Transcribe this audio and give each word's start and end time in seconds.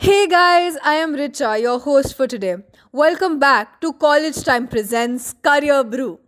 Hey 0.00 0.28
guys, 0.28 0.76
I 0.84 0.92
am 0.94 1.16
Richa, 1.16 1.60
your 1.60 1.80
host 1.80 2.14
for 2.14 2.28
today. 2.28 2.58
Welcome 2.92 3.40
back 3.40 3.80
to 3.80 3.92
College 3.92 4.44
Time 4.44 4.68
Presents 4.68 5.32
Career 5.42 5.82
Brew. 5.82 6.20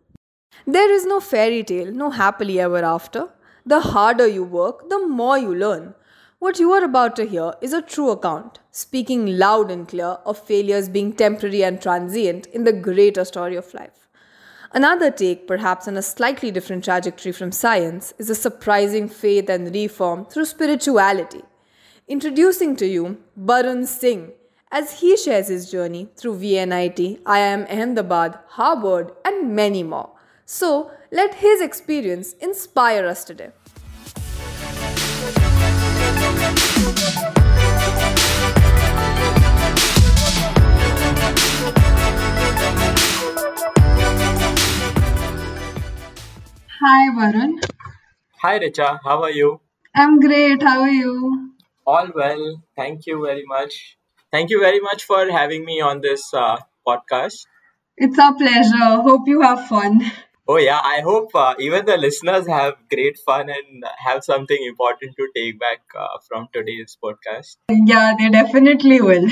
There 0.67 0.93
is 0.93 1.07
no 1.07 1.21
fairy 1.21 1.63
tale, 1.63 1.93
no 1.93 2.11
happily 2.11 2.59
ever 2.59 2.85
after. 2.85 3.29
The 3.65 3.79
harder 3.79 4.27
you 4.27 4.43
work, 4.43 4.89
the 4.91 5.07
more 5.07 5.39
you 5.39 5.55
learn. 5.55 5.95
What 6.41 6.59
you 6.59 6.73
are 6.73 6.83
about 6.83 7.15
to 7.17 7.25
hear 7.25 7.53
is 7.61 7.73
a 7.73 7.81
true 7.81 8.11
account, 8.11 8.59
speaking 8.73 9.39
loud 9.39 9.71
and 9.71 9.87
clear 9.87 10.19
of 10.27 10.45
failures 10.45 10.89
being 10.89 11.13
temporary 11.13 11.63
and 11.63 11.81
transient 11.81 12.47
in 12.47 12.65
the 12.65 12.73
greater 12.73 13.25
story 13.25 13.55
of 13.55 13.73
life. 13.73 14.09
Another 14.73 15.13
take, 15.13 15.47
perhaps 15.47 15.87
on 15.87 15.97
a 15.97 16.03
slightly 16.03 16.51
different 16.51 16.83
trajectory 16.83 17.31
from 17.31 17.53
science, 17.53 18.15
is 18.19 18.31
a 18.31 18.35
surprising 18.35 19.09
faith 19.09 19.49
and 19.49 19.73
reform 19.73 20.25
through 20.25 20.47
spirituality. 20.47 21.43
Introducing 22.11 22.75
to 22.75 22.87
you 22.89 23.19
Varun 23.39 23.87
Singh 23.87 24.33
as 24.73 24.99
he 24.99 25.17
shares 25.17 25.47
his 25.47 25.71
journey 25.71 26.09
through 26.17 26.41
VNIT, 26.41 27.23
IIM 27.23 27.71
Ahmedabad, 27.71 28.37
Harvard, 28.49 29.13
and 29.25 29.55
many 29.55 29.85
more. 29.85 30.11
So, 30.45 30.91
let 31.13 31.37
his 31.37 31.61
experience 31.61 32.33
inspire 32.41 33.07
us 33.07 33.23
today. 33.23 33.51
Hi, 46.81 47.03
Varun. 47.21 47.63
Hi 48.43 48.59
Richa, 48.59 48.99
how 49.05 49.23
are 49.23 49.31
you? 49.31 49.61
I'm 49.95 50.19
great. 50.19 50.61
How 50.61 50.81
are 50.81 50.91
you? 50.91 51.51
All 51.91 52.09
well, 52.15 52.43
thank 52.77 53.07
you 53.07 53.21
very 53.27 53.45
much. 53.45 53.97
Thank 54.31 54.51
you 54.51 54.61
very 54.61 54.79
much 54.79 55.03
for 55.05 55.29
having 55.29 55.65
me 55.65 55.81
on 55.81 56.01
this 56.01 56.33
uh, 56.33 56.59
podcast. 56.87 57.47
It's 57.97 58.17
a 58.17 58.33
pleasure. 58.33 58.91
Hope 59.07 59.27
you 59.27 59.41
have 59.41 59.67
fun. 59.67 60.01
Oh, 60.47 60.59
yeah, 60.59 60.81
I 60.85 61.01
hope 61.01 61.35
uh, 61.35 61.55
even 61.59 61.87
the 61.87 61.97
listeners 61.97 62.47
have 62.47 62.75
great 62.93 63.19
fun 63.27 63.51
and 63.51 63.85
have 63.99 64.23
something 64.23 64.65
important 64.69 65.17
to 65.17 65.29
take 65.35 65.59
back 65.59 65.81
uh, 65.99 66.19
from 66.29 66.47
today's 66.53 66.97
podcast. 67.03 67.57
Yeah, 67.71 68.15
they 68.17 68.29
definitely 68.29 69.01
will. 69.01 69.29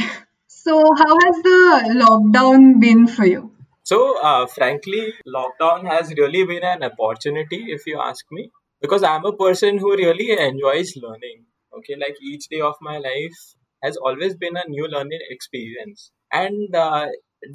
So, 0.49 0.83
how 1.03 1.15
has 1.27 1.37
the 1.51 1.61
lockdown 2.03 2.81
been 2.81 3.07
for 3.07 3.25
you? 3.25 3.53
So, 3.85 4.21
uh, 4.21 4.47
frankly, 4.47 5.15
lockdown 5.27 5.87
has 5.87 6.13
really 6.19 6.45
been 6.45 6.65
an 6.65 6.83
opportunity, 6.83 7.67
if 7.69 7.87
you 7.87 8.01
ask 8.01 8.25
me, 8.33 8.51
because 8.81 9.05
I'm 9.05 9.25
a 9.25 9.37
person 9.37 9.79
who 9.79 9.97
really 9.97 10.33
enjoys 10.33 10.97
learning. 10.97 11.45
Okay, 11.79 11.97
like 11.97 12.17
each 12.23 12.49
day 12.49 12.61
of 12.61 12.75
my 12.81 12.99
life 12.99 13.39
has 13.83 13.97
always 13.97 14.37
been 14.37 14.57
a 14.57 14.69
new 14.69 14.87
learning 14.89 15.21
experience. 15.31 16.11
And 16.33 16.75
uh, 16.75 17.07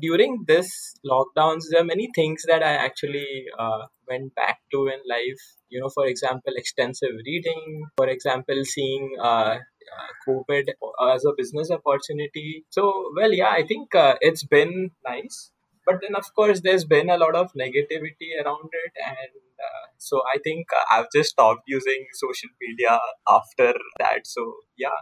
during 0.01 0.45
this 0.47 0.95
lockdowns, 1.05 1.63
there 1.69 1.81
are 1.81 1.85
many 1.85 2.09
things 2.15 2.43
that 2.47 2.63
I 2.63 2.73
actually 2.73 3.45
uh, 3.57 3.87
went 4.07 4.33
back 4.35 4.59
to 4.71 4.87
in 4.87 4.99
life. 5.09 5.41
You 5.69 5.81
know, 5.81 5.89
for 5.89 6.05
example, 6.07 6.53
extensive 6.55 7.15
reading, 7.25 7.85
for 7.97 8.07
example, 8.07 8.63
seeing 8.63 9.15
uh, 9.21 9.57
uh, 9.95 10.11
COVID 10.27 10.69
as 11.13 11.25
a 11.25 11.33
business 11.37 11.71
opportunity. 11.71 12.65
So, 12.69 13.11
well, 13.15 13.33
yeah, 13.33 13.49
I 13.49 13.65
think 13.67 13.93
uh, 13.95 14.15
it's 14.21 14.43
been 14.45 14.91
nice 15.05 15.51
but 15.85 15.95
then 16.01 16.15
of 16.15 16.25
course 16.35 16.61
there's 16.61 16.85
been 16.85 17.09
a 17.09 17.17
lot 17.17 17.35
of 17.35 17.51
negativity 17.53 18.29
around 18.43 18.69
it 18.83 18.93
and 19.05 19.33
uh, 19.67 19.85
so 19.97 20.21
i 20.33 20.37
think 20.43 20.67
i've 20.91 21.07
just 21.15 21.31
stopped 21.31 21.63
using 21.67 22.05
social 22.13 22.49
media 22.61 22.99
after 23.29 23.73
that 23.99 24.25
so 24.25 24.45
yeah 24.77 24.99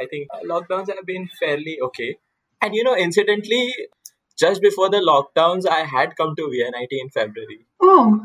i 0.00 0.06
think 0.06 0.28
lockdowns 0.52 0.88
have 0.94 1.06
been 1.06 1.28
fairly 1.40 1.78
okay 1.88 2.16
and 2.60 2.74
you 2.74 2.84
know 2.84 2.96
incidentally 2.96 3.74
just 4.38 4.60
before 4.62 4.88
the 4.90 5.02
lockdowns 5.12 5.66
i 5.66 5.80
had 5.96 6.16
come 6.16 6.34
to 6.36 6.42
vnit 6.54 6.88
in 7.02 7.10
february 7.10 7.60
Oh, 7.80 8.20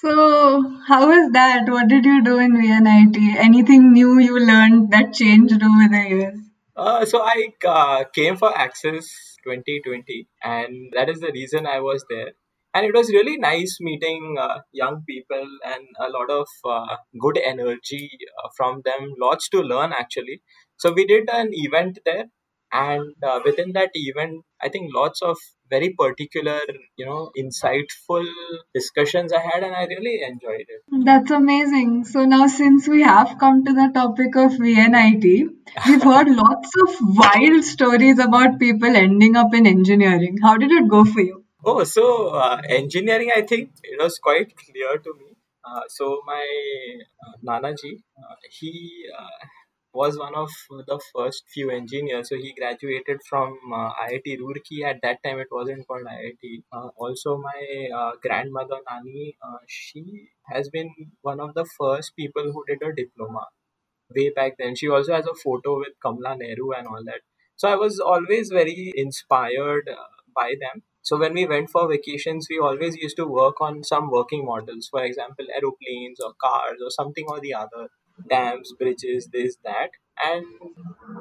so 0.00 0.78
how 0.86 1.08
was 1.08 1.32
that? 1.32 1.68
What 1.68 1.88
did 1.88 2.04
you 2.04 2.22
do 2.24 2.38
in 2.38 2.52
VNIT? 2.56 3.16
Anything 3.36 3.92
new 3.92 4.18
you 4.18 4.38
learned 4.38 4.90
that 4.92 5.12
changed 5.12 5.52
over 5.62 5.88
the 5.90 6.04
years? 6.08 6.38
uh, 6.76 7.04
so 7.04 7.20
i 7.22 7.48
uh, 7.68 8.04
came 8.14 8.36
for 8.36 8.56
Axis 8.58 9.33
2020 9.44 10.28
and 10.42 10.92
that 10.94 11.08
is 11.08 11.20
the 11.20 11.32
reason 11.32 11.66
i 11.66 11.80
was 11.80 12.04
there. 12.10 12.32
And 12.76 12.84
it 12.84 12.92
was 12.92 13.08
really 13.10 13.36
nice 13.36 13.78
meeting 13.80 14.36
uh, 14.36 14.58
young 14.72 15.04
people 15.08 15.46
and 15.64 15.84
a 16.00 16.08
lot 16.10 16.28
of 16.28 16.48
uh, 16.64 16.96
good 17.20 17.38
energy 17.38 18.10
uh, 18.42 18.48
from 18.56 18.82
them. 18.84 19.12
Lots 19.16 19.48
to 19.50 19.60
learn 19.60 19.92
actually. 19.92 20.42
So 20.78 20.92
we 20.92 21.06
did 21.06 21.30
an 21.30 21.50
event 21.52 22.00
there 22.04 22.24
and 22.72 23.14
uh, 23.22 23.40
within 23.44 23.72
that 23.74 23.90
event 23.94 24.44
i 24.60 24.68
think 24.68 24.90
lots 24.94 25.22
of 25.22 25.36
very 25.74 25.90
particular 26.02 26.60
you 26.96 27.06
know 27.10 27.20
insightful 27.42 28.26
discussions 28.78 29.32
i 29.32 29.42
had 29.50 29.62
and 29.68 29.74
i 29.82 29.84
really 29.94 30.16
enjoyed 30.30 30.66
it 30.76 30.80
That's 31.06 31.30
amazing. 31.36 32.04
So 32.04 32.24
now, 32.24 32.46
since 32.46 32.86
we 32.88 33.02
have 33.02 33.30
come 33.38 33.64
to 33.64 33.72
the 33.78 33.90
topic 33.94 34.36
of 34.42 34.52
VNIT, 34.52 35.24
we've 35.86 36.02
heard 36.02 36.28
lots 36.42 36.70
of 36.84 36.94
wild 37.20 37.64
stories 37.64 38.18
about 38.18 38.58
people 38.58 38.96
ending 38.96 39.36
up 39.36 39.54
in 39.54 39.66
engineering. 39.66 40.38
How 40.42 40.56
did 40.56 40.70
it 40.70 40.88
go 40.88 41.04
for 41.04 41.20
you? 41.20 41.44
Oh, 41.64 41.84
so 41.84 42.28
uh, 42.28 42.60
engineering, 42.68 43.30
I 43.36 43.42
think 43.42 43.70
it 43.82 44.00
was 44.00 44.18
quite 44.18 44.54
clear 44.56 44.98
to 44.98 45.14
me. 45.20 45.30
Uh, 45.64 45.80
so 45.88 46.20
my 46.26 46.44
uh, 47.26 47.32
Nanaji, 47.48 47.92
uh, 48.22 48.34
he 48.60 48.72
uh, 49.18 49.46
was 49.94 50.18
one 50.18 50.34
of 50.34 50.50
the 50.86 51.00
first 51.14 51.44
few 51.48 51.70
engineers. 51.70 52.28
So 52.28 52.36
he 52.36 52.52
graduated 52.58 53.20
from 53.28 53.58
uh, 53.72 53.90
IIT 54.08 54.38
Roorkee. 54.40 54.84
At 54.84 55.00
that 55.02 55.22
time, 55.24 55.38
it 55.38 55.48
wasn't 55.50 55.86
called 55.86 56.06
IIT. 56.06 56.62
Uh, 56.72 56.88
also, 56.96 57.36
my 57.38 57.88
uh, 57.96 58.12
grandmother 58.22 58.78
Nani, 58.90 59.36
uh, 59.42 59.58
she 59.68 60.28
has 60.48 60.68
been 60.68 60.90
one 61.22 61.40
of 61.40 61.54
the 61.54 61.64
first 61.78 62.16
people 62.16 62.52
who 62.52 62.64
did 62.66 62.82
a 62.82 62.94
diploma 62.94 63.46
way 64.14 64.30
back 64.30 64.54
then. 64.58 64.74
She 64.76 64.88
also 64.88 65.14
has 65.14 65.26
a 65.26 65.34
photo 65.34 65.78
with 65.78 65.94
Kamala 66.02 66.36
Nehru 66.36 66.72
and 66.72 66.86
all 66.86 67.02
that. 67.04 67.20
So 67.56 67.68
I 67.68 67.76
was 67.76 68.00
always 68.00 68.48
very 68.50 68.92
inspired 68.96 69.88
uh, 69.88 69.96
by 70.34 70.54
them. 70.60 70.82
So 71.02 71.18
when 71.18 71.34
we 71.34 71.46
went 71.46 71.70
for 71.70 71.88
vacations, 71.88 72.46
we 72.50 72.58
always 72.58 72.96
used 72.96 73.16
to 73.18 73.26
work 73.26 73.60
on 73.60 73.84
some 73.84 74.10
working 74.10 74.44
models, 74.46 74.88
for 74.90 75.04
example, 75.04 75.46
aeroplanes 75.54 76.18
or 76.20 76.32
cars 76.42 76.78
or 76.82 76.90
something 76.90 77.26
or 77.28 77.40
the 77.40 77.54
other, 77.54 77.88
dams, 78.28 78.72
bridges, 78.78 79.28
this, 79.32 79.56
that. 79.64 79.90
And 80.22 80.46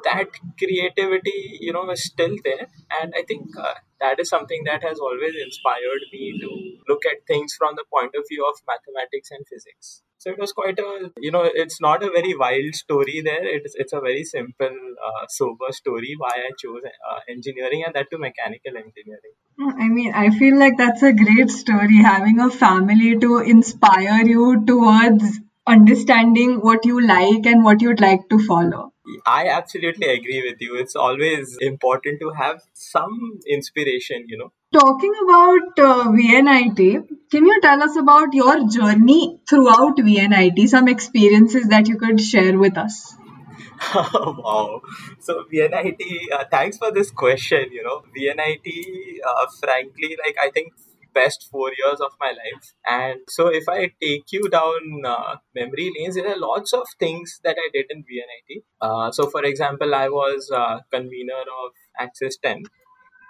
that 0.03 0.27
creativity, 0.59 1.57
you 1.59 1.73
know, 1.73 1.89
is 1.89 2.03
still 2.05 2.35
there. 2.43 2.67
And 3.01 3.13
I 3.17 3.23
think 3.23 3.57
uh, 3.57 3.73
that 3.99 4.19
is 4.19 4.29
something 4.29 4.63
that 4.65 4.83
has 4.83 4.99
always 4.99 5.33
inspired 5.43 6.03
me 6.11 6.39
to 6.41 6.77
look 6.87 7.05
at 7.05 7.25
things 7.25 7.55
from 7.57 7.75
the 7.75 7.85
point 7.91 8.13
of 8.15 8.25
view 8.29 8.47
of 8.47 8.61
mathematics 8.67 9.31
and 9.31 9.45
physics. 9.47 10.03
So 10.19 10.29
it 10.29 10.39
was 10.39 10.53
quite 10.53 10.79
a, 10.79 11.11
you 11.17 11.31
know, 11.31 11.43
it's 11.43 11.81
not 11.81 12.03
a 12.03 12.09
very 12.09 12.35
wild 12.37 12.75
story 12.75 13.21
there. 13.25 13.45
It's, 13.45 13.73
it's 13.75 13.93
a 13.93 13.99
very 13.99 14.23
simple, 14.23 14.69
uh, 14.69 15.25
sober 15.27 15.71
story 15.71 16.15
why 16.17 16.29
I 16.29 16.51
chose 16.57 16.83
uh, 16.85 17.19
engineering 17.27 17.83
and 17.85 17.95
that 17.95 18.09
to 18.11 18.17
mechanical 18.17 18.77
engineering. 18.77 19.33
I 19.59 19.89
mean, 19.89 20.13
I 20.13 20.29
feel 20.29 20.57
like 20.57 20.77
that's 20.77 21.03
a 21.03 21.13
great 21.13 21.49
story 21.49 21.97
having 21.97 22.39
a 22.39 22.49
family 22.49 23.17
to 23.19 23.39
inspire 23.39 24.25
you 24.25 24.65
towards 24.65 25.39
understanding 25.65 26.59
what 26.59 26.85
you 26.85 27.05
like 27.05 27.45
and 27.45 27.63
what 27.63 27.81
you'd 27.81 28.01
like 28.01 28.27
to 28.29 28.39
follow. 28.39 28.91
I 29.25 29.47
absolutely 29.49 30.07
agree 30.07 30.49
with 30.49 30.61
you. 30.61 30.75
It's 30.77 30.95
always 30.95 31.57
important 31.59 32.19
to 32.21 32.31
have 32.31 32.61
some 32.73 33.39
inspiration, 33.47 34.25
you 34.27 34.37
know. 34.37 34.51
Talking 34.73 35.13
about 35.23 35.79
uh, 35.79 36.03
VNIT, 36.09 37.07
can 37.29 37.45
you 37.45 37.59
tell 37.61 37.83
us 37.83 37.95
about 37.95 38.33
your 38.33 38.67
journey 38.67 39.39
throughout 39.47 39.97
VNIT, 39.97 40.67
some 40.67 40.87
experiences 40.87 41.67
that 41.67 41.87
you 41.87 41.97
could 41.97 42.19
share 42.19 42.57
with 42.57 42.77
us? 42.77 43.13
wow. 43.95 44.81
So 45.19 45.43
VNIT, 45.53 46.31
uh, 46.31 46.45
thanks 46.49 46.77
for 46.77 46.91
this 46.91 47.11
question. 47.11 47.71
You 47.71 47.83
know, 47.83 48.03
VNIT, 48.17 49.19
uh, 49.25 49.45
frankly, 49.59 50.17
like 50.25 50.37
I 50.41 50.49
think 50.49 50.73
best 51.13 51.47
four 51.51 51.69
years 51.69 51.99
of 51.99 52.11
my 52.19 52.29
life. 52.29 52.73
And 52.85 53.19
so 53.29 53.47
if 53.47 53.67
I 53.69 53.91
take 54.01 54.31
you 54.31 54.49
down 54.49 55.03
uh, 55.05 55.35
memory 55.55 55.91
lanes, 55.97 56.15
there 56.15 56.29
are 56.29 56.39
lots 56.39 56.73
of 56.73 56.87
things 56.99 57.39
that 57.43 57.57
I 57.57 57.69
did 57.73 57.85
in 57.89 58.03
VNIT. 58.03 58.63
Uh, 58.81 59.11
so 59.11 59.29
for 59.29 59.43
example, 59.43 59.93
I 59.95 60.09
was 60.09 60.51
uh, 60.53 60.79
convener 60.91 61.41
of 61.63 61.71
Axis 61.99 62.37
10 62.43 62.63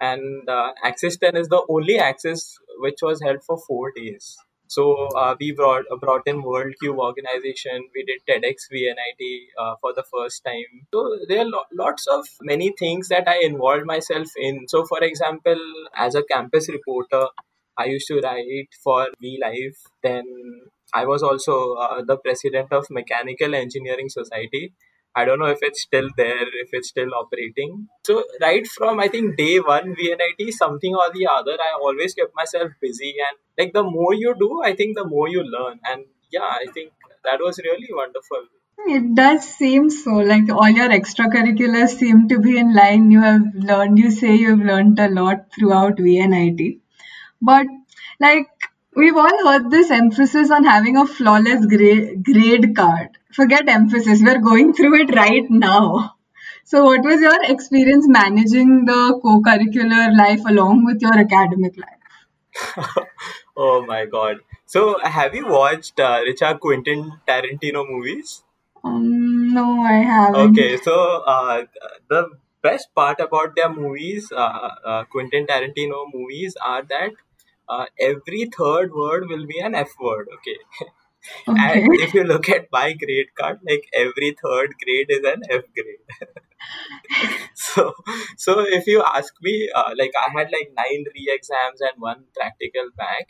and 0.01 0.49
uh, 0.49 0.71
Axis 0.83 1.17
10 1.17 1.37
is 1.37 1.47
the 1.47 1.63
only 1.69 1.99
Axis 1.99 2.57
which 2.79 2.99
was 3.01 3.21
held 3.21 3.43
for 3.43 3.57
four 3.67 3.91
days. 3.95 4.37
So 4.67 5.07
uh, 5.15 5.35
we 5.39 5.51
brought 5.51 5.83
uh, 5.91 5.97
brought 5.97 6.23
in 6.25 6.41
World 6.41 6.73
Cube 6.79 6.97
organization. 6.97 7.89
We 7.93 8.03
did 8.05 8.21
TEDx 8.27 8.63
VNIT 8.73 9.77
for 9.81 9.93
the 9.93 10.03
first 10.11 10.43
time. 10.43 10.87
So 10.91 11.17
there 11.27 11.41
are 11.41 11.45
lo- 11.45 11.69
lots 11.71 12.07
of 12.07 12.25
many 12.41 12.73
things 12.79 13.09
that 13.09 13.27
I 13.27 13.39
involved 13.43 13.85
myself 13.85 14.27
in. 14.35 14.65
So 14.67 14.83
for 14.85 15.03
example, 15.03 15.61
as 15.95 16.15
a 16.15 16.23
campus 16.23 16.69
reporter, 16.69 17.27
I 17.77 17.85
used 17.85 18.07
to 18.07 18.19
write 18.19 18.69
for 18.83 19.07
VLive. 19.23 19.75
Then 20.01 20.23
I 20.93 21.05
was 21.05 21.23
also 21.23 21.73
uh, 21.73 22.03
the 22.03 22.17
president 22.17 22.71
of 22.71 22.85
Mechanical 22.89 23.55
Engineering 23.55 24.09
Society 24.09 24.73
I 25.15 25.25
don't 25.25 25.37
know 25.37 25.45
if 25.45 25.59
it's 25.61 25.83
still 25.83 26.09
there, 26.17 26.47
if 26.63 26.69
it's 26.71 26.89
still 26.89 27.13
operating. 27.13 27.87
So 28.05 28.23
right 28.41 28.65
from 28.65 28.99
I 28.99 29.07
think 29.09 29.37
day 29.37 29.59
one 29.59 29.95
VNIT, 29.95 30.51
something 30.51 30.95
or 30.95 31.11
the 31.13 31.27
other, 31.27 31.51
I 31.53 31.77
always 31.79 32.15
kept 32.15 32.35
myself 32.35 32.71
busy 32.81 33.13
and 33.27 33.37
like 33.57 33.73
the 33.73 33.83
more 33.83 34.15
you 34.15 34.33
do, 34.39 34.61
I 34.63 34.75
think 34.75 34.97
the 34.97 35.05
more 35.05 35.29
you 35.29 35.43
learn. 35.43 35.79
And 35.85 36.05
yeah, 36.31 36.41
I 36.61 36.65
think 36.73 36.93
that 37.23 37.39
was 37.39 37.59
really 37.59 37.89
wonderful. 37.91 38.45
It 38.87 39.13
does 39.13 39.43
seem 39.47 39.91
so. 39.91 40.15
Like 40.15 40.49
all 40.49 40.69
your 40.69 40.89
extracurriculars 40.89 41.89
seem 41.89 42.27
to 42.29 42.39
be 42.39 42.57
in 42.57 42.73
line. 42.73 43.11
You 43.11 43.21
have 43.21 43.43
learned, 43.53 43.99
you 43.99 44.09
say 44.09 44.35
you've 44.35 44.65
learned 44.65 44.97
a 44.97 45.09
lot 45.09 45.45
throughout 45.53 45.97
VNIT. 45.97 46.79
But 47.43 47.67
like 48.19 48.47
we've 48.95 49.15
all 49.15 49.45
heard 49.45 49.69
this 49.71 49.91
emphasis 49.91 50.51
on 50.51 50.63
having 50.63 50.97
a 50.97 51.05
flawless 51.05 51.65
grade, 51.65 52.23
grade 52.23 52.75
card. 52.75 53.09
Forget 53.33 53.67
emphasis, 53.67 54.21
we're 54.23 54.39
going 54.39 54.73
through 54.73 55.01
it 55.01 55.15
right 55.15 55.49
now. 55.49 56.15
So, 56.65 56.85
what 56.85 57.03
was 57.03 57.19
your 57.19 57.43
experience 57.43 58.07
managing 58.07 58.85
the 58.85 59.19
co 59.21 59.41
curricular 59.41 60.15
life 60.17 60.41
along 60.45 60.85
with 60.85 61.01
your 61.01 61.13
academic 61.13 61.75
life? 61.77 62.95
oh 63.57 63.85
my 63.85 64.05
god. 64.05 64.37
So, 64.65 64.97
have 65.03 65.35
you 65.35 65.47
watched 65.47 65.99
uh, 65.99 66.21
Richard 66.23 66.59
Quentin 66.59 67.19
Tarantino 67.27 67.87
movies? 67.89 68.43
Um, 68.83 69.53
no, 69.53 69.81
I 69.81 69.97
haven't. 70.11 70.51
Okay, 70.51 70.77
so 70.77 71.23
uh, 71.25 71.63
the 72.09 72.29
best 72.61 72.93
part 72.95 73.19
about 73.19 73.55
their 73.55 73.69
movies, 73.69 74.31
uh, 74.31 74.69
uh, 74.85 75.03
Quentin 75.05 75.45
Tarantino 75.45 76.05
movies, 76.13 76.55
are 76.63 76.83
that 76.83 77.11
uh, 77.69 77.85
every 77.99 78.45
third 78.57 78.91
word 78.93 79.27
will 79.27 79.45
be 79.45 79.59
an 79.59 79.75
F 79.75 79.91
word. 79.99 80.27
Okay. 80.35 80.57
Okay. 81.47 81.81
and 81.81 81.87
if 82.01 82.13
you 82.13 82.25
look 82.25 82.49
at 82.49 82.67
my 82.69 82.91
grade 82.91 83.27
card, 83.39 83.59
like 83.65 83.85
every 83.93 84.35
third 84.43 84.73
grade 84.83 85.05
is 85.09 85.23
an 85.23 85.41
F 85.49 85.63
grade. 85.73 86.29
so, 87.55 87.93
so 88.37 88.59
if 88.59 88.87
you 88.87 89.03
ask 89.03 89.33
me, 89.41 89.69
uh, 89.75 89.91
like 89.97 90.11
I 90.17 90.31
had 90.31 90.49
like 90.51 90.71
nine 90.75 91.05
re-exams 91.15 91.81
and 91.81 91.91
one 91.97 92.25
practical 92.35 92.89
back, 92.97 93.27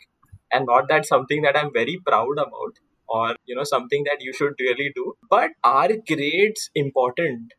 and 0.52 0.66
not 0.66 0.88
that 0.88 1.06
something 1.06 1.42
that 1.42 1.56
I'm 1.56 1.72
very 1.72 2.00
proud 2.06 2.38
about, 2.38 2.78
or 3.08 3.36
you 3.46 3.54
know 3.54 3.64
something 3.64 4.04
that 4.04 4.20
you 4.20 4.32
should 4.32 4.54
really 4.58 4.90
do. 4.94 5.14
But 5.30 5.50
are 5.62 5.90
grades 6.06 6.70
important? 6.74 7.52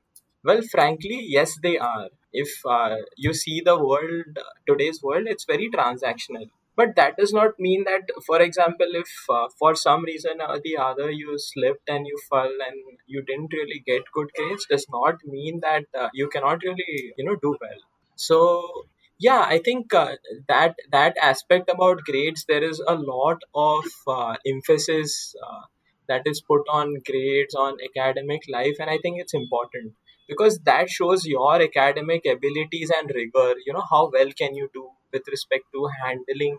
Well, 0.43 0.61
frankly, 0.69 1.21
yes, 1.27 1.57
they 1.63 1.77
are. 1.77 2.09
If 2.31 2.49
uh, 2.65 2.97
you 3.17 3.33
see 3.33 3.61
the 3.61 3.77
world, 3.77 4.37
today's 4.67 5.01
world, 5.01 5.27
it's 5.27 5.45
very 5.45 5.69
transactional 5.69 6.49
but 6.75 6.95
that 6.95 7.15
does 7.17 7.33
not 7.33 7.59
mean 7.59 7.83
that 7.85 8.09
for 8.25 8.41
example 8.41 8.87
if 9.01 9.11
uh, 9.29 9.47
for 9.59 9.75
some 9.75 10.03
reason 10.03 10.41
or 10.47 10.59
the 10.63 10.75
other 10.77 11.09
you 11.11 11.37
slipped 11.37 11.89
and 11.89 12.07
you 12.07 12.17
fell 12.29 12.55
and 12.67 12.97
you 13.07 13.21
didn't 13.23 13.53
really 13.53 13.81
get 13.85 14.03
good 14.13 14.29
grades 14.37 14.65
does 14.69 14.85
not 14.91 15.15
mean 15.25 15.59
that 15.61 15.85
uh, 15.99 16.09
you 16.13 16.27
cannot 16.29 16.63
really 16.63 17.13
you 17.17 17.25
know 17.25 17.35
do 17.41 17.55
well. 17.61 17.81
So 18.15 18.85
yeah 19.19 19.43
i 19.55 19.57
think 19.65 19.93
uh, 19.93 20.15
that 20.49 20.75
that 20.91 21.15
aspect 21.27 21.69
about 21.73 22.03
grades 22.09 22.43
there 22.49 22.63
is 22.69 22.81
a 22.85 22.95
lot 22.95 23.41
of 23.55 23.85
uh, 24.15 24.35
emphasis 24.53 25.33
uh, 25.47 25.61
that 26.09 26.23
is 26.31 26.41
put 26.41 26.63
on 26.79 26.95
grades 27.09 27.55
on 27.55 27.77
academic 27.89 28.41
life 28.57 28.75
and 28.79 28.89
i 28.89 28.97
think 29.01 29.19
it's 29.19 29.33
important. 29.33 29.93
Because 30.27 30.57
that 30.67 30.89
shows 30.89 31.23
your 31.23 31.61
academic 31.61 32.23
abilities 32.25 32.91
and 32.97 33.11
rigor. 33.13 33.53
You 33.63 33.73
know 33.73 33.83
how 33.91 34.09
well 34.11 34.31
can 34.31 34.55
you 34.55 34.69
do 34.73 34.85
with 35.15 35.33
respect 35.35 35.65
to 35.73 35.87
handling 36.03 36.57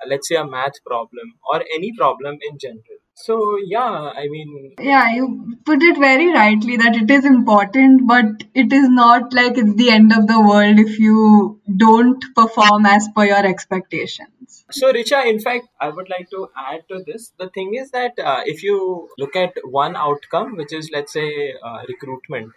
uh, 0.00 0.06
let's 0.12 0.28
say 0.28 0.36
a 0.36 0.46
math 0.56 0.78
problem 0.92 1.34
or 1.52 1.58
any 1.78 1.92
problem 2.00 2.38
in 2.50 2.58
general 2.66 2.98
so 3.26 3.36
yeah 3.74 4.12
i 4.22 4.26
mean 4.34 4.50
Yeah, 4.88 5.06
you 5.14 5.24
put 5.68 5.82
it 5.86 5.96
very 6.02 6.26
rightly 6.32 6.76
that 6.82 6.94
it 6.98 7.10
is 7.14 7.24
important, 7.30 8.06
but 8.10 8.44
it 8.62 8.72
is 8.72 8.88
not 8.88 9.32
like 9.38 9.58
it's 9.62 9.74
the 9.80 9.90
end 9.94 10.12
of 10.18 10.26
the 10.28 10.40
world 10.40 10.78
if 10.82 10.98
you 11.06 11.60
don't 11.84 12.24
perform 12.36 12.86
as 12.86 13.08
per 13.16 13.24
your 13.30 13.44
expectations. 13.52 14.64
so 14.78 14.92
richa 14.96 15.18
in 15.32 15.38
fact 15.46 15.66
i 15.86 15.88
would 15.96 16.08
like 16.14 16.28
to 16.34 16.40
add 16.70 16.80
to 16.92 16.96
this 17.08 17.26
the 17.42 17.48
thing 17.56 17.74
is 17.80 17.90
that 17.98 18.22
uh, 18.30 18.40
if 18.54 18.62
you 18.68 18.76
look 19.22 19.36
at 19.42 19.60
one 19.80 19.96
outcome 20.06 20.56
which 20.60 20.72
is 20.78 20.90
let's 20.96 21.12
say 21.18 21.28
uh, 21.68 21.80
recruitment 21.92 22.52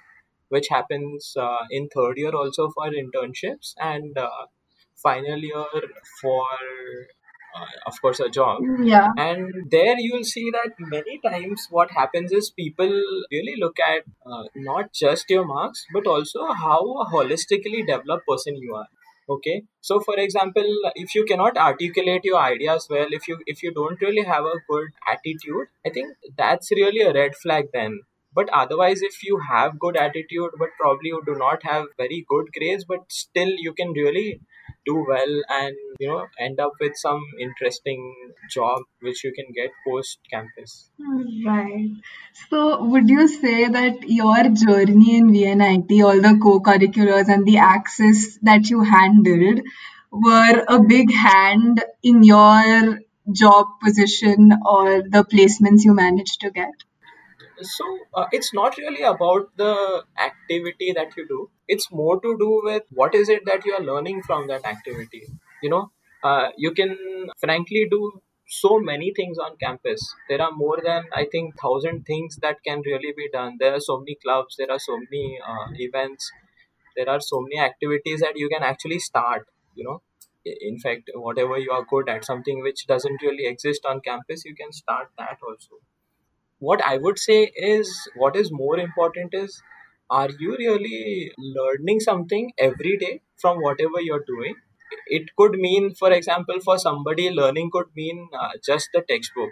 which 0.56 0.68
happens 0.76 1.34
uh, 1.46 1.64
in 1.80 1.88
third 1.96 2.18
year 2.24 2.34
also 2.42 2.70
for 2.78 2.88
internships 3.04 3.74
and 3.92 4.18
uh, 4.18 4.42
final 5.04 5.38
year 5.38 5.66
for 6.22 6.46
uh, 7.56 7.66
of 7.86 8.02
course 8.02 8.20
a 8.20 8.30
job. 8.30 8.62
Yeah. 8.84 9.10
and 9.18 9.70
there 9.70 10.00
you'll 10.00 10.24
see 10.24 10.50
that 10.52 10.74
many 10.80 11.20
times 11.20 11.68
what 11.70 11.92
happens 11.92 12.32
is 12.32 12.50
people 12.50 12.92
really 13.32 13.56
look 13.60 13.78
at 13.80 14.04
uh, 14.26 14.44
not 14.56 14.94
just 14.94 15.30
your 15.30 15.46
marks 15.46 15.86
but 15.94 16.08
also 16.08 16.52
how 16.54 16.80
a 17.02 17.06
holistically 17.14 17.86
developed 17.86 18.28
person 18.28 18.56
you 18.56 18.76
are. 18.76 18.88
Okay? 19.30 19.64
So 19.82 20.00
for 20.00 20.16
example 20.18 20.66
if 20.96 21.16
you 21.16 21.26
cannot 21.26 21.58
articulate 21.58 22.24
your 22.24 22.40
ideas 22.40 22.88
well 22.90 23.08
if 23.12 23.28
you 23.28 23.40
if 23.46 23.64
you 23.64 23.74
don't 23.74 24.02
really 24.02 24.24
have 24.24 24.46
a 24.46 24.56
good 24.70 24.90
attitude 25.10 25.68
i 25.86 25.90
think 25.90 26.16
that's 26.38 26.72
really 26.72 27.02
a 27.02 27.14
red 27.14 27.36
flag 27.36 27.68
then. 27.74 28.02
But 28.34 28.50
otherwise 28.54 29.02
if 29.02 29.24
you 29.24 29.42
have 29.50 29.78
good 29.78 29.98
attitude 29.98 30.52
but 30.58 30.70
probably 30.80 31.10
you 31.10 31.22
do 31.26 31.36
not 31.36 31.64
have 31.64 31.88
very 31.98 32.26
good 32.30 32.46
grades 32.58 32.86
but 32.86 33.12
still 33.12 33.50
you 33.58 33.74
can 33.74 33.92
really 33.92 34.40
do 34.86 35.06
well 35.08 35.42
and 35.50 35.76
you 36.00 36.08
know 36.08 36.26
end 36.40 36.60
up 36.60 36.72
with 36.80 36.94
some 36.96 37.22
interesting 37.40 38.02
job 38.50 38.82
which 39.02 39.24
you 39.24 39.32
can 39.34 39.46
get 39.54 39.70
post 39.88 40.20
campus 40.30 40.90
Right. 41.46 41.90
So, 42.50 42.84
would 42.84 43.10
you 43.10 43.28
say 43.28 43.68
that 43.68 44.04
your 44.04 44.44
journey 44.50 45.18
in 45.18 45.32
VNIT, 45.32 46.04
all 46.04 46.22
the 46.22 46.40
co-curriculars 46.42 47.28
and 47.28 47.46
the 47.46 47.58
Axis 47.58 48.38
that 48.44 48.70
you 48.70 48.82
handled, 48.82 49.62
were 50.12 50.66
a 50.68 50.80
big 50.82 51.12
hand 51.12 51.84
in 52.04 52.24
your 52.24 53.00
job 53.32 53.68
position 53.84 54.52
or 54.66 55.02
the 55.02 55.24
placements 55.24 55.84
you 55.84 55.94
managed 55.94 56.42
to 56.42 56.52
get? 56.52 56.72
so 57.64 57.86
uh, 58.16 58.26
it's 58.32 58.54
not 58.54 58.76
really 58.78 59.04
about 59.04 59.56
the 59.56 60.04
activity 60.20 60.94
that 60.94 61.16
you 61.16 61.28
do 61.28 61.50
it's 61.76 61.92
more 61.92 62.20
to 62.22 62.32
do 62.40 62.50
with 62.64 62.84
what 63.02 63.16
is 63.16 63.30
it 63.30 63.46
that 63.46 63.66
you 63.66 63.74
are 63.74 63.82
learning 63.92 64.22
from 64.24 64.48
that 64.48 64.66
activity. 64.66 65.24
You 65.64 65.70
know 65.70 65.92
uh, 66.24 66.50
you 66.58 66.72
can 66.72 66.98
frankly 67.40 67.88
do 67.90 68.02
so 68.48 68.80
many 68.80 69.14
things 69.16 69.38
on 69.38 69.56
campus. 69.58 70.14
There 70.30 70.42
are 70.42 70.52
more 70.52 70.78
than 70.84 71.04
i 71.22 71.26
think 71.32 71.60
thousand 71.66 72.04
things 72.12 72.38
that 72.42 72.58
can 72.68 72.82
really 72.92 73.14
be 73.22 73.30
done. 73.38 73.58
There 73.60 73.74
are 73.76 73.86
so 73.90 74.00
many 74.00 74.18
clubs 74.26 74.56
there 74.58 74.72
are 74.72 74.80
so 74.80 74.98
many 74.98 75.40
uh, 75.54 75.68
events. 75.88 76.32
There 76.96 77.10
are 77.10 77.20
so 77.20 77.42
many 77.42 77.60
activities 77.60 78.22
that 78.22 78.38
you 78.38 78.50
can 78.50 78.64
actually 78.64 79.00
start 79.00 79.48
you 79.76 79.84
know. 79.84 80.02
In 80.46 80.80
fact 80.80 81.10
whatever 81.16 81.58
you 81.58 81.72
are 81.72 81.86
good 81.96 82.10
at 82.10 82.26
something 82.26 82.62
which 82.62 82.88
doesn't 82.88 83.22
really 83.22 83.46
exist 83.48 83.86
on 83.86 84.02
campus 84.02 84.46
you 84.46 84.56
can 84.56 84.72
start 84.72 85.10
that 85.18 85.38
also. 85.48 85.82
What 86.60 86.82
I 86.82 86.98
would 86.98 87.20
say 87.20 87.52
is 87.56 88.08
what 88.16 88.38
is 88.38 88.52
more 88.54 88.80
important 88.80 89.34
is 89.34 89.62
are 90.12 90.30
you 90.40 90.56
really 90.58 91.32
learning 91.40 92.02
something 92.02 92.52
every 92.60 92.98
day 92.98 93.22
from 93.38 93.58
whatever 93.62 94.02
you're 94.02 94.26
doing? 94.28 94.56
It 95.08 95.36
could 95.38 95.54
mean, 95.54 95.96
for 95.96 96.12
example, 96.12 96.60
for 96.64 96.78
somebody, 96.78 97.30
learning 97.32 97.72
could 97.72 97.88
mean 97.96 98.30
uh, 98.40 98.52
just 98.66 98.90
the 98.94 99.02
textbook. 99.10 99.50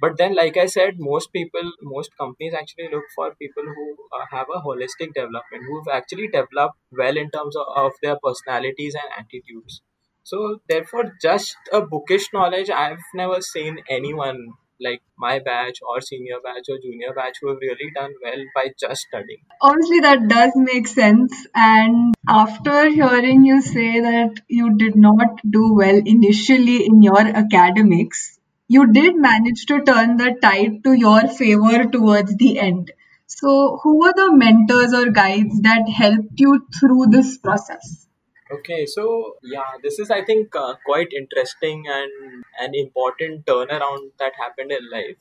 But 0.00 0.16
then, 0.18 0.34
like 0.34 0.56
I 0.56 0.66
said, 0.66 0.94
most 0.98 1.32
people, 1.32 1.72
most 1.82 2.16
companies 2.18 2.54
actually 2.54 2.88
look 2.90 3.04
for 3.14 3.34
people 3.36 3.64
who 3.64 3.96
uh, 4.18 4.24
have 4.30 4.46
a 4.54 4.60
holistic 4.60 5.14
development, 5.14 5.64
who've 5.68 5.88
actually 5.92 6.28
developed 6.28 6.76
well 6.92 7.16
in 7.16 7.30
terms 7.30 7.56
of, 7.56 7.66
of 7.76 7.92
their 8.02 8.16
personalities 8.22 8.94
and 8.94 9.12
attitudes. 9.26 9.82
So, 10.24 10.60
therefore, 10.68 11.12
just 11.22 11.56
a 11.72 11.82
bookish 11.82 12.32
knowledge, 12.32 12.70
I've 12.70 13.04
never 13.14 13.40
seen 13.42 13.80
anyone 13.88 14.48
like 14.80 15.02
my 15.18 15.38
batch 15.38 15.78
or 15.86 16.00
senior 16.00 16.38
batch 16.42 16.68
or 16.68 16.78
junior 16.82 17.12
batch 17.14 17.36
who 17.40 17.48
have 17.48 17.58
really 17.60 17.90
done 17.94 18.12
well 18.22 18.42
by 18.54 18.68
just 18.78 19.02
studying. 19.02 19.42
Obviously, 19.60 20.00
that 20.00 20.28
does 20.28 20.52
make 20.54 20.86
sense. 20.86 21.46
And 21.54 22.14
after 22.28 22.88
hearing 22.88 23.44
you 23.44 23.60
say 23.62 24.00
that 24.00 24.40
you 24.48 24.76
did 24.76 24.96
not 24.96 25.40
do 25.48 25.74
well 25.74 26.00
initially 26.04 26.86
in 26.86 27.02
your 27.02 27.20
academics, 27.20 28.38
you 28.68 28.92
did 28.92 29.16
manage 29.16 29.66
to 29.66 29.82
turn 29.82 30.16
the 30.16 30.36
tide 30.40 30.84
to 30.84 30.92
your 30.92 31.28
favor 31.28 31.84
towards 31.86 32.36
the 32.36 32.58
end. 32.58 32.92
So, 33.26 33.78
who 33.82 34.00
were 34.00 34.12
the 34.14 34.32
mentors 34.32 34.92
or 34.92 35.10
guides 35.10 35.60
that 35.62 35.88
helped 35.88 36.38
you 36.38 36.66
through 36.78 37.06
this 37.10 37.38
process? 37.38 38.06
Okay, 38.52 38.84
so 38.86 39.36
yeah, 39.42 39.72
this 39.82 39.98
is 39.98 40.10
I 40.10 40.24
think 40.24 40.54
uh, 40.56 40.74
quite 40.84 41.12
interesting 41.12 41.84
and 41.88 42.44
an 42.58 42.74
important 42.74 43.46
turnaround 43.46 44.10
that 44.18 44.32
happened 44.38 44.72
in 44.72 44.90
life. 44.90 45.16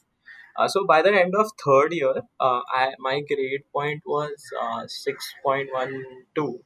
Uh, 0.58 0.68
so 0.68 0.86
by 0.86 1.02
the 1.02 1.14
end 1.14 1.36
of 1.36 1.52
third 1.64 1.94
year, 1.94 2.16
uh, 2.40 2.62
I, 2.74 2.94
my 3.00 3.22
grade 3.22 3.64
point 3.74 4.02
was 4.06 4.34
uh, 4.60 4.84
6.12 4.84 6.60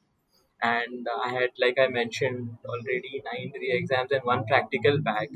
and 0.64 1.08
I 1.24 1.30
had, 1.34 1.50
like 1.60 1.78
I 1.78 1.88
mentioned 1.88 2.58
already, 2.66 3.22
nine 3.26 3.52
re-exams 3.54 4.12
and 4.12 4.24
one 4.24 4.46
practical 4.46 5.00
back. 5.02 5.30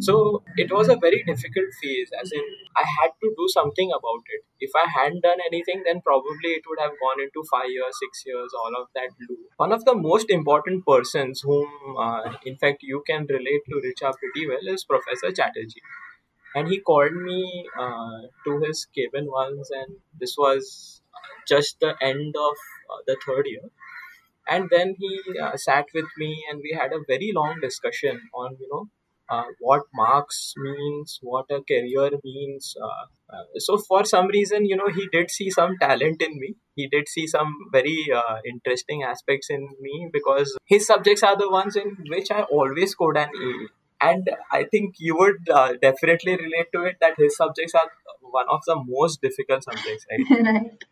So 0.00 0.42
it 0.56 0.70
was 0.70 0.88
a 0.88 0.96
very 0.96 1.22
difficult 1.24 1.72
phase, 1.82 2.10
as 2.20 2.30
in 2.32 2.44
I 2.76 2.84
had 3.00 3.10
to 3.22 3.34
do 3.38 3.48
something 3.48 3.90
about 3.90 4.22
it. 4.34 4.44
If 4.60 4.70
I 4.76 4.86
hadn't 4.88 5.22
done 5.22 5.38
anything, 5.46 5.82
then 5.86 6.02
probably 6.02 6.50
it 6.58 6.62
would 6.68 6.78
have 6.80 6.92
gone 7.00 7.20
into 7.22 7.42
five 7.50 7.70
years, 7.70 7.94
six 8.00 8.22
years, 8.26 8.52
all 8.62 8.82
of 8.82 8.88
that 8.94 9.10
loop. 9.28 9.38
One 9.56 9.72
of 9.72 9.84
the 9.86 9.94
most 9.94 10.30
important 10.30 10.84
persons 10.86 11.40
whom, 11.42 11.68
uh, 11.98 12.32
in 12.44 12.56
fact, 12.56 12.82
you 12.82 13.02
can 13.06 13.26
relate 13.30 13.62
to 13.70 13.80
Richa 13.86 14.12
pretty 14.18 14.46
well 14.46 14.74
is 14.74 14.84
Professor 14.84 15.32
Chatterjee 15.32 15.82
and 16.54 16.68
he 16.68 16.80
called 16.80 17.12
me 17.12 17.68
uh, 17.78 18.20
to 18.44 18.58
his 18.60 18.86
cabin 18.96 19.26
once 19.30 19.70
and 19.70 19.96
this 20.20 20.36
was 20.38 21.02
just 21.48 21.78
the 21.80 21.94
end 22.00 22.34
of 22.36 22.56
uh, 22.92 23.00
the 23.06 23.16
third 23.26 23.46
year 23.46 23.66
and 24.48 24.68
then 24.70 24.94
he 24.98 25.20
uh, 25.40 25.56
sat 25.56 25.86
with 25.94 26.06
me 26.18 26.44
and 26.50 26.60
we 26.62 26.76
had 26.78 26.92
a 26.92 27.04
very 27.08 27.32
long 27.34 27.58
discussion 27.60 28.20
on 28.34 28.56
you 28.60 28.68
know 28.72 28.84
uh, 29.28 29.44
what 29.60 29.82
marks 29.94 30.54
means 30.56 31.18
what 31.22 31.46
a 31.50 31.60
career 31.70 32.10
means 32.24 32.74
uh, 32.82 33.06
uh, 33.34 33.44
so 33.58 33.76
for 33.76 34.04
some 34.04 34.28
reason 34.28 34.64
you 34.64 34.76
know 34.76 34.88
he 34.88 35.08
did 35.12 35.30
see 35.30 35.50
some 35.50 35.76
talent 35.80 36.22
in 36.22 36.38
me. 36.38 36.54
He 36.76 36.86
did 36.88 37.08
see 37.08 37.26
some 37.26 37.54
very 37.72 38.06
uh, 38.14 38.36
interesting 38.46 39.02
aspects 39.02 39.48
in 39.50 39.66
me 39.80 40.08
because 40.12 40.56
his 40.66 40.86
subjects 40.86 41.22
are 41.22 41.36
the 41.36 41.50
ones 41.50 41.74
in 41.74 41.96
which 42.08 42.30
i 42.30 42.42
always 42.42 42.90
scored 42.92 43.16
an 43.16 43.30
a. 43.30 43.52
And 44.06 44.28
i 44.52 44.64
think 44.64 44.96
you 44.98 45.16
would 45.16 45.48
uh, 45.50 45.72
definitely 45.82 46.36
relate 46.36 46.68
to 46.74 46.82
it 46.84 46.96
that 47.00 47.14
his 47.18 47.36
subjects 47.36 47.74
are 47.74 47.90
one 48.20 48.46
of 48.48 48.60
the 48.66 48.76
most 48.86 49.22
difficult 49.22 49.64
subjects 49.64 50.06
right? 50.10 50.44
Right. 50.54 50.84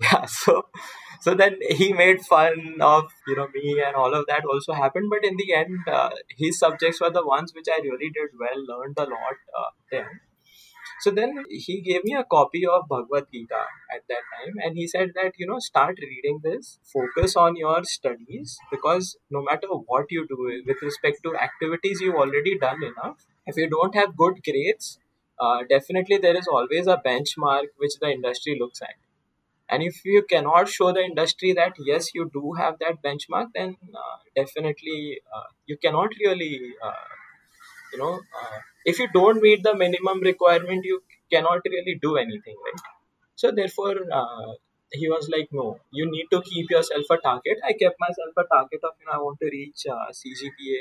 yeah 0.02 0.24
so 0.26 0.66
so 1.20 1.34
then 1.34 1.56
he 1.70 1.92
made 1.92 2.20
fun 2.20 2.76
of 2.80 3.10
you 3.26 3.36
know 3.36 3.48
me 3.54 3.82
and 3.84 3.96
all 3.96 4.14
of 4.14 4.24
that 4.28 4.44
also 4.44 4.72
happened 4.72 5.10
but 5.10 5.24
in 5.24 5.36
the 5.36 5.52
end 5.54 5.76
uh, 5.88 6.10
his 6.36 6.58
subjects 6.58 7.00
were 7.00 7.10
the 7.10 7.26
ones 7.26 7.52
which 7.54 7.66
i 7.76 7.80
really 7.82 8.10
did 8.18 8.30
well 8.38 8.60
learned 8.70 8.96
a 8.98 9.08
lot 9.14 9.38
uh, 9.60 9.70
there 9.90 10.22
so 11.00 11.10
then 11.10 11.44
he 11.48 11.80
gave 11.80 12.04
me 12.04 12.14
a 12.14 12.24
copy 12.36 12.62
of 12.66 12.86
bhagavad 12.92 13.26
gita 13.32 13.62
at 13.96 14.02
that 14.08 14.24
time 14.34 14.54
and 14.64 14.76
he 14.76 14.86
said 14.86 15.10
that 15.16 15.32
you 15.38 15.46
know 15.46 15.58
start 15.58 15.98
reading 16.02 16.40
this 16.44 16.78
focus 16.92 17.34
on 17.36 17.56
your 17.56 17.82
studies 17.84 18.56
because 18.70 19.16
no 19.30 19.42
matter 19.42 19.68
what 19.92 20.06
you 20.10 20.26
do 20.28 20.38
with 20.66 20.82
respect 20.82 21.18
to 21.24 21.34
activities 21.48 22.00
you've 22.00 22.22
already 22.26 22.58
done 22.58 22.82
enough. 22.82 23.26
If 23.46 23.56
you 23.56 23.68
don't 23.70 23.94
have 23.94 24.16
good 24.16 24.40
grades 24.44 24.98
uh, 25.40 25.60
definitely 25.68 26.18
there 26.18 26.36
is 26.36 26.46
always 26.46 26.86
a 26.86 27.00
benchmark 27.04 27.68
which 27.78 27.98
the 28.00 28.10
industry 28.10 28.56
looks 28.60 28.82
at 28.82 28.96
and 29.70 29.82
if 29.82 30.04
you 30.04 30.22
cannot 30.32 30.68
show 30.68 30.92
the 30.92 31.02
industry 31.10 31.52
that 31.52 31.74
yes 31.90 32.10
you 32.14 32.30
do 32.32 32.52
have 32.60 32.78
that 32.80 33.02
benchmark 33.02 33.48
then 33.54 33.76
uh, 34.02 34.16
definitely 34.36 35.20
uh, 35.34 35.48
you 35.66 35.76
cannot 35.84 36.10
really 36.24 36.54
uh, 36.82 37.06
you 37.92 37.98
know 37.98 38.14
uh, 38.40 38.58
if 38.84 38.98
you 38.98 39.08
don't 39.18 39.42
meet 39.42 39.62
the 39.62 39.74
minimum 39.74 40.20
requirement 40.20 40.84
you 40.84 41.02
cannot 41.32 41.60
really 41.74 41.98
do 42.02 42.16
anything 42.16 42.56
right? 42.66 42.80
So 43.36 43.50
therefore 43.52 43.96
uh, 44.12 44.52
he 44.92 45.08
was 45.08 45.28
like 45.34 45.48
no 45.52 45.78
you 45.92 46.10
need 46.10 46.26
to 46.32 46.42
keep 46.42 46.70
yourself 46.70 47.04
a 47.10 47.16
target. 47.18 47.58
I 47.64 47.72
kept 47.72 47.96
myself 48.00 48.32
a 48.36 48.44
target 48.54 48.80
of 48.84 48.92
you 49.00 49.06
know 49.06 49.12
i 49.18 49.18
want 49.18 49.38
to 49.40 49.46
reach 49.46 49.86
uh, 49.90 50.08
cgpa 50.20 50.80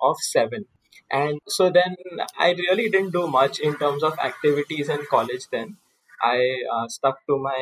of 0.00 0.16
7 0.20 0.64
and 1.10 1.40
so 1.46 1.70
then 1.70 1.96
i 2.38 2.52
really 2.52 2.88
didn't 2.88 3.12
do 3.12 3.26
much 3.28 3.60
in 3.60 3.76
terms 3.76 4.02
of 4.02 4.18
activities 4.18 4.88
in 4.88 5.04
college 5.10 5.46
then 5.52 5.76
i 6.22 6.38
uh, 6.74 6.86
stuck 6.88 7.18
to 7.28 7.38
my 7.38 7.60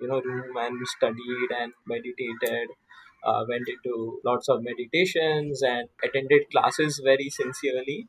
you 0.00 0.08
know 0.08 0.20
room 0.20 0.56
and 0.56 0.86
studied 0.96 1.50
and 1.60 1.72
meditated 1.86 2.68
uh, 3.24 3.44
went 3.48 3.68
into 3.74 4.20
lots 4.24 4.48
of 4.48 4.62
meditations 4.62 5.62
and 5.62 5.88
attended 6.02 6.42
classes 6.50 7.00
very 7.04 7.28
sincerely. 7.28 8.08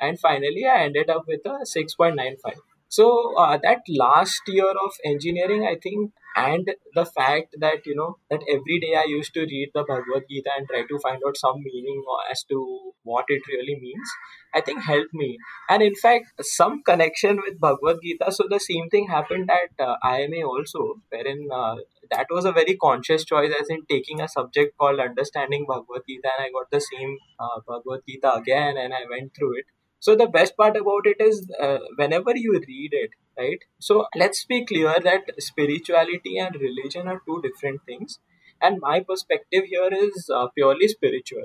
And 0.00 0.18
finally 0.20 0.64
i 0.66 0.82
ended 0.84 1.10
up 1.10 1.24
with 1.28 1.40
a 1.46 1.66
6.95 1.66 2.58
so 2.98 3.06
uh, 3.42 3.56
that 3.62 3.80
last 4.04 4.42
year 4.56 4.72
of 4.86 4.92
engineering 5.04 5.66
i 5.72 5.76
think 5.82 6.12
and 6.36 6.70
the 6.94 7.04
fact 7.04 7.54
that 7.58 7.86
you 7.86 7.94
know 7.94 8.16
that 8.30 8.42
every 8.54 8.78
day 8.84 8.94
i 8.96 9.04
used 9.04 9.32
to 9.34 9.40
read 9.52 9.70
the 9.74 9.84
bhagavad 9.88 10.24
gita 10.28 10.50
and 10.56 10.68
try 10.68 10.82
to 10.90 10.98
find 11.04 11.20
out 11.26 11.36
some 11.36 11.62
meaning 11.62 12.02
as 12.30 12.44
to 12.48 12.58
what 13.02 13.24
it 13.28 13.42
really 13.52 13.76
means 13.80 14.10
i 14.54 14.60
think 14.60 14.82
helped 14.82 15.14
me. 15.14 15.38
And 15.68 15.82
in 15.82 15.94
fact 15.94 16.26
some 16.42 16.82
connection 16.82 17.36
with 17.44 17.58
bhagavad 17.60 17.98
gita. 18.02 18.30
So 18.32 18.44
the 18.48 18.60
same 18.60 18.88
thing 18.88 19.08
happened 19.08 19.50
at 19.50 19.84
uh, 19.84 19.96
IIMA 20.04 20.44
also 20.44 20.94
wherein 21.08 21.48
uh, 21.52 21.76
that 22.10 22.26
was 22.30 22.44
a 22.44 22.52
very 22.52 22.76
conscious 22.76 23.24
choice 23.24 23.52
as 23.60 23.68
in 23.68 23.84
taking 23.88 24.20
a 24.20 24.28
subject 24.28 24.76
called 24.76 25.00
understanding 25.00 25.66
bhagavad 25.68 26.02
gita 26.08 26.28
and 26.36 26.46
i 26.46 26.50
got 26.58 26.70
the 26.70 26.80
same 26.80 27.16
uh, 27.38 27.58
bhagavad 27.66 28.00
gita 28.08 28.34
again 28.34 28.76
and 28.76 28.92
i 28.92 29.02
went 29.10 29.34
through 29.36 29.52
it 29.58 29.66
so 30.00 30.16
the 30.16 30.26
best 30.26 30.56
part 30.56 30.76
about 30.76 31.06
it 31.06 31.20
is 31.20 31.50
uh, 31.60 31.78
whenever 31.96 32.32
you 32.36 32.52
read 32.66 32.92
it 32.92 33.10
right? 33.38 33.60
So 33.78 34.06
let's 34.16 34.44
be 34.44 34.64
clear 34.66 34.94
that 35.02 35.22
spirituality 35.38 36.38
and 36.38 36.54
religion 36.60 37.08
are 37.08 37.22
two 37.26 37.40
different 37.42 37.80
things. 37.86 38.18
And 38.60 38.80
my 38.80 39.00
perspective 39.00 39.64
here 39.66 39.88
is 39.90 40.30
uh, 40.34 40.48
purely 40.54 40.88
spiritual. 40.88 41.44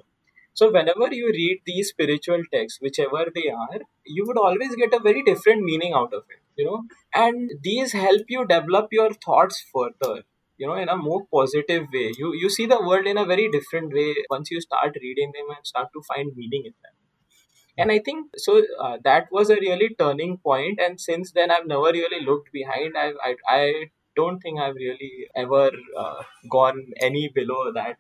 So 0.54 0.72
whenever 0.72 1.14
you 1.14 1.28
read 1.28 1.62
these 1.66 1.90
spiritual 1.90 2.42
texts 2.52 2.80
whichever 2.82 3.26
they 3.36 3.50
are 3.50 3.80
you 4.06 4.24
would 4.26 4.38
always 4.38 4.76
get 4.76 4.94
a 4.94 5.00
very 5.00 5.22
different 5.24 5.62
meaning 5.64 5.94
out 5.94 6.14
of 6.14 6.24
it 6.30 6.42
you 6.58 6.66
know? 6.66 6.84
And 7.14 7.52
these 7.62 7.92
help 7.92 8.24
you 8.30 8.46
develop 8.48 8.88
your 8.92 9.12
thoughts 9.14 9.64
further 9.74 10.24
you 10.58 10.66
know 10.68 10.76
in 10.76 10.90
a 10.90 10.98
more 10.98 11.26
positive 11.32 11.88
way. 11.94 12.12
You 12.18 12.34
you 12.34 12.50
see 12.50 12.66
the 12.66 12.82
world 12.82 13.06
in 13.06 13.18
a 13.18 13.26
very 13.26 13.50
different 13.50 13.94
way 13.94 14.16
once 14.30 14.50
you 14.50 14.62
start 14.62 14.98
reading 15.02 15.32
them 15.36 15.56
and 15.56 15.68
start 15.74 15.90
to 15.94 16.02
find 16.14 16.32
meaning 16.36 16.64
in 16.66 16.74
them 16.84 16.94
and 17.78 17.92
i 17.92 18.00
think 18.00 18.28
so 18.38 18.62
uh, 18.86 18.98
that 19.04 19.28
was 19.32 19.50
a 19.50 19.60
really 19.66 19.90
turning 20.00 20.38
point 20.38 20.80
and 20.80 21.00
since 21.00 21.32
then 21.32 21.52
i've 21.52 21.68
never 21.68 21.92
really 22.00 22.24
looked 22.26 22.52
behind. 22.52 22.94
I 22.98 23.12
i, 23.30 23.36
I 23.48 23.74
don't 24.16 24.40
think 24.40 24.60
i've 24.60 24.76
really 24.76 25.28
ever 25.36 25.72
uh, 25.98 26.24
gone 26.50 26.86
any 27.02 27.30
below 27.30 27.72
that 27.74 27.98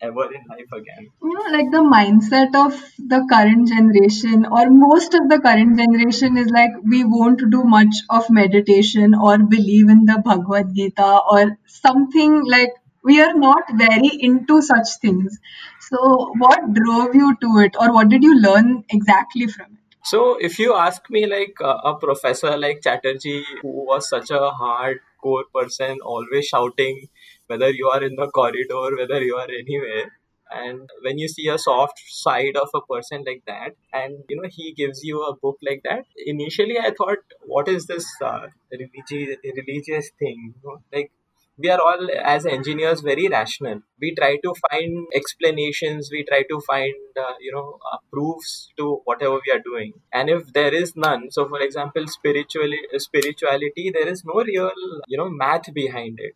ever 0.00 0.24
in 0.32 0.42
life 0.48 0.72
again. 0.72 1.08
You 1.22 1.32
know, 1.34 1.50
like 1.56 1.70
the 1.70 1.78
mindset 1.78 2.54
of 2.54 2.72
the 2.98 3.26
current 3.30 3.68
generation, 3.68 4.44
or 4.44 4.68
most 4.70 5.14
of 5.14 5.28
the 5.28 5.40
current 5.40 5.78
generation, 5.78 6.36
is 6.36 6.50
like 6.50 6.70
we 6.84 7.02
won't 7.04 7.42
do 7.50 7.64
much 7.64 7.94
of 8.10 8.28
meditation 8.28 9.14
or 9.14 9.38
believe 9.38 9.88
in 9.88 10.04
the 10.04 10.20
Bhagavad 10.24 10.74
Gita 10.74 11.20
or 11.30 11.58
something 11.66 12.44
like 12.44 12.74
we 13.06 13.20
are 13.22 13.34
not 13.34 13.64
very 13.82 14.10
into 14.28 14.60
such 14.62 14.88
things. 15.00 15.38
So, 15.80 16.32
what 16.38 16.72
drove 16.74 17.14
you 17.14 17.36
to 17.40 17.58
it, 17.64 17.76
or 17.80 17.92
what 17.92 18.08
did 18.08 18.22
you 18.22 18.38
learn 18.40 18.84
exactly 18.90 19.46
from 19.46 19.66
it? 19.74 19.96
So, 20.04 20.36
if 20.40 20.58
you 20.58 20.74
ask 20.74 21.08
me, 21.10 21.26
like 21.26 21.54
uh, 21.60 21.78
a 21.92 21.94
professor 21.98 22.56
like 22.56 22.82
Chatterjee, 22.82 23.44
who 23.62 23.86
was 23.86 24.08
such 24.08 24.30
a 24.30 24.50
hardcore 24.62 25.44
person, 25.54 25.98
always 26.02 26.46
shouting, 26.46 27.08
whether 27.46 27.70
you 27.70 27.88
are 27.88 28.02
in 28.02 28.16
the 28.16 28.28
corridor, 28.28 28.96
whether 28.96 29.20
you 29.22 29.36
are 29.36 29.48
anywhere, 29.62 30.06
and 30.50 30.88
when 31.02 31.18
you 31.18 31.28
see 31.28 31.48
a 31.48 31.58
soft 31.58 32.00
side 32.06 32.56
of 32.56 32.68
a 32.74 32.80
person 32.92 33.24
like 33.26 33.42
that, 33.46 33.72
and 33.92 34.18
you 34.28 34.40
know 34.40 34.48
he 34.50 34.72
gives 34.74 35.02
you 35.02 35.22
a 35.22 35.36
book 35.36 35.58
like 35.62 35.82
that, 35.84 36.04
initially 36.24 36.78
I 36.78 36.92
thought, 36.96 37.18
what 37.46 37.68
is 37.68 37.86
this 37.86 38.06
uh, 38.22 38.46
religious 38.72 39.36
religious 39.44 40.10
thing? 40.18 40.54
You 40.54 40.60
know, 40.64 40.78
like 40.92 41.10
we 41.58 41.70
are 41.70 41.80
all 41.80 42.08
as 42.22 42.44
engineers 42.46 43.00
very 43.00 43.28
rational. 43.28 43.80
We 44.00 44.14
try 44.14 44.36
to 44.44 44.54
find 44.70 45.06
explanations 45.14 46.10
we 46.12 46.24
try 46.24 46.42
to 46.50 46.60
find 46.66 46.94
uh, 47.18 47.34
you 47.40 47.52
know 47.52 47.78
uh, 47.92 47.98
proofs 48.12 48.68
to 48.78 49.00
whatever 49.04 49.40
we 49.46 49.52
are 49.52 49.60
doing. 49.70 49.92
And 50.12 50.28
if 50.30 50.52
there 50.52 50.74
is 50.74 50.94
none 50.96 51.30
so 51.30 51.48
for 51.48 51.60
example 51.60 52.06
spiritually 52.06 52.80
spirituality 52.98 53.90
there 53.92 54.08
is 54.08 54.24
no 54.24 54.42
real 54.42 54.70
you 55.08 55.16
know 55.18 55.28
math 55.30 55.72
behind 55.74 56.18
it. 56.20 56.34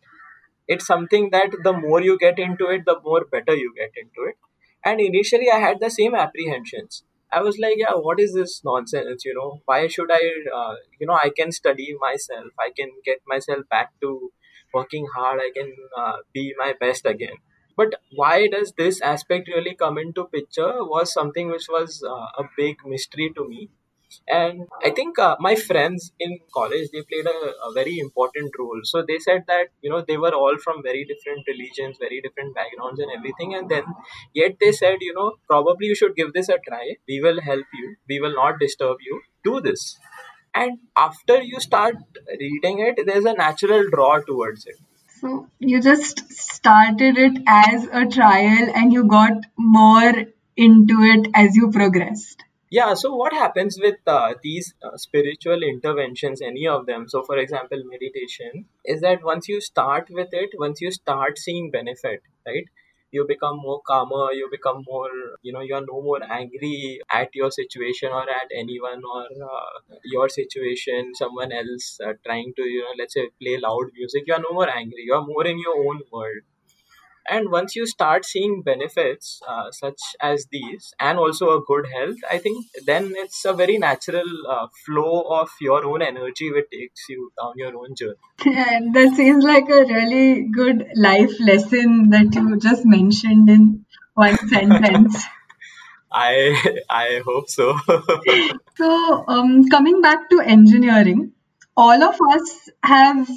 It's 0.67 0.85
something 0.87 1.29
that 1.31 1.51
the 1.63 1.73
more 1.73 2.01
you 2.01 2.17
get 2.17 2.39
into 2.39 2.67
it 2.67 2.85
the 2.85 2.99
more 3.03 3.25
better 3.25 3.55
you 3.55 3.73
get 3.77 3.91
into 3.97 4.29
it. 4.29 4.37
And 4.83 4.99
initially 4.99 5.49
i 5.51 5.59
had 5.59 5.79
the 5.79 5.89
same 5.91 6.15
apprehensions. 6.15 7.03
I 7.31 7.41
was 7.41 7.57
like 7.59 7.77
yeah 7.77 7.93
what 7.95 8.19
is 8.19 8.33
this 8.33 8.61
nonsense 8.65 9.23
you 9.25 9.33
know? 9.35 9.61
Why 9.65 9.87
should 9.87 10.11
i 10.11 10.21
uh, 10.59 10.75
you 10.99 11.07
know 11.07 11.19
i 11.25 11.29
can 11.37 11.51
study 11.51 11.95
myself. 11.99 12.47
I 12.59 12.71
can 12.75 12.91
get 13.05 13.19
myself 13.27 13.69
back 13.69 13.91
to 14.01 14.31
working 14.73 15.07
hard 15.15 15.39
i 15.45 15.49
can 15.57 15.71
uh, 16.01 16.17
be 16.33 16.53
my 16.57 16.73
best 16.79 17.05
again. 17.05 17.37
But 17.77 17.95
why 18.15 18.47
does 18.47 18.73
this 18.77 19.01
aspect 19.01 19.47
really 19.47 19.75
come 19.75 19.97
into 19.97 20.25
picture 20.25 20.71
was 20.93 21.11
something 21.13 21.49
which 21.49 21.67
was 21.69 22.03
uh, 22.07 22.27
a 22.43 22.43
big 22.57 22.77
mystery 22.85 23.31
to 23.37 23.47
me. 23.47 23.69
And 24.27 24.67
i 24.87 24.89
think 24.97 25.19
uh, 25.25 25.35
my 25.45 25.55
friends 25.67 26.11
in 26.25 26.31
college 26.57 26.87
they 26.93 27.01
played 27.11 27.27
a, 27.33 27.37
a 27.67 27.71
very 27.73 27.97
important 27.99 28.57
role. 28.59 28.81
So 28.83 29.03
they 29.09 29.19
said 29.19 29.43
that 29.47 29.67
you 29.81 29.89
know 29.91 30.01
they 30.07 30.17
were 30.17 30.33
all 30.41 30.57
from 30.65 30.83
very 30.89 31.03
different 31.11 31.47
religions 31.51 31.97
very 32.05 32.19
different 32.25 32.55
backgrounds 32.55 32.99
and 32.99 33.11
everything. 33.17 33.55
And 33.55 33.69
then 33.69 33.85
yet 34.33 34.57
they 34.59 34.71
said 34.71 34.97
you 35.01 35.13
know 35.13 35.29
probably 35.47 35.87
you 35.87 35.95
should 35.95 36.15
give 36.15 36.33
this 36.33 36.49
a 36.49 36.57
try. 36.67 36.85
We 37.07 37.21
will 37.21 37.41
help 37.41 37.65
you. 37.81 37.95
We 38.09 38.19
will 38.19 38.35
not 38.43 38.59
disturb 38.59 38.97
you. 39.09 39.21
Do 39.43 39.59
this 39.61 39.97
and 40.53 40.77
after 40.95 41.41
you 41.41 41.59
start 41.59 41.95
reading 42.39 42.79
it 42.79 42.99
there's 43.05 43.25
a 43.25 43.33
natural 43.33 43.89
draw 43.89 44.19
towards 44.29 44.65
it 44.65 44.79
So 45.21 45.47
you 45.59 45.81
just 45.81 46.31
started 46.33 47.17
it 47.17 47.41
as 47.47 47.83
a 47.99 48.05
trial 48.07 48.71
and 48.75 48.91
you 48.93 49.03
got 49.05 49.43
more 49.57 50.13
into 50.57 51.01
it 51.13 51.27
as 51.33 51.55
you 51.55 51.71
progressed. 51.71 52.43
Yeah, 52.69 52.93
so 52.95 53.13
what 53.15 53.33
happens 53.33 53.77
with 53.81 53.97
uh, 54.07 54.33
these 54.41 54.73
uh, 54.81 54.97
spiritual 54.97 55.61
interventions, 55.61 56.41
any 56.41 56.67
of 56.67 56.85
them? 56.85 57.07
So, 57.09 57.21
for 57.23 57.37
example, 57.37 57.83
meditation 57.85 58.65
is 58.85 59.01
that 59.01 59.23
once 59.23 59.47
you 59.49 59.59
start 59.61 60.07
with 60.09 60.29
it, 60.31 60.51
once 60.57 60.81
you 60.81 60.91
start 60.91 61.37
seeing 61.37 61.69
benefit, 61.69 62.21
right? 62.45 62.65
You 63.11 63.25
become 63.27 63.57
more 63.57 63.81
calmer 63.87 64.27
you 64.33 64.47
become 64.51 64.83
more 64.87 65.09
you 65.41 65.51
know 65.53 65.61
you're 65.61 65.85
no 65.85 66.01
more 66.09 66.21
angry 66.39 66.99
at 67.11 67.29
your 67.33 67.51
situation 67.51 68.09
or 68.11 68.23
at 68.39 68.49
anyone 68.63 69.01
or 69.15 69.23
uh, 69.53 69.95
your 70.05 70.27
situation 70.29 71.13
someone 71.15 71.51
else 71.51 71.99
uh, 72.05 72.13
trying 72.25 72.53
to 72.55 72.63
you 72.63 72.81
know 72.83 72.93
let's 72.99 73.13
say 73.13 73.27
play 73.41 73.57
loud 73.67 73.87
music 73.97 74.23
you're 74.27 74.39
no 74.47 74.51
more 74.53 74.69
angry. 74.69 75.03
You're 75.05 75.25
more 75.25 75.45
in 75.47 75.59
your 75.59 75.77
own 75.87 76.01
world 76.11 76.41
and 77.35 77.49
once 77.55 77.75
you 77.75 77.85
start 77.91 78.25
seeing 78.25 78.61
benefits 78.61 79.29
uh, 79.47 79.71
such 79.71 80.01
as 80.29 80.45
these 80.51 80.93
and 80.99 81.17
also 81.25 81.49
a 81.57 81.61
good 81.69 81.85
health 81.95 82.17
i 82.31 82.37
think 82.45 82.65
then 82.91 83.11
it's 83.23 83.43
a 83.45 83.53
very 83.61 83.77
natural 83.85 84.31
uh, 84.55 84.67
flow 84.85 85.21
of 85.39 85.49
your 85.67 85.79
own 85.91 86.01
energy 86.09 86.51
which 86.57 86.69
takes 86.77 87.07
you 87.13 87.31
down 87.41 87.53
your 87.63 87.75
own 87.83 87.95
journey 87.95 88.27
Yeah, 88.45 88.79
that 88.97 89.15
seems 89.15 89.43
like 89.53 89.69
a 89.69 89.83
really 89.93 90.47
good 90.61 90.85
life 90.95 91.35
lesson 91.51 92.09
that 92.15 92.35
you 92.35 92.57
just 92.69 92.85
mentioned 92.85 93.49
in 93.49 93.85
one 94.13 94.37
sentence. 94.55 95.23
i 96.11 96.33
i 96.89 97.21
hope 97.25 97.49
so 97.49 97.73
So, 98.77 98.89
um, 99.27 99.67
coming 99.69 100.01
back 100.01 100.29
to 100.31 100.39
engineering, 100.41 101.33
all 101.77 102.03
of 102.03 102.19
us 102.33 102.69
have 102.83 103.27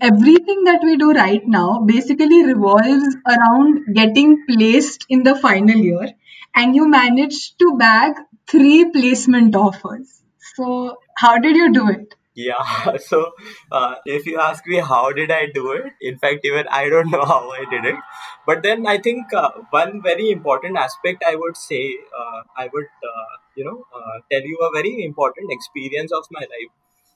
everything 0.00 0.64
that 0.64 0.80
we 0.82 0.96
do 0.96 1.12
right 1.12 1.42
now 1.46 1.80
basically 1.80 2.44
revolves 2.44 3.16
around 3.26 3.94
getting 3.94 4.44
placed 4.46 5.06
in 5.08 5.22
the 5.22 5.34
final 5.34 5.76
year, 5.76 6.08
and 6.54 6.74
you 6.76 6.88
managed 6.88 7.58
to 7.58 7.76
bag 7.78 8.14
three 8.48 8.90
placement 8.90 9.54
offers. 9.56 10.22
So, 10.54 10.96
how 11.16 11.38
did 11.38 11.56
you 11.56 11.72
do 11.72 11.88
it? 11.88 12.14
Yeah, 12.34 12.96
so 12.98 13.32
uh, 13.70 13.96
if 14.06 14.26
you 14.26 14.40
ask 14.40 14.66
me 14.66 14.78
how 14.78 15.12
did 15.12 15.30
I 15.30 15.46
do 15.52 15.72
it, 15.72 15.92
in 16.00 16.18
fact, 16.18 16.40
even 16.44 16.66
I 16.70 16.88
don't 16.88 17.10
know 17.10 17.24
how 17.24 17.50
I 17.50 17.64
did 17.70 17.84
it. 17.84 17.96
But 18.46 18.62
then 18.62 18.86
I 18.86 18.98
think 18.98 19.32
uh, 19.34 19.50
one 19.70 20.02
very 20.02 20.30
important 20.30 20.78
aspect 20.78 21.24
I 21.26 21.34
would 21.36 21.56
say, 21.56 21.96
uh, 22.18 22.42
I 22.56 22.68
would, 22.72 22.86
uh, 22.86 23.36
you 23.54 23.64
know, 23.64 23.84
uh, 23.94 24.20
tell 24.30 24.40
you 24.42 24.58
a 24.62 24.70
very 24.74 25.04
important 25.04 25.52
experience 25.52 26.10
of 26.12 26.24
my 26.30 26.40
life. 26.40 26.72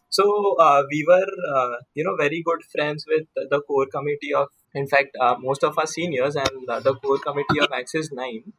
So 0.08 0.56
uh, 0.58 0.82
we 0.90 1.04
were, 1.06 1.26
uh, 1.54 1.76
you 1.94 2.04
know, 2.04 2.16
very 2.16 2.42
good 2.42 2.62
friends 2.72 3.04
with 3.08 3.26
the 3.34 3.60
core 3.62 3.86
committee 3.86 4.32
of, 4.34 4.48
in 4.74 4.86
fact, 4.86 5.16
uh, 5.20 5.36
most 5.38 5.64
of 5.64 5.78
our 5.78 5.86
seniors 5.86 6.36
and 6.36 6.50
the 6.66 6.94
core 7.02 7.18
committee 7.18 7.60
of 7.60 7.68
Axis 7.72 8.10
9 8.12 8.52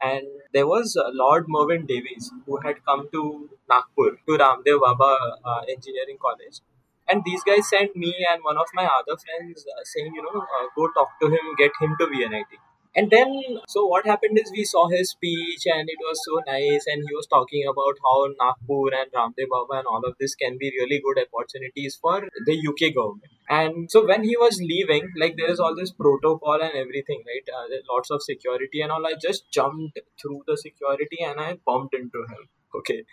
and 0.00 0.26
there 0.52 0.66
was 0.66 0.96
uh, 0.96 1.08
Lord 1.12 1.46
Mervyn 1.48 1.86
Davies 1.86 2.30
who 2.46 2.58
had 2.64 2.84
come 2.84 3.08
to 3.12 3.48
Nagpur 3.70 4.16
to 4.26 4.38
Ramdev 4.42 4.80
Baba 4.80 5.38
uh, 5.44 5.60
Engineering 5.68 6.18
College. 6.20 6.60
And 7.08 7.22
these 7.24 7.42
guys 7.44 7.68
sent 7.68 7.94
me 7.96 8.14
and 8.30 8.42
one 8.42 8.56
of 8.56 8.66
my 8.74 8.84
other 8.84 9.16
friends 9.16 9.64
uh, 9.66 9.82
saying, 9.84 10.12
you 10.14 10.22
know, 10.22 10.44
go 10.76 10.88
talk 10.92 11.10
to 11.20 11.28
him, 11.28 11.54
get 11.58 11.72
him 11.80 11.96
to 12.00 12.06
VNIT. 12.06 12.58
And 12.96 13.10
then, 13.10 13.58
so 13.68 13.86
what 13.86 14.06
happened 14.06 14.38
is 14.38 14.52
we 14.52 14.64
saw 14.64 14.88
his 14.88 15.10
speech 15.10 15.62
and 15.66 15.88
it 15.88 15.98
was 16.00 16.20
so 16.24 16.40
nice. 16.46 16.84
And 16.86 17.02
he 17.06 17.14
was 17.14 17.26
talking 17.26 17.64
about 17.66 17.96
how 18.04 18.28
Nagpur 18.40 18.94
and 18.94 19.10
Ramdev 19.12 19.48
Baba 19.50 19.78
and 19.78 19.86
all 19.86 20.02
of 20.04 20.14
this 20.20 20.34
can 20.34 20.58
be 20.58 20.72
really 20.78 21.02
good 21.04 21.18
opportunities 21.26 21.98
for 22.00 22.22
the 22.46 22.56
UK 22.68 22.94
government. 22.94 23.32
And 23.48 23.90
so 23.90 24.06
when 24.06 24.22
he 24.24 24.36
was 24.36 24.60
leaving, 24.60 25.10
like 25.18 25.36
there 25.36 25.50
is 25.50 25.60
all 25.60 25.74
this 25.74 25.92
protocol 25.92 26.62
and 26.62 26.72
everything, 26.74 27.22
right? 27.26 27.48
Uh, 27.52 27.76
lots 27.90 28.10
of 28.10 28.22
security 28.22 28.80
and 28.80 28.92
all. 28.92 29.04
I 29.06 29.14
just 29.20 29.50
jumped 29.50 29.98
through 30.20 30.42
the 30.46 30.56
security 30.56 31.18
and 31.20 31.40
I 31.40 31.58
bumped 31.66 31.94
into 31.94 32.20
him. 32.30 32.48
Okay, 32.74 33.04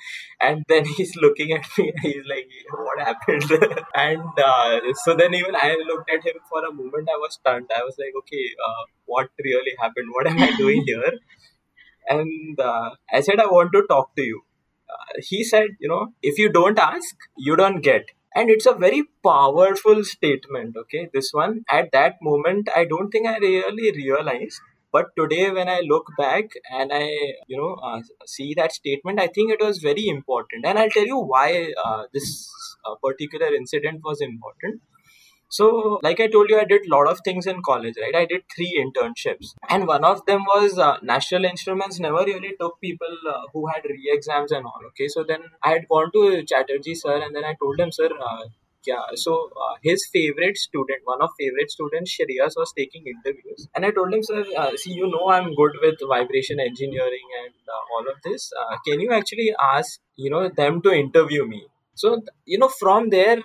and 0.41 0.63
then 0.67 0.85
he's 0.97 1.15
looking 1.15 1.51
at 1.53 1.65
me. 1.77 1.91
He's 2.01 2.23
like, 2.33 2.47
"What 2.71 2.99
happened?" 3.07 3.51
and 3.95 4.43
uh, 4.51 4.79
so 5.03 5.15
then 5.15 5.33
even 5.33 5.55
I 5.55 5.75
looked 5.91 6.09
at 6.09 6.25
him 6.25 6.39
for 6.49 6.65
a 6.65 6.73
moment. 6.73 7.09
I 7.15 7.17
was 7.25 7.35
stunned. 7.35 7.69
I 7.75 7.83
was 7.83 7.95
like, 7.99 8.13
"Okay, 8.23 8.45
uh, 8.69 8.83
what 9.05 9.29
really 9.43 9.75
happened? 9.79 10.09
What 10.11 10.27
am 10.27 10.41
I 10.41 10.51
doing 10.63 10.83
here?" 10.85 11.13
And 12.09 12.59
uh, 12.59 12.91
I 13.11 13.21
said, 13.21 13.39
"I 13.39 13.45
want 13.47 13.71
to 13.73 13.83
talk 13.87 14.15
to 14.15 14.23
you." 14.23 14.41
Uh, 14.89 15.21
he 15.29 15.43
said, 15.43 15.69
"You 15.79 15.89
know, 15.89 16.13
if 16.21 16.37
you 16.37 16.49
don't 16.49 16.79
ask, 16.79 17.15
you 17.37 17.55
don't 17.55 17.81
get." 17.81 18.05
and 18.33 18.49
it's 18.49 18.65
a 18.65 18.73
very 18.81 19.03
powerful 19.27 20.01
statement 20.09 20.77
okay 20.81 21.09
this 21.13 21.31
one 21.33 21.55
at 21.77 21.89
that 21.95 22.13
moment 22.27 22.69
i 22.81 22.83
don't 22.85 23.09
think 23.15 23.27
i 23.27 23.37
really 23.39 23.91
realized 23.97 24.61
but 24.93 25.07
today 25.17 25.49
when 25.51 25.69
i 25.69 25.79
look 25.91 26.07
back 26.17 26.57
and 26.79 26.91
i 26.93 27.05
you 27.47 27.57
know 27.57 27.73
uh, 27.89 27.99
see 28.25 28.53
that 28.53 28.71
statement 28.71 29.19
i 29.19 29.27
think 29.27 29.51
it 29.51 29.61
was 29.67 29.79
very 29.89 30.07
important 30.07 30.65
and 30.65 30.79
i'll 30.79 30.95
tell 30.97 31.11
you 31.13 31.19
why 31.33 31.49
uh, 31.85 32.03
this 32.13 32.29
uh, 32.85 32.95
particular 33.07 33.53
incident 33.61 34.01
was 34.03 34.21
important 34.21 34.81
so, 35.49 35.99
like 36.01 36.21
I 36.21 36.27
told 36.27 36.49
you, 36.49 36.57
I 36.57 36.63
did 36.63 36.85
a 36.85 36.89
lot 36.95 37.07
of 37.09 37.19
things 37.25 37.45
in 37.45 37.61
college, 37.61 37.95
right? 38.01 38.15
I 38.15 38.25
did 38.25 38.43
three 38.55 38.81
internships, 38.81 39.53
and 39.69 39.85
one 39.85 40.05
of 40.05 40.25
them 40.25 40.45
was 40.45 40.79
uh, 40.79 40.95
National 41.03 41.43
Instruments 41.43 41.99
never 41.99 42.23
really 42.23 42.53
took 42.57 42.79
people 42.79 43.17
uh, 43.29 43.41
who 43.51 43.67
had 43.67 43.83
re 43.83 44.09
exams 44.13 44.53
and 44.53 44.65
all. 44.65 44.79
Okay, 44.91 45.09
so 45.09 45.25
then 45.27 45.41
I 45.61 45.71
had 45.71 45.89
gone 45.89 46.09
to 46.13 46.45
Chatterjee 46.45 46.95
sir, 46.95 47.17
and 47.21 47.35
then 47.35 47.43
I 47.43 47.55
told 47.61 47.81
him, 47.81 47.91
sir, 47.91 48.09
uh, 48.17 48.43
yeah, 48.85 49.01
so 49.15 49.49
uh, 49.55 49.75
his 49.81 50.07
favorite 50.11 50.57
student, 50.57 51.01
one 51.03 51.21
of 51.21 51.29
favorite 51.39 51.71
students, 51.71 52.15
Shreyas, 52.15 52.53
was 52.55 52.73
taking 52.77 53.03
interviews, 53.05 53.67
and 53.75 53.85
I 53.85 53.91
told 53.91 54.13
him, 54.13 54.23
sir, 54.23 54.43
uh, 54.57 54.71
see, 54.75 54.93
you 54.93 55.09
know, 55.09 55.29
I'm 55.29 55.53
good 55.55 55.73
with 55.81 55.99
vibration 56.07 56.59
engineering 56.59 57.27
and 57.43 57.53
uh, 57.67 57.95
all 57.95 58.07
of 58.09 58.17
this. 58.23 58.51
Uh, 58.59 58.77
can 58.87 58.99
you 58.99 59.11
actually 59.11 59.53
ask, 59.73 59.99
you 60.15 60.29
know, 60.29 60.49
them 60.49 60.81
to 60.81 60.91
interview 60.91 61.45
me? 61.45 61.67
So, 61.95 62.21
you 62.45 62.57
know, 62.57 62.69
from 62.69 63.09
there, 63.09 63.37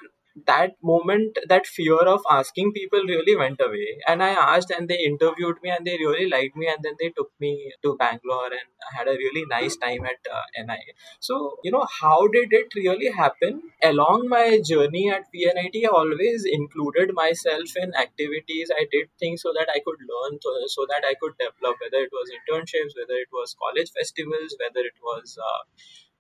that 0.46 0.72
moment 0.82 1.38
that 1.48 1.66
fear 1.66 1.96
of 2.14 2.20
asking 2.30 2.72
people 2.72 3.00
really 3.00 3.36
went 3.36 3.60
away. 3.60 3.98
And 4.06 4.22
i 4.22 4.30
asked 4.30 4.70
and 4.70 4.88
they 4.88 4.98
interviewed 4.98 5.56
me 5.62 5.70
and 5.70 5.86
they 5.86 5.96
really 5.98 6.28
liked 6.28 6.56
me 6.56 6.68
and 6.68 6.82
then 6.82 6.94
they 7.00 7.10
took 7.10 7.30
me 7.40 7.72
to 7.82 7.96
bangalore 7.96 8.46
and 8.46 8.68
i 8.90 8.96
had 8.98 9.08
a 9.08 9.16
really 9.22 9.44
nice 9.50 9.76
time 9.76 10.04
at 10.04 10.30
uh, 10.32 10.42
ni 10.68 10.78
so 11.20 11.56
you 11.64 11.70
know 11.70 11.86
how 12.00 12.26
did 12.28 12.52
it 12.52 12.74
really 12.74 13.10
happen? 13.10 13.62
Along 13.82 14.28
my 14.28 14.60
journey 14.70 15.10
at 15.10 15.24
vnit 15.34 15.76
i 15.82 15.88
always 16.00 16.44
included 16.44 17.12
myself 17.14 17.76
in 17.76 17.94
activities. 17.94 18.70
I 18.76 18.86
did 18.90 19.08
things 19.18 19.42
so 19.42 19.52
that 19.58 19.68
i 19.74 19.80
could 19.84 20.00
learn 20.12 20.38
so, 20.42 20.50
so 20.66 20.86
that 20.90 21.04
i 21.10 21.14
could 21.20 21.34
develop 21.38 21.76
whether 21.80 22.02
it 22.04 22.10
was 22.12 22.30
internships 22.38 22.96
whether 23.00 23.18
it 23.24 23.28
was 23.32 23.56
college 23.62 23.90
festivals 23.98 24.56
whether 24.60 24.80
it 24.80 24.98
was 25.02 25.38
uh, 25.42 25.62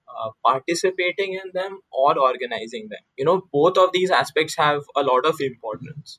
uh, 0.08 0.30
participating 0.44 1.34
in 1.34 1.50
them 1.54 1.80
or 1.92 2.18
organizing 2.18 2.88
them. 2.90 3.00
You 3.16 3.24
know, 3.24 3.42
both 3.52 3.76
of 3.78 3.90
these 3.92 4.10
aspects 4.10 4.56
have 4.56 4.82
a 4.96 5.02
lot 5.02 5.26
of 5.26 5.36
importance. 5.40 6.18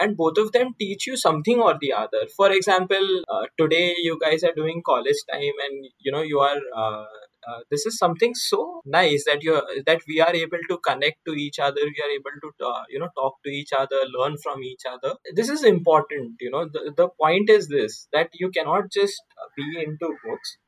And 0.00 0.16
both 0.16 0.38
of 0.38 0.52
them 0.52 0.74
teach 0.78 1.08
you 1.08 1.16
something 1.16 1.58
or 1.60 1.74
the 1.80 1.92
other. 1.92 2.28
For 2.36 2.52
example, 2.52 3.22
uh, 3.28 3.46
today 3.58 3.96
you 3.98 4.16
guys 4.20 4.44
are 4.44 4.52
doing 4.54 4.80
college 4.86 5.16
time, 5.30 5.58
and 5.66 5.86
you 5.98 6.12
know 6.12 6.22
you 6.22 6.38
are. 6.38 6.58
Uh, 6.76 7.04
uh, 7.48 7.60
this 7.70 7.86
is 7.86 7.96
something 7.98 8.34
so 8.34 8.80
nice 8.84 9.24
that 9.24 9.42
you 9.42 9.60
that 9.86 10.00
we 10.06 10.20
are 10.20 10.34
able 10.34 10.62
to 10.68 10.78
connect 10.78 11.18
to 11.26 11.32
each 11.32 11.58
other. 11.58 11.80
We 11.82 12.02
are 12.04 12.12
able 12.14 12.36
to 12.42 12.66
uh, 12.66 12.84
you 12.88 13.00
know 13.00 13.08
talk 13.16 13.42
to 13.44 13.50
each 13.50 13.72
other, 13.72 13.96
learn 14.16 14.36
from 14.42 14.62
each 14.62 14.82
other. 14.88 15.16
This 15.34 15.48
is 15.48 15.64
important. 15.64 16.36
You 16.40 16.50
know 16.50 16.68
the 16.72 16.92
the 16.96 17.08
point 17.20 17.50
is 17.50 17.68
this 17.68 18.06
that 18.12 18.30
you 18.34 18.50
cannot 18.50 18.92
just 18.92 19.20
be 19.56 19.82
into 19.82 20.14
books 20.24 20.58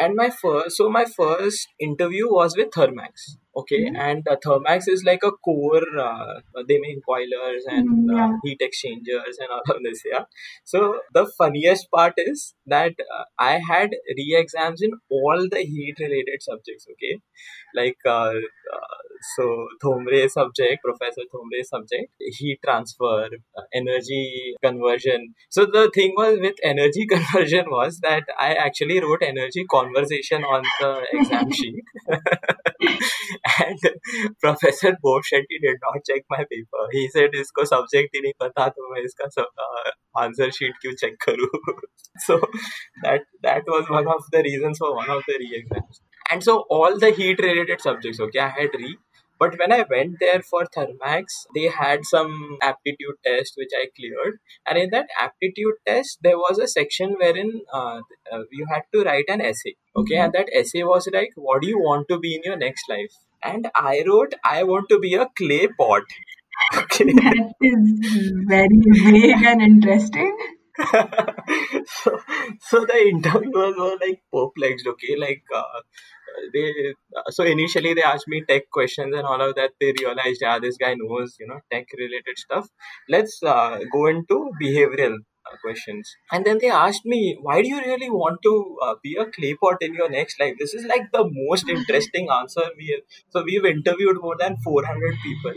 and 0.00 0.14
my 0.16 0.30
first 0.30 0.76
so 0.76 0.88
my 0.88 1.04
first 1.04 1.68
interview 1.88 2.26
was 2.38 2.56
with 2.56 2.70
thermax 2.70 3.30
okay 3.56 3.80
Mhm. 3.86 3.96
and 4.06 4.28
uh, 4.32 4.36
thermax 4.44 4.88
is 4.94 5.02
like 5.04 5.22
a 5.24 5.32
core 5.46 5.86
uh, 6.08 6.34
they 6.68 6.78
make 6.86 7.00
boilers 7.10 7.64
and 7.76 7.88
Mm, 7.90 8.10
uh, 8.12 8.16
yeah. 8.16 8.32
heat 8.44 8.60
exchangers 8.68 9.38
and 9.40 9.50
all 9.56 9.64
of 9.74 9.82
this 9.86 10.02
yeah 10.12 10.24
so 10.72 10.80
the 11.18 11.24
funniest 11.38 11.90
part 11.96 12.14
is 12.24 12.54
that 12.74 12.92
uh, 13.16 13.24
i 13.50 13.52
had 13.70 13.90
re-exams 14.20 14.82
in 14.88 14.92
all 15.18 15.48
the 15.54 15.62
heat 15.72 15.96
related 16.06 16.40
subjects 16.50 16.86
okay 16.94 17.14
like 17.74 17.98
uh, 18.06 18.34
uh, 18.76 18.96
so 19.36 19.44
Thomre 19.82 20.28
subject, 20.30 20.82
Professor 20.82 21.22
Thomre 21.32 21.62
subject, 21.64 22.10
heat 22.38 22.58
transfer, 22.64 23.28
uh, 23.58 23.62
energy 23.74 24.54
conversion. 24.62 25.34
So 25.50 25.66
the 25.66 25.90
thing 25.94 26.14
was 26.16 26.38
with 26.40 26.54
energy 26.64 27.06
conversion 27.14 27.66
was 27.70 27.98
that 28.00 28.24
I 28.38 28.54
actually 28.54 29.00
wrote 29.00 29.22
energy 29.22 29.64
conversation 29.70 30.42
on 30.44 30.62
the 30.80 31.02
exam 31.12 31.50
sheet, 31.58 31.84
and 33.65 33.79
Professor 34.41 34.95
Bob 35.01 35.23
Shetty 35.31 35.59
did 35.61 35.77
not 35.83 36.01
check 36.09 36.23
my 36.29 36.43
paper. 36.53 36.87
He 36.91 37.07
said, 37.17 37.35
"इसको 37.43 37.65
subject 37.73 38.15
ही 38.15 38.21
नहीं 38.21 38.33
पता 38.43 38.67
तो 38.77 38.93
मैं 38.93 39.01
इसका 39.09 39.27
सब, 39.37 39.65
uh, 39.67 39.91
answer 40.25 40.49
sheet 40.59 40.81
क्यों 40.85 40.93
check 41.03 41.17
करूँ?" 41.27 41.49
so 42.27 42.39
that 43.03 43.25
that 43.41 43.63
was 43.67 43.89
one 43.89 44.07
of 44.07 44.23
the 44.31 44.41
reasons 44.43 44.77
for 44.77 44.95
one 44.95 45.09
of 45.09 45.23
the 45.27 45.37
re-exams 45.39 46.01
and 46.31 46.43
so 46.43 46.53
all 46.69 46.97
the 46.97 47.11
heat 47.11 47.39
related 47.39 47.81
subjects 47.81 48.21
okay 48.27 48.39
i 48.39 48.53
had 48.59 48.79
re 48.83 48.95
But 49.37 49.55
when 49.59 49.73
I 49.75 49.83
went 49.89 50.13
there 50.19 50.41
for 50.49 50.59
Thermax, 50.75 51.25
they 51.53 51.63
had 51.77 52.05
some 52.05 52.57
aptitude 52.61 53.17
test 53.25 53.55
which 53.57 53.73
I 53.79 53.87
cleared, 53.97 54.37
and 54.65 54.77
in 54.77 54.91
that 54.91 55.09
aptitude 55.23 55.73
test, 55.85 56.19
there 56.27 56.37
was 56.37 56.57
a 56.57 56.67
section 56.73 57.15
wherein 57.23 57.51
uh, 57.79 57.99
uh, 58.31 58.43
you 58.59 58.67
had 58.71 58.83
to 58.93 59.03
write 59.03 59.25
an 59.27 59.41
essay. 59.41 59.75
Okay, 60.03 60.15
and 60.15 60.31
that 60.37 60.53
essay 60.61 60.83
was 60.83 61.09
like, 61.17 61.35
"What 61.35 61.61
do 61.63 61.67
you 61.73 61.81
want 61.87 62.07
to 62.13 62.19
be 62.27 62.31
in 62.37 62.47
your 62.51 62.55
next 62.55 62.87
life?" 62.93 63.17
And 63.42 63.68
I 63.74 64.04
wrote, 64.06 64.34
"I 64.44 64.62
want 64.64 64.88
to 64.90 64.98
be 64.98 65.14
a 65.14 65.28
clay 65.36 65.68
pot." 65.68 66.02
Okay. 66.76 67.04
That 67.04 67.54
is 67.62 68.32
very 68.46 68.80
vague 69.02 69.44
and 69.44 69.62
interesting. 69.62 70.36
so, 70.80 72.18
so 72.60 72.84
the 72.84 72.98
interviewers 73.12 73.74
were 73.76 73.96
like 74.00 74.22
perplexed. 74.32 74.86
Okay, 74.86 75.16
like 75.16 75.42
uh, 75.54 75.80
they. 76.52 76.94
So 77.30 77.44
initially 77.44 77.94
they 77.94 78.02
asked 78.02 78.28
me 78.28 78.42
tech 78.48 78.70
questions 78.70 79.14
and 79.14 79.26
all 79.26 79.40
of 79.40 79.54
that. 79.56 79.70
They 79.80 79.92
realized, 80.00 80.40
yeah, 80.42 80.58
this 80.58 80.76
guy 80.76 80.94
knows 80.94 81.36
you 81.40 81.46
know 81.46 81.60
tech 81.72 81.86
related 81.96 82.38
stuff. 82.38 82.68
Let's 83.08 83.42
uh, 83.42 83.80
go 83.92 84.06
into 84.06 84.50
behavioral 84.62 85.14
uh, 85.14 85.39
questions. 85.62 86.14
And 86.30 86.44
then 86.44 86.58
they 86.60 86.70
asked 86.70 87.04
me, 87.04 87.36
why 87.40 87.62
do 87.62 87.68
you 87.68 87.78
really 87.78 88.10
want 88.10 88.40
to 88.42 88.76
uh, 88.82 88.94
be 89.02 89.16
a 89.16 89.26
clay 89.26 89.54
pot 89.54 89.78
in 89.80 89.94
your 89.94 90.10
next 90.10 90.40
life? 90.40 90.54
This 90.58 90.74
is 90.74 90.84
like 90.84 91.10
the 91.12 91.28
most 91.30 91.68
interesting 91.76 92.28
answer 92.30 92.62
we. 92.76 92.88
Have. 92.94 93.22
So 93.30 93.44
we've 93.44 93.64
interviewed 93.64 94.20
more 94.20 94.36
than 94.38 94.56
four 94.64 94.84
hundred 94.84 95.14
people 95.22 95.54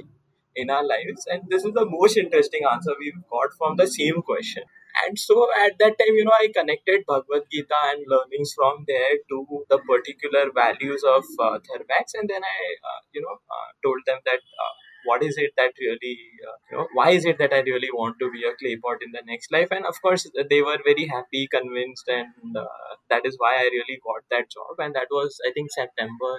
in 0.56 0.70
our 0.70 0.86
lives, 0.86 1.26
and 1.28 1.44
this 1.50 1.66
is 1.66 1.74
the 1.74 1.86
most 1.86 2.18
interesting 2.18 2.62
answer 2.72 2.92
we've 3.00 3.22
got 3.30 3.50
from 3.58 3.76
the 3.78 3.88
same 3.88 4.22
question. 4.22 4.64
And 5.06 5.18
so 5.18 5.48
at 5.66 5.74
that 5.80 5.98
time, 5.98 6.14
you 6.14 6.26
know, 6.26 6.38
I 6.38 6.50
connected 6.54 7.04
Bhagavad 7.08 7.50
Gita 7.52 7.80
and 7.90 8.06
learnings 8.08 8.54
from 8.54 8.86
there 8.88 9.18
to 9.30 9.66
the 9.70 9.80
particular 9.80 10.54
values 10.54 11.02
of 11.04 11.24
uh, 11.42 11.58
Thermax. 11.66 12.14
And 12.14 12.30
then 12.30 12.44
I, 12.44 12.60
uh, 12.78 13.02
you 13.12 13.22
know, 13.22 13.34
uh, 13.34 13.70
told 13.84 14.06
them 14.06 14.20
that 14.26 14.38
uh, 14.38 14.74
what 15.06 15.24
is 15.24 15.38
it 15.38 15.52
that 15.58 15.74
really, 15.80 16.18
uh, 16.48 16.58
you 16.72 16.78
know, 16.78 16.88
why 16.94 17.10
is 17.12 17.26
it 17.26 17.38
that 17.40 17.54
I 17.54 17.60
really 17.60 17.92
want 17.92 18.18
to 18.20 18.32
be 18.32 18.44
a 18.44 18.56
clay 18.56 18.76
pot 18.78 18.98
in 19.06 19.12
the 19.12 19.22
next 19.26 19.52
life? 19.52 19.70
And 19.72 19.86
of 19.86 20.02
course, 20.02 20.30
they 20.50 20.62
were 20.62 20.78
very 20.84 21.08
happy, 21.08 21.48
convinced, 21.48 22.08
and 22.08 22.58
uh, 22.58 22.66
that 23.10 23.26
is 23.26 23.36
why 23.38 23.56
I 23.58 23.64
really 23.64 24.00
got 24.04 24.24
that 24.32 24.50
job. 24.50 24.80
And 24.80 24.96
that 24.96 25.08
was, 25.12 25.40
I 25.48 25.52
think, 25.54 25.72
September 25.72 26.38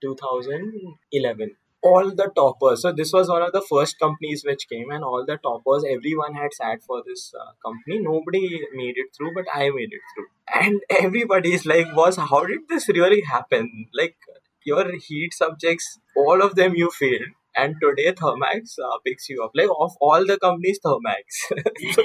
2011 0.00 1.56
all 1.82 2.10
the 2.10 2.30
toppers. 2.36 2.82
So 2.82 2.92
this 2.92 3.12
was 3.12 3.28
one 3.28 3.42
of 3.42 3.52
the 3.52 3.62
first 3.62 3.98
companies 3.98 4.44
which 4.44 4.68
came, 4.68 4.90
and 4.90 5.02
all 5.04 5.24
the 5.26 5.38
toppers, 5.38 5.84
everyone 5.88 6.34
had 6.34 6.52
sat 6.52 6.82
for 6.86 7.02
this 7.06 7.32
uh, 7.38 7.52
company. 7.64 8.00
Nobody 8.00 8.60
made 8.74 8.94
it 8.96 9.08
through, 9.16 9.32
but 9.34 9.46
I 9.52 9.70
made 9.70 9.92
it 9.92 10.02
through. 10.14 10.26
And 10.62 10.80
everybody's 10.90 11.64
like, 11.66 11.94
"Was 11.96 12.16
how 12.16 12.44
did 12.44 12.68
this 12.68 12.88
really 12.88 13.22
happen? 13.22 13.86
Like 13.94 14.16
your 14.64 14.84
heat 15.08 15.32
subjects, 15.32 15.98
all 16.16 16.42
of 16.42 16.54
them 16.54 16.74
you 16.74 16.90
failed." 16.90 17.36
And 17.56 17.74
today 17.82 18.12
Thermax 18.12 18.78
uh, 18.78 18.98
picks 19.04 19.28
you 19.28 19.42
up. 19.42 19.50
Like 19.54 19.68
of 19.68 19.92
all 20.00 20.24
the 20.26 20.38
companies, 20.38 20.78
Thermax. 20.84 21.40
so 21.94 22.02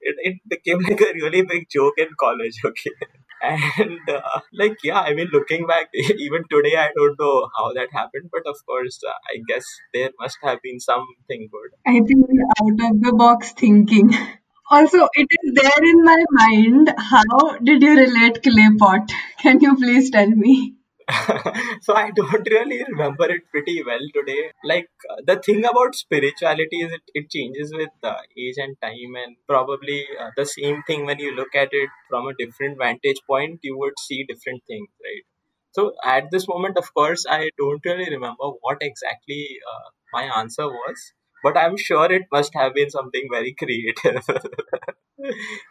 it, 0.00 0.16
it 0.18 0.36
became 0.48 0.80
like 0.80 1.00
a 1.00 1.12
really 1.14 1.42
big 1.42 1.68
joke 1.70 1.94
in 1.98 2.08
college. 2.18 2.56
Okay 2.64 2.90
and 3.42 4.00
uh, 4.08 4.40
like 4.52 4.76
yeah 4.84 5.00
i 5.00 5.14
mean 5.14 5.28
looking 5.32 5.66
back 5.66 5.88
even 5.94 6.42
today 6.50 6.76
i 6.76 6.90
don't 6.94 7.18
know 7.18 7.48
how 7.56 7.72
that 7.72 7.88
happened 7.92 8.28
but 8.30 8.46
of 8.46 8.56
course 8.66 9.00
uh, 9.08 9.14
i 9.32 9.40
guess 9.48 9.64
there 9.94 10.10
must 10.20 10.38
have 10.42 10.58
been 10.62 10.78
something 10.78 11.48
good 11.50 11.70
I 11.86 12.00
think 12.00 12.26
out 12.60 12.92
of 12.92 13.00
the 13.02 13.12
box 13.16 13.52
thinking. 13.52 14.12
Also, 14.70 15.08
it 15.14 15.26
is 15.42 15.54
there 15.54 15.84
in 15.84 16.04
my 16.04 16.24
mind. 16.30 16.92
How 16.96 17.56
did 17.58 17.82
you 17.82 17.96
relate 17.96 18.42
clay 18.42 18.68
pot? 18.78 19.10
Can 19.42 19.60
you 19.60 19.74
please 19.76 20.10
tell 20.10 20.28
me? 20.28 20.76
so 21.82 21.94
I 21.94 22.10
don't 22.10 22.48
really 22.50 22.84
remember 22.88 23.26
it 23.30 23.42
pretty 23.50 23.82
well 23.84 24.04
today. 24.14 24.50
Like 24.64 24.88
the 25.26 25.36
thing 25.36 25.64
about 25.64 25.94
spirituality 25.94 26.78
is 26.86 26.92
it, 26.92 27.02
it 27.14 27.30
changes 27.30 27.72
with 27.74 27.90
uh, 28.02 28.16
age 28.38 28.56
and 28.58 28.76
time, 28.80 29.14
and 29.24 29.36
probably 29.48 30.06
uh, 30.20 30.30
the 30.36 30.46
same 30.46 30.82
thing 30.86 31.06
when 31.06 31.18
you 31.18 31.34
look 31.34 31.54
at 31.54 31.68
it 31.72 31.88
from 32.08 32.26
a 32.28 32.34
different 32.38 32.78
vantage 32.78 33.20
point, 33.26 33.60
you 33.62 33.76
would 33.78 33.94
see 33.98 34.24
different 34.28 34.62
things, 34.66 34.88
right? 35.04 35.24
So 35.72 35.92
at 36.04 36.30
this 36.30 36.48
moment, 36.48 36.76
of 36.78 36.92
course, 36.94 37.24
I 37.28 37.50
don't 37.58 37.84
really 37.84 38.10
remember 38.10 38.48
what 38.60 38.78
exactly 38.80 39.46
uh, 39.72 39.90
my 40.12 40.24
answer 40.40 40.66
was, 40.68 41.12
but 41.42 41.56
I'm 41.56 41.76
sure 41.76 42.12
it 42.12 42.22
must 42.32 42.54
have 42.54 42.74
been 42.74 42.90
something 42.90 43.28
very 43.32 43.54
creative. 43.54 44.26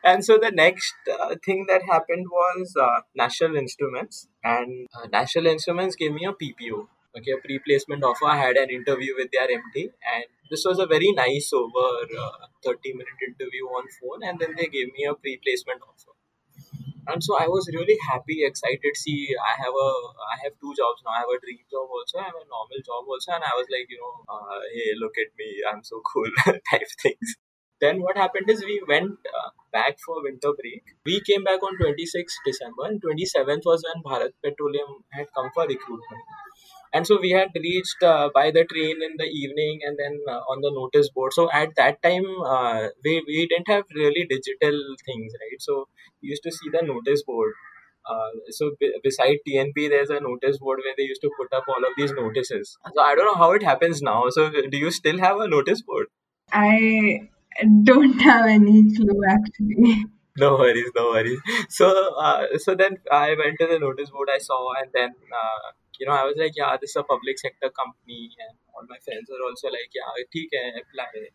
and 0.03 0.23
so 0.23 0.37
the 0.37 0.51
next 0.51 0.93
uh, 1.11 1.35
thing 1.45 1.65
that 1.67 1.83
happened 1.83 2.27
was 2.31 2.75
uh, 2.79 3.01
National 3.15 3.55
Instruments, 3.55 4.27
and 4.43 4.87
uh, 4.95 5.07
National 5.11 5.47
Instruments 5.47 5.95
gave 5.95 6.13
me 6.13 6.25
a 6.25 6.33
PPO, 6.33 6.87
okay, 7.17 7.31
a 7.31 7.37
pre-placement 7.37 8.03
offer. 8.03 8.25
I 8.25 8.37
had 8.37 8.57
an 8.57 8.69
interview 8.69 9.13
with 9.17 9.29
their 9.31 9.47
MD, 9.47 9.91
and 10.13 10.25
this 10.49 10.63
was 10.65 10.79
a 10.79 10.85
very 10.85 11.11
nice 11.11 11.51
over 11.53 11.87
uh, 12.17 12.47
30 12.63 12.93
minute 12.93 13.19
interview 13.27 13.65
on 13.65 13.85
phone, 13.99 14.23
and 14.23 14.39
then 14.39 14.55
they 14.57 14.67
gave 14.67 14.87
me 14.93 15.05
a 15.09 15.13
pre-placement 15.13 15.81
offer. 15.81 16.13
And 17.07 17.23
so 17.23 17.39
I 17.39 17.47
was 17.47 17.67
really 17.73 17.97
happy, 18.07 18.45
excited. 18.45 18.93
See, 18.93 19.33
I 19.33 19.57
have 19.57 19.73
a, 19.73 19.89
I 20.29 20.37
have 20.43 20.53
two 20.61 20.73
jobs 20.77 21.01
now. 21.01 21.17
I 21.17 21.25
have 21.25 21.33
a 21.33 21.41
dream 21.41 21.65
job 21.65 21.89
also. 21.89 22.21
I 22.21 22.29
have 22.29 22.37
a 22.37 22.45
normal 22.45 22.77
job 22.85 23.01
also. 23.01 23.33
And 23.33 23.41
I 23.41 23.49
was 23.57 23.65
like, 23.65 23.89
you 23.89 23.97
know, 23.97 24.13
uh, 24.29 24.61
hey, 24.69 24.93
look 24.93 25.17
at 25.17 25.33
me, 25.33 25.57
I'm 25.65 25.81
so 25.81 26.03
cool, 26.05 26.29
type 26.69 26.85
things 27.01 27.33
then 27.81 28.01
what 28.01 28.17
happened 28.17 28.49
is 28.49 28.63
we 28.63 28.81
went 28.87 29.17
uh, 29.39 29.49
back 29.71 29.97
for 30.05 30.21
winter 30.23 30.51
break. 30.61 30.83
We 31.05 31.21
came 31.21 31.43
back 31.43 31.61
on 31.63 31.77
26th 31.77 32.37
December 32.45 32.85
and 32.85 33.01
27th 33.01 33.63
was 33.65 33.83
when 33.87 34.03
Bharat 34.03 34.33
Petroleum 34.43 35.03
had 35.11 35.27
come 35.35 35.49
for 35.53 35.63
recruitment. 35.67 36.23
And 36.93 37.05
so 37.05 37.19
we 37.21 37.29
had 37.31 37.49
reached 37.55 38.01
uh, 38.03 38.29
by 38.33 38.51
the 38.51 38.63
train 38.65 39.01
in 39.03 39.15
the 39.17 39.25
evening 39.25 39.79
and 39.83 39.97
then 39.97 40.19
uh, 40.27 40.39
on 40.51 40.61
the 40.61 40.71
notice 40.71 41.09
board. 41.11 41.33
So 41.33 41.51
at 41.51 41.69
that 41.77 42.01
time, 42.01 42.25
uh, 42.43 42.89
we, 43.03 43.23
we 43.27 43.47
didn't 43.47 43.67
have 43.67 43.83
really 43.93 44.25
digital 44.25 44.77
things, 45.05 45.33
right? 45.41 45.61
So 45.61 45.87
we 46.21 46.29
used 46.29 46.43
to 46.43 46.51
see 46.51 46.69
the 46.71 46.81
notice 46.81 47.23
board. 47.23 47.53
Uh, 48.09 48.29
so 48.49 48.71
b- 48.79 48.97
beside 49.03 49.37
TNP, 49.45 49.87
there's 49.87 50.09
a 50.09 50.19
notice 50.19 50.57
board 50.57 50.79
where 50.83 50.95
they 50.97 51.03
used 51.03 51.21
to 51.21 51.31
put 51.37 51.53
up 51.53 51.65
all 51.67 51.85
of 51.85 51.93
these 51.95 52.11
notices. 52.11 52.75
So 52.95 53.01
I 53.01 53.13
don't 53.13 53.25
know 53.25 53.35
how 53.35 53.51
it 53.51 53.61
happens 53.63 54.01
now. 54.01 54.29
So 54.29 54.49
do 54.49 54.77
you 54.77 54.89
still 54.89 55.19
have 55.19 55.39
a 55.39 55.47
notice 55.47 55.83
board? 55.83 56.07
I 56.51 57.29
don't 57.84 58.20
have 58.20 58.46
any 58.46 58.94
clue 58.94 59.22
actually. 59.28 60.04
No 60.36 60.56
worries, 60.56 60.90
no 60.96 61.10
worries. 61.10 61.40
So, 61.68 61.86
uh, 62.18 62.46
so 62.56 62.74
then 62.74 62.96
I 63.10 63.36
went 63.38 63.56
to 63.60 63.68
the 63.68 63.78
notice 63.78 64.10
board 64.10 64.28
I 64.34 64.38
saw, 64.38 64.72
and 64.80 64.90
then 64.92 65.10
uh, 65.10 65.70
you 66.00 66.06
know 66.06 66.12
I 66.12 66.24
was 66.24 66.34
like, 66.36 66.54
yeah, 66.56 66.76
this 66.80 66.90
is 66.90 66.96
a 66.96 67.04
public 67.04 67.38
sector 67.38 67.70
company, 67.70 68.30
and 68.46 68.58
all 68.74 68.82
my 68.88 68.98
friends 69.04 69.30
were 69.30 69.42
also 69.48 69.68
like, 69.68 69.94
yeah, 69.94 70.24
ठीक 70.34 70.50
है, 70.54 70.64
apply. 70.82 71.28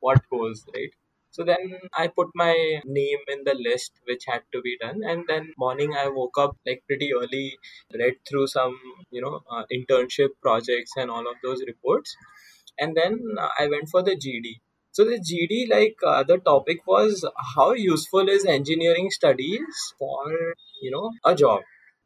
What 0.00 0.20
goes, 0.30 0.66
right? 0.74 0.92
So 1.30 1.42
then 1.42 1.72
I 1.92 2.08
put 2.08 2.28
my 2.34 2.54
name 2.84 3.22
in 3.28 3.40
the 3.44 3.54
list 3.54 3.92
which 4.06 4.24
had 4.26 4.42
to 4.52 4.60
be 4.60 4.76
done, 4.80 5.00
and 5.02 5.24
then 5.26 5.48
morning 5.56 5.94
I 6.02 6.08
woke 6.08 6.36
up 6.38 6.58
like 6.66 6.84
pretty 6.86 7.12
early, 7.14 7.58
read 8.02 8.20
through 8.28 8.46
some 8.48 8.76
you 9.10 9.22
know 9.22 9.40
uh, 9.50 9.64
internship 9.78 10.36
projects 10.42 10.92
and 10.96 11.10
all 11.10 11.26
of 11.32 11.40
those 11.42 11.64
reports, 11.66 12.14
and 12.78 12.94
then 12.94 13.18
uh, 13.38 13.48
I 13.58 13.68
went 13.68 13.88
for 13.88 14.02
the 14.02 14.16
GD. 14.26 14.54
so 14.91 15.05
the 15.05 15.19
GD, 15.19 15.69
like 15.69 15.95
uh, 16.05 16.23
the 16.23 16.37
topic 16.37 16.85
was 16.87 17.25
how 17.55 17.73
useful 17.73 18.27
is 18.27 18.45
engineering 18.45 19.09
studies 19.11 19.93
for 19.97 20.23
you 20.81 20.91
know 20.91 21.11
a 21.25 21.35
job, 21.35 21.61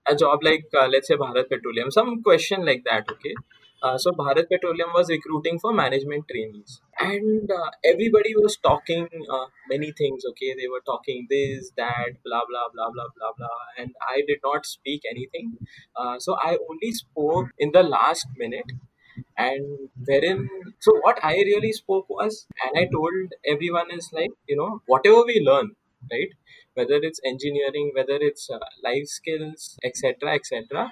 a 0.08 0.16
job 0.16 0.40
like 0.44 0.66
uh, 0.80 0.88
let's 0.88 1.08
say 1.08 1.16
Bharat 1.16 1.50
Petroleum, 1.50 1.92
some 1.92 2.22
question 2.22 2.66
like 2.66 2.84
that. 2.86 3.06
Okay. 3.10 3.36
Uh, 3.82 3.98
so 3.98 4.12
Bharat 4.12 4.48
Petroleum 4.50 4.92
was 4.96 5.10
recruiting 5.10 5.60
for 5.60 5.74
management 5.74 6.26
trainees, 6.32 6.80
and 7.00 7.52
uh, 7.52 7.70
everybody 7.84 8.34
was 8.34 8.56
talking 8.56 9.08
uh, 9.30 9.46
many 9.70 9.92
things. 9.92 10.24
Okay, 10.30 10.54
they 10.58 10.70
were 10.70 10.82
talking 10.86 11.28
this, 11.30 11.72
that, 11.76 12.12
blah 12.24 12.44
blah 12.50 12.68
blah 12.74 12.90
blah 12.94 13.10
blah 13.18 13.32
blah, 13.38 13.60
and 13.78 13.92
I 14.02 14.22
did 14.26 14.40
not 14.44 14.66
speak 14.66 15.02
anything. 15.10 15.58
Uh, 15.98 16.18
so 16.18 16.38
I 16.42 16.58
only 16.70 16.94
spoke 16.94 17.48
in 17.58 17.72
the 17.74 17.84
last 17.84 18.28
minute 18.38 18.72
and 19.38 19.90
wherein 20.08 20.48
so 20.80 20.94
what 21.06 21.20
i 21.24 21.34
really 21.52 21.72
spoke 21.72 22.10
was 22.10 22.46
and 22.66 22.78
i 22.82 22.86
told 22.96 23.34
everyone 23.54 23.90
is 23.92 24.10
like 24.14 24.32
you 24.48 24.56
know 24.56 24.82
whatever 24.86 25.24
we 25.26 25.40
learn 25.46 25.72
right? 26.12 26.30
Whether 26.74 27.00
it's 27.08 27.20
engineering 27.26 27.92
whether 27.96 28.18
it's 28.20 28.50
uh, 28.50 28.60
life 28.84 29.06
skills 29.06 29.78
etc 29.84 30.34
etc 30.34 30.92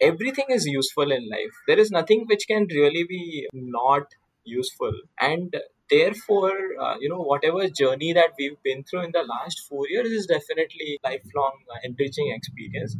everything 0.00 0.46
is 0.48 0.66
useful 0.66 1.12
in 1.12 1.28
life. 1.28 1.54
There 1.66 1.78
is 1.78 1.90
nothing 1.90 2.24
which 2.26 2.46
can 2.48 2.66
really 2.70 3.04
be 3.04 3.48
not 3.52 4.04
useful. 4.44 4.92
And 5.20 5.54
therefore 5.89 6.53
uh, 6.81 6.95
you 6.99 7.09
know 7.09 7.21
whatever 7.21 7.67
journey 7.69 8.11
that 8.13 8.31
we've 8.39 8.61
been 8.63 8.83
through 8.83 9.01
in 9.01 9.11
the 9.11 9.23
last 9.23 9.61
4 9.69 9.87
years 9.89 10.11
is 10.11 10.25
definitely 10.25 10.99
lifelong 11.03 11.53
uh, 11.73 11.77
enriching 11.83 12.31
experience 12.35 12.95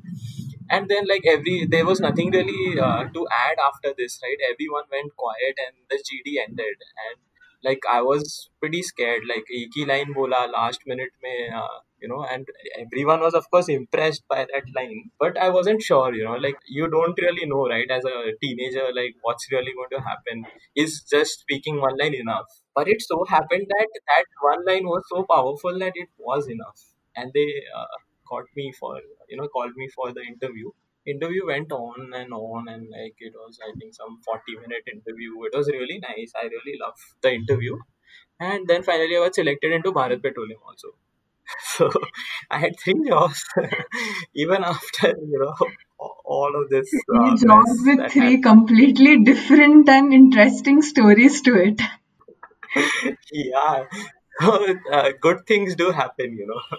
and 0.70 0.90
then 0.90 1.06
like 1.08 1.24
every 1.26 1.66
there 1.66 1.86
was 1.86 2.00
nothing 2.00 2.32
really 2.32 2.80
uh, 2.80 3.04
to 3.16 3.28
add 3.32 3.58
after 3.70 3.94
this 3.98 4.20
right 4.24 4.38
everyone 4.52 4.84
went 4.92 5.16
quiet 5.16 5.56
and 5.66 5.76
the 5.90 5.98
gd 6.08 6.36
ended 6.48 6.78
and 7.06 7.20
like 7.64 7.80
I 7.90 8.02
was 8.02 8.50
pretty 8.60 8.84
scared. 8.84 9.24
Like 9.28 9.46
एक 9.60 9.72
ही 9.78 9.86
line 9.88 10.14
बोला 10.16 10.42
last 10.52 10.82
minute 10.88 11.14
में 11.24 11.54
uh, 11.60 11.80
you 12.02 12.08
know, 12.08 12.24
and 12.34 12.48
everyone 12.80 13.22
was 13.22 13.34
of 13.34 13.50
course 13.50 13.70
impressed 13.70 14.24
by 14.34 14.46
that 14.52 14.66
line. 14.76 15.10
But 15.20 15.40
I 15.40 15.50
wasn't 15.50 15.82
sure, 15.82 16.14
you 16.14 16.26
know, 16.26 16.36
like 16.36 16.60
you 16.68 16.88
don't 16.90 17.20
really 17.26 17.48
know, 17.48 17.66
right? 17.68 17.90
As 17.90 18.06
a 18.06 18.34
teenager, 18.44 18.86
like 18.94 19.16
what's 19.24 19.52
really 19.52 19.74
going 19.80 19.90
to 19.96 20.02
happen. 20.10 20.46
Is 20.76 21.02
just 21.16 21.40
speaking 21.40 21.82
one 21.82 21.98
line 21.98 22.14
enough? 22.14 22.46
but 22.75 22.89
it 22.89 23.03
so 23.03 23.25
happened 23.25 23.67
that 23.69 23.89
that 24.09 24.25
one 24.41 24.65
line 24.67 24.85
was 24.87 25.05
so 25.09 25.25
powerful 25.31 25.79
that 25.79 25.93
it 25.95 26.09
was 26.19 26.49
enough, 26.49 26.81
and 27.17 27.33
they 27.35 27.49
uh, 27.77 27.87
got 28.29 28.45
me 28.57 28.73
for 28.73 29.01
you 29.29 29.37
know 29.37 29.49
called 29.49 29.75
me 29.77 29.89
for 29.95 30.13
the 30.13 30.23
interview. 30.23 30.71
Interview 31.07 31.47
went 31.47 31.73
on 31.73 32.13
and 32.15 32.33
on 32.33 32.69
and 32.69 32.87
like 32.95 33.15
it 33.19 33.33
was 33.35 33.59
i 33.67 33.71
think 33.79 33.95
some 33.95 34.19
40 34.25 34.57
minute 34.57 34.85
interview. 34.93 35.33
It 35.51 35.57
was 35.57 35.69
really 35.69 35.99
nice. 35.99 36.33
I 36.37 36.45
really 36.57 36.77
loved 36.81 37.01
the 37.23 37.33
interview. 37.33 37.77
And 38.41 38.67
then 38.69 38.83
finally 38.83 39.17
i 39.17 39.21
was 39.21 39.35
selected 39.37 39.73
into 39.73 39.93
bharat 39.93 40.23
petroleum 40.23 40.61
also. 40.69 40.89
So 41.77 41.91
i 42.51 42.59
had 42.59 42.79
three 42.81 43.01
jobs. 43.09 43.45
Even 44.35 44.65
after 44.65 45.09
you 45.33 45.39
know 45.45 45.55
all 46.25 46.53
of 46.63 46.71
this 46.71 46.91
Three 47.11 47.31
uh, 47.31 47.37
jobs 47.37 47.77
with 47.87 48.11
three 48.13 48.41
completely 48.41 49.23
different 49.25 49.89
and 49.89 50.13
interesting 50.15 50.83
stories 50.83 51.43
to 51.43 51.57
it. 51.57 51.81
Yeah. 53.33 53.85
So 54.41 54.75
uh, 54.91 55.11
good 55.21 55.47
things 55.47 55.75
do 55.75 55.91
happen 55.91 56.37
you 56.37 56.47
know. 56.47 56.79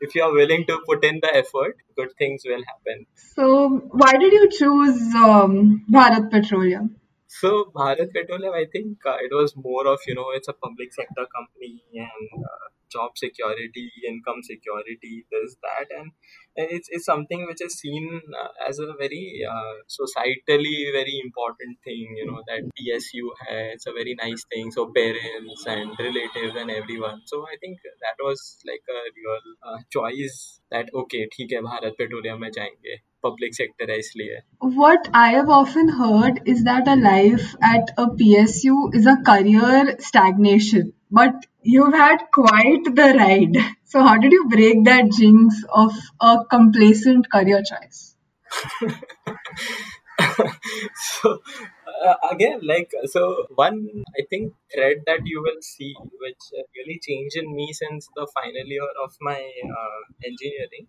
If 0.00 0.14
you 0.14 0.22
are 0.22 0.32
willing 0.32 0.66
to 0.66 0.78
put 0.86 1.04
in 1.04 1.20
the 1.22 1.34
effort 1.34 1.76
good 1.96 2.10
things 2.18 2.42
will 2.44 2.62
happen. 2.70 3.06
So, 3.36 3.68
why 3.90 4.12
did 4.12 4.32
you 4.32 4.48
choose 4.50 5.00
um, 5.14 5.84
Bharat 5.90 6.30
Petroleum? 6.30 6.96
So 7.28 7.72
Bharat 7.74 8.12
Petroleum, 8.12 8.52
I 8.52 8.66
think 8.70 8.98
uh, 9.06 9.16
it 9.26 9.32
was 9.32 9.54
more 9.56 9.86
of 9.86 10.00
you 10.06 10.14
know 10.14 10.26
it's 10.34 10.48
a 10.48 10.52
public 10.52 10.92
sector 10.92 11.24
company 11.36 11.82
and 11.94 12.44
uh, 12.50 12.61
job 12.91 13.11
security, 13.17 13.91
income 14.07 14.41
security, 14.43 15.25
this 15.31 15.55
that, 15.61 15.87
and, 15.97 16.11
and 16.55 16.67
it's 16.71 16.87
it's 16.89 17.05
something 17.05 17.45
which 17.45 17.61
is 17.61 17.73
seen 17.79 18.21
uh, 18.41 18.47
as 18.67 18.79
a 18.79 18.93
very 18.97 19.41
uh, 19.49 19.75
societally 19.87 20.91
very 20.91 21.19
important 21.23 21.77
thing. 21.83 22.15
You 22.17 22.27
know 22.31 22.41
that 22.47 22.63
PSU 22.79 23.25
has 23.47 23.73
it's 23.73 23.87
a 23.87 23.91
very 23.91 24.15
nice 24.15 24.45
thing. 24.51 24.71
So 24.71 24.91
parents 24.95 25.65
and 25.65 25.91
relatives 25.99 26.55
and 26.55 26.71
everyone. 26.71 27.21
So 27.25 27.43
I 27.43 27.57
think 27.59 27.77
that 27.83 28.23
was 28.23 28.59
like 28.65 28.85
a 28.89 29.01
real 29.19 29.45
uh, 29.63 29.79
choice 29.89 30.59
that 30.71 30.89
okay 31.01 31.25
ठीक 31.35 31.51
है 31.53 31.61
Bharat 31.67 31.95
petroleum 31.97 32.41
में 32.41 32.49
जाएंगे 32.55 32.97
public 33.25 33.55
sector 33.59 33.89
है 33.89 33.97
इसलिए 33.99 34.39
What 34.79 35.09
I 35.13 35.29
have 35.35 35.49
often 35.57 35.89
heard 35.99 36.41
is 36.53 36.63
that 36.69 36.87
a 36.87 36.95
life 37.03 37.55
at 37.71 37.93
a 37.97 38.07
PSU 38.21 38.77
is 38.99 39.07
a 39.13 39.17
career 39.29 39.95
stagnation, 40.09 40.93
but 41.12 41.46
you've 41.62 41.94
had 41.94 42.18
quite 42.34 42.84
the 42.84 43.14
ride. 43.18 43.56
So, 43.84 44.02
how 44.02 44.18
did 44.18 44.32
you 44.32 44.48
break 44.48 44.84
that 44.84 45.10
jinx 45.12 45.62
of 45.72 45.92
a 46.20 46.38
complacent 46.50 47.30
career 47.30 47.62
choice? 47.62 48.16
so 51.20 51.38
uh, 52.06 52.14
again 52.30 52.58
like 52.72 52.90
so 53.14 53.22
one 53.54 53.78
i 54.18 54.22
think 54.30 54.52
thread 54.74 54.98
that 55.06 55.20
you 55.32 55.40
will 55.46 55.60
see 55.60 55.94
which 56.24 56.44
really 56.76 56.98
changed 57.06 57.36
in 57.42 57.54
me 57.54 57.66
since 57.72 58.08
the 58.16 58.26
final 58.38 58.66
year 58.76 58.90
of 59.04 59.12
my 59.20 59.40
uh, 59.78 60.00
engineering 60.30 60.86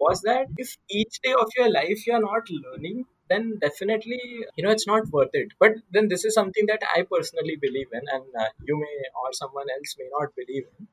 was 0.00 0.22
that 0.22 0.46
if 0.56 0.76
each 0.90 1.20
day 1.22 1.34
of 1.44 1.48
your 1.58 1.70
life 1.70 2.06
you 2.06 2.14
are 2.14 2.26
not 2.30 2.50
learning 2.64 3.04
then 3.28 3.58
definitely 3.60 4.20
you 4.56 4.64
know 4.64 4.70
it's 4.70 4.86
not 4.86 5.08
worth 5.10 5.30
it 5.32 5.48
but 5.58 5.72
then 5.90 6.08
this 6.08 6.24
is 6.24 6.34
something 6.34 6.66
that 6.66 6.82
i 6.96 7.02
personally 7.14 7.56
believe 7.60 7.88
in 7.92 8.02
and 8.16 8.24
uh, 8.44 8.50
you 8.68 8.76
may 8.84 8.96
or 9.22 9.32
someone 9.32 9.66
else 9.76 9.96
may 9.98 10.08
not 10.18 10.28
believe 10.36 10.64
in 10.78 10.88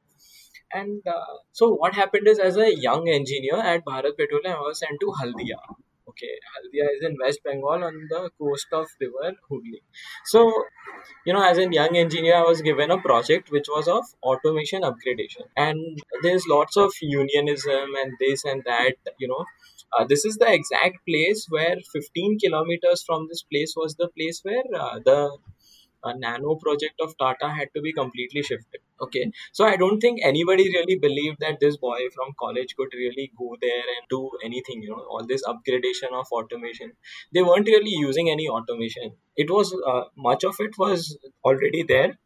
and 0.73 1.01
uh, 1.07 1.37
so 1.51 1.73
what 1.73 1.95
happened 1.95 2.27
is, 2.27 2.39
as 2.39 2.57
a 2.57 2.73
young 2.75 3.09
engineer 3.09 3.57
at 3.59 3.83
Bharat 3.85 4.17
Petroleum, 4.17 4.55
I 4.57 4.61
was 4.61 4.79
sent 4.79 4.99
to 5.01 5.13
Haldia. 5.19 5.57
Okay, 6.07 6.33
Haldia 6.51 6.85
is 6.95 7.03
in 7.03 7.17
West 7.21 7.39
Bengal 7.43 7.83
on 7.83 8.07
the 8.09 8.29
coast 8.39 8.67
of 8.73 8.87
river 8.99 9.35
Hooghly. 9.49 9.81
So, 10.25 10.51
you 11.25 11.33
know, 11.33 11.43
as 11.43 11.57
a 11.57 11.67
young 11.71 11.95
engineer, 11.95 12.35
I 12.35 12.41
was 12.41 12.61
given 12.61 12.91
a 12.91 12.97
project 13.01 13.51
which 13.51 13.67
was 13.69 13.87
of 13.87 14.05
automation 14.23 14.81
upgradation, 14.81 15.45
and 15.55 15.99
there's 16.21 16.45
lots 16.47 16.77
of 16.77 16.91
unionism 17.01 17.95
and 18.03 18.13
this 18.19 18.43
and 18.45 18.63
that. 18.65 18.95
You 19.19 19.27
know, 19.27 19.45
uh, 19.97 20.05
this 20.07 20.25
is 20.25 20.37
the 20.37 20.51
exact 20.51 20.97
place 21.07 21.47
where 21.49 21.75
15 21.91 22.39
kilometers 22.39 23.03
from 23.03 23.27
this 23.29 23.43
place 23.43 23.73
was 23.75 23.95
the 23.95 24.09
place 24.09 24.41
where 24.43 24.63
uh, 24.79 24.99
the 25.05 25.37
a 26.03 26.17
nano 26.17 26.55
project 26.55 26.99
of 26.99 27.15
Tata 27.17 27.49
had 27.49 27.69
to 27.75 27.81
be 27.81 27.93
completely 27.93 28.41
shifted. 28.41 28.81
Okay, 29.01 29.31
so 29.51 29.65
I 29.65 29.75
don't 29.75 29.99
think 29.99 30.19
anybody 30.23 30.63
really 30.73 30.97
believed 30.97 31.37
that 31.39 31.59
this 31.59 31.77
boy 31.77 31.99
from 32.15 32.33
college 32.39 32.75
could 32.75 32.89
really 32.93 33.31
go 33.37 33.55
there 33.61 33.83
and 33.95 34.07
do 34.09 34.29
anything. 34.43 34.81
You 34.83 34.89
know, 34.89 35.05
all 35.09 35.25
this 35.27 35.43
upgradation 35.43 36.13
of 36.13 36.27
automation. 36.31 36.93
They 37.33 37.41
weren't 37.41 37.67
really 37.67 37.91
using 37.91 38.29
any 38.29 38.47
automation. 38.47 39.13
It 39.35 39.49
was 39.49 39.75
uh, 39.87 40.03
much 40.17 40.43
of 40.43 40.55
it 40.59 40.77
was 40.77 41.17
already 41.43 41.83
there, 41.83 42.17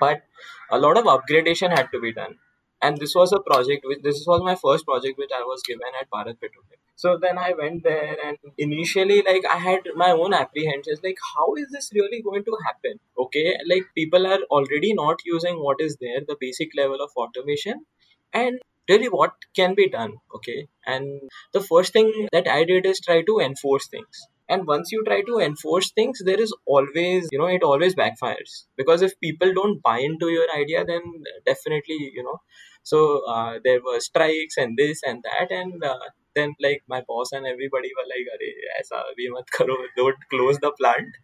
but 0.00 0.22
a 0.70 0.78
lot 0.78 0.96
of 0.96 1.04
upgradation 1.04 1.70
had 1.70 1.88
to 1.92 2.00
be 2.00 2.12
done. 2.12 2.36
And 2.82 2.98
this 2.98 3.14
was 3.14 3.32
a 3.32 3.40
project 3.40 3.84
which 3.86 4.02
this 4.02 4.24
was 4.26 4.42
my 4.42 4.56
first 4.56 4.84
project 4.84 5.18
which 5.18 5.30
I 5.34 5.42
was 5.42 5.62
given 5.66 5.86
at 6.00 6.10
Bharat 6.10 6.40
Petroleum. 6.40 6.80
So 6.96 7.16
then 7.20 7.38
I 7.38 7.52
went 7.58 7.84
there 7.84 8.16
and 8.24 8.36
initially 8.58 9.22
like 9.22 9.44
I 9.48 9.56
had 9.56 9.88
my 9.94 10.10
own 10.10 10.34
apprehensions 10.34 11.00
like 11.02 11.18
how 11.34 11.54
is 11.54 11.68
this 11.70 11.90
really 11.94 12.20
going 12.22 12.44
to 12.44 12.56
happen? 12.66 12.98
Okay, 13.18 13.56
like 13.70 13.84
people 13.94 14.26
are 14.26 14.40
already 14.50 14.92
not 14.94 15.20
using 15.24 15.56
what 15.56 15.80
is 15.80 15.96
there, 16.00 16.20
the 16.26 16.36
basic 16.40 16.70
level 16.76 17.00
of 17.00 17.10
automation 17.16 17.86
and 18.32 18.60
really 18.88 19.08
what 19.08 19.32
can 19.54 19.74
be 19.74 19.88
done 19.88 20.14
okay 20.34 20.66
and 20.86 21.20
the 21.52 21.60
first 21.60 21.92
thing 21.92 22.28
that 22.32 22.48
i 22.48 22.64
did 22.64 22.84
is 22.84 23.00
try 23.00 23.22
to 23.22 23.38
enforce 23.38 23.86
things 23.88 24.26
and 24.48 24.66
once 24.66 24.92
you 24.92 25.02
try 25.04 25.22
to 25.22 25.38
enforce 25.38 25.90
things 25.92 26.20
there 26.24 26.40
is 26.40 26.54
always 26.66 27.28
you 27.32 27.38
know 27.38 27.46
it 27.46 27.62
always 27.62 27.94
backfires. 27.94 28.64
Because 28.76 29.02
if 29.02 29.18
people 29.20 29.52
don't 29.54 29.82
buy 29.82 29.98
into 29.98 30.28
your 30.28 30.46
idea 30.56 30.84
then 30.84 31.02
definitely 31.46 32.10
you 32.14 32.22
know. 32.22 32.38
So 32.82 33.22
uh, 33.28 33.58
there 33.64 33.80
were 33.84 34.00
strikes 34.00 34.56
and 34.56 34.76
this 34.76 35.02
and 35.04 35.22
that 35.22 35.52
and 35.52 35.84
uh, 35.84 35.98
then 36.34 36.54
like 36.60 36.82
my 36.88 37.02
boss 37.06 37.30
and 37.32 37.46
everybody 37.46 37.90
were 37.96 38.08
like 38.12 38.26
Are, 38.34 38.42
aisa 38.80 39.02
bhi 39.18 39.28
mat 39.34 39.50
karo 39.58 39.76
don't 39.96 40.16
close 40.30 40.58
the 40.58 40.72
plant. 40.72 41.14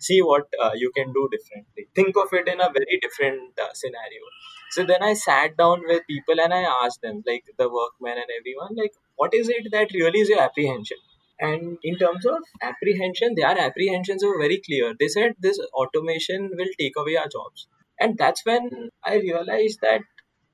See 0.00 0.20
what 0.22 0.46
uh, 0.62 0.72
you 0.74 0.90
can 0.96 1.12
do 1.12 1.28
differently. 1.32 1.88
Think 1.94 2.16
of 2.16 2.32
it 2.32 2.48
in 2.48 2.60
a 2.60 2.70
very 2.78 2.98
different 3.02 3.58
uh, 3.60 3.72
scenario. 3.74 4.24
So 4.70 4.84
then 4.90 5.02
i 5.02 5.12
sat 5.12 5.56
down 5.56 5.82
with 5.86 6.06
people 6.10 6.40
and 6.44 6.54
i 6.58 6.62
asked 6.84 7.02
them 7.02 7.22
like 7.26 7.44
the 7.58 7.68
workmen 7.78 8.20
and 8.22 8.30
everyone 8.38 8.74
like 8.82 8.94
what 9.16 9.34
is 9.40 9.50
it 9.56 9.66
that 9.74 9.92
really 9.96 10.20
is 10.24 10.30
your 10.30 10.40
apprehension 10.44 10.96
and 11.42 11.78
in 11.82 11.98
terms 11.98 12.24
of 12.26 12.38
apprehension 12.62 13.34
their 13.36 13.58
apprehensions 13.66 14.24
were 14.24 14.38
very 14.40 14.62
clear. 14.66 14.94
They 14.98 15.08
said 15.08 15.34
this 15.40 15.58
automation 15.74 16.50
will 16.56 16.72
take 16.80 16.94
away 16.96 17.16
our 17.16 17.28
jobs. 17.28 17.66
And 18.00 18.16
that's 18.18 18.44
when 18.46 18.90
i 19.04 19.16
realized 19.16 19.80
that 19.82 20.02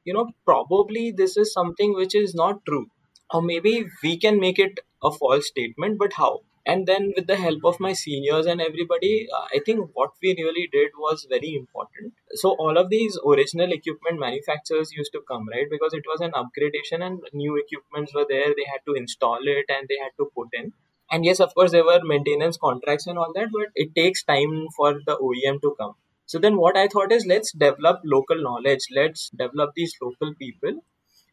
you 0.05 0.15
know 0.15 0.27
probably 0.45 1.13
this 1.13 1.37
is 1.37 1.53
something 1.53 1.95
which 1.95 2.15
is 2.15 2.35
not 2.35 2.65
true. 2.67 2.87
Or 3.33 3.43
maybe 3.43 3.87
we 4.03 4.19
can 4.19 4.41
make 4.41 4.59
it 4.59 4.81
a 5.03 5.13
false 5.13 5.49
statement 5.49 5.99
but 5.99 6.15
how 6.15 6.41
and 6.73 6.87
then 6.87 7.13
with 7.17 7.27
the 7.27 7.37
help 7.43 7.65
of 7.65 7.81
my 7.85 7.93
seniors 8.01 8.47
and 8.53 8.61
everybody 8.61 9.13
uh, 9.37 9.47
i 9.57 9.61
think 9.67 9.89
what 9.99 10.11
we 10.23 10.35
really 10.41 10.67
did 10.73 10.91
was 10.99 11.27
very 11.31 11.55
important. 11.55 12.13
So 12.41 12.51
all 12.65 12.77
of 12.81 12.91
these 12.91 13.19
original 13.27 13.73
equipment 13.73 14.21
manufacturers 14.21 14.93
used 14.93 15.13
to 15.13 15.23
come 15.31 15.49
right? 15.53 15.69
Because 15.71 15.95
it 15.95 16.05
was 16.11 16.21
an 16.21 16.33
upgradation 16.41 17.05
and 17.07 17.21
new 17.33 17.57
equipments 17.63 18.15
were 18.15 18.27
there. 18.29 18.49
They 18.59 18.67
had 18.73 18.83
to 18.87 18.95
install 18.95 19.39
it 19.43 19.67
and 19.77 19.89
they 19.89 19.99
had 20.03 20.13
to 20.19 20.31
put 20.35 20.49
in. 20.53 20.73
And 21.11 21.25
yes 21.25 21.41
of 21.41 21.55
course 21.55 21.73
there 21.73 21.85
were 21.85 22.01
maintenance 22.05 22.59
contracts 22.59 23.07
and 23.07 23.19
all 23.19 23.33
that 23.35 23.49
but 23.53 23.69
it 23.75 23.95
takes 23.95 24.23
time 24.25 24.67
for 24.77 24.93
the 25.07 25.17
OEM 25.17 25.63
to 25.63 25.75
come. 25.81 25.95
So 26.27 26.39
then 26.39 26.59
what 26.59 26.77
I 26.77 26.87
thought 26.89 27.13
is 27.13 27.25
let's 27.27 27.53
develop 27.53 28.01
local 28.05 28.43
knowledge. 28.43 28.85
Let's 28.95 29.31
develop 29.31 29.71
these 29.75 29.95
local 30.03 30.35
people. 30.35 30.83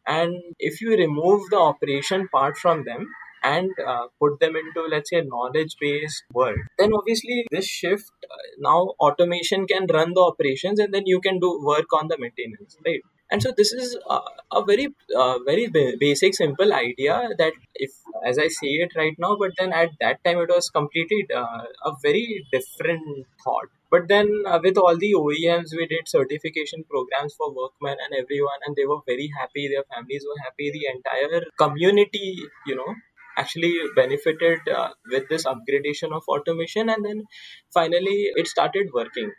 And 0.06 0.42
if 0.58 0.80
you 0.80 0.96
remove 0.96 1.50
the 1.50 1.58
operation 1.58 2.28
part 2.32 2.56
from 2.56 2.84
them 2.84 3.08
and 3.52 3.70
uh, 3.92 4.06
put 4.20 4.38
them 4.40 4.54
into 4.62 4.86
let's 4.94 5.10
say 5.10 5.20
knowledge 5.34 5.74
based 5.80 6.22
world 6.38 6.58
then 6.78 6.92
obviously 7.00 7.44
this 7.50 7.66
shift 7.66 8.10
uh, 8.30 8.44
now 8.68 8.78
automation 9.08 9.66
can 9.66 9.86
run 9.98 10.12
the 10.14 10.24
operations 10.32 10.78
and 10.78 10.92
then 10.94 11.06
you 11.06 11.20
can 11.20 11.38
do 11.38 11.50
work 11.72 11.92
on 12.00 12.08
the 12.08 12.18
maintenance 12.24 12.76
right 12.86 13.02
and 13.30 13.42
so 13.42 13.52
this 13.56 13.72
is 13.72 13.96
a, 14.08 14.18
a 14.52 14.64
very 14.64 14.88
uh, 15.22 15.38
very 15.44 15.66
ba- 15.68 15.96
basic 16.00 16.34
simple 16.34 16.72
idea 16.72 17.16
that 17.38 17.52
if 17.74 17.90
as 18.24 18.38
i 18.38 18.48
say 18.58 18.72
it 18.84 18.92
right 18.96 19.16
now 19.18 19.36
but 19.42 19.50
then 19.58 19.72
at 19.72 19.90
that 20.00 20.22
time 20.24 20.38
it 20.38 20.50
was 20.56 20.70
completely 20.70 21.26
uh, 21.42 21.64
a 21.90 21.92
very 22.02 22.44
different 22.52 23.26
thought 23.44 23.68
but 23.90 24.08
then 24.08 24.28
uh, 24.46 24.58
with 24.62 24.76
all 24.78 24.96
the 24.98 25.14
OEMs, 25.14 25.70
we 25.76 25.86
did 25.86 26.08
certification 26.08 26.84
programs 26.90 27.34
for 27.34 27.52
workmen 27.54 27.96
and 28.04 28.20
everyone, 28.20 28.58
and 28.66 28.74
they 28.74 28.84
were 28.84 28.98
very 29.06 29.30
happy. 29.38 29.68
Their 29.68 29.84
families 29.94 30.24
were 30.28 30.42
happy. 30.42 30.72
The 30.72 30.86
entire 30.92 31.44
community, 31.56 32.36
you 32.66 32.74
know, 32.74 32.94
actually 33.36 33.74
benefited 33.94 34.60
uh, 34.68 34.90
with 35.10 35.28
this 35.28 35.44
upgradation 35.44 36.12
of 36.12 36.22
automation, 36.28 36.88
and 36.88 37.04
then 37.04 37.24
finally 37.72 38.30
it 38.36 38.46
started 38.46 38.88
working. 38.94 39.32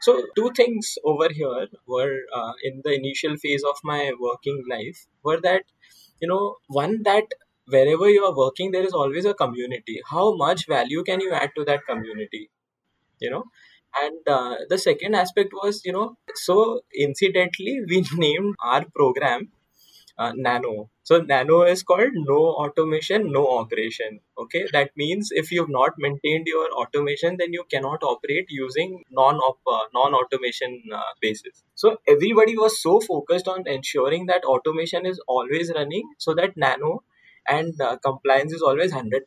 So 0.00 0.20
two 0.36 0.50
things 0.56 0.98
over 1.04 1.28
here 1.30 1.68
were 1.86 2.18
uh, 2.34 2.52
in 2.64 2.80
the 2.84 2.92
initial 2.92 3.36
phase 3.36 3.62
of 3.62 3.76
my 3.84 4.12
working 4.18 4.64
life 4.68 5.06
were 5.22 5.40
that 5.42 5.62
you 6.20 6.28
know 6.28 6.56
one 6.68 7.02
that 7.04 7.24
wherever 7.66 8.08
you 8.10 8.24
are 8.24 8.36
working 8.36 8.72
there 8.72 8.84
is 8.84 8.92
always 8.92 9.24
a 9.24 9.34
community. 9.34 10.00
How 10.10 10.34
much 10.36 10.66
value 10.66 11.04
can 11.04 11.20
you 11.20 11.32
add 11.32 11.50
to 11.56 11.64
that 11.64 11.86
community? 11.88 12.50
You 13.20 13.30
know, 13.30 13.44
and 14.00 14.18
uh, 14.26 14.56
the 14.68 14.78
second 14.78 15.14
aspect 15.14 15.52
was 15.52 15.82
you 15.84 15.92
know 15.92 16.16
so 16.34 16.80
incidentally 16.94 17.80
we 17.88 18.04
named 18.14 18.54
our 18.62 18.84
program 18.94 19.50
uh, 20.18 20.32
nano. 20.34 20.90
So 21.02 21.20
nano 21.20 21.62
is 21.62 21.82
called 21.82 22.10
no 22.14 22.38
automation 22.64 23.32
no 23.32 23.58
operation. 23.58 24.20
Okay? 24.38 24.66
That 24.72 24.90
means 24.96 25.30
if 25.32 25.50
you've 25.50 25.70
not 25.70 25.92
maintained 25.98 26.46
your 26.46 26.70
automation 26.72 27.36
then 27.38 27.52
you 27.52 27.64
cannot 27.70 28.02
operate 28.02 28.46
using 28.48 29.02
non 29.10 29.36
uh, 29.36 29.78
non 29.94 30.14
automation 30.14 30.82
uh, 30.94 31.12
basis. 31.20 31.64
So 31.74 31.98
everybody 32.06 32.56
was 32.56 32.80
so 32.80 33.00
focused 33.00 33.48
on 33.48 33.66
ensuring 33.66 34.26
that 34.26 34.44
automation 34.44 35.06
is 35.06 35.20
always 35.26 35.72
running 35.74 36.08
so 36.18 36.34
that 36.34 36.56
nano 36.56 37.02
and 37.48 37.80
uh, 37.80 37.96
compliance 37.96 38.52
is 38.52 38.62
always 38.62 38.92
100% 38.92 39.22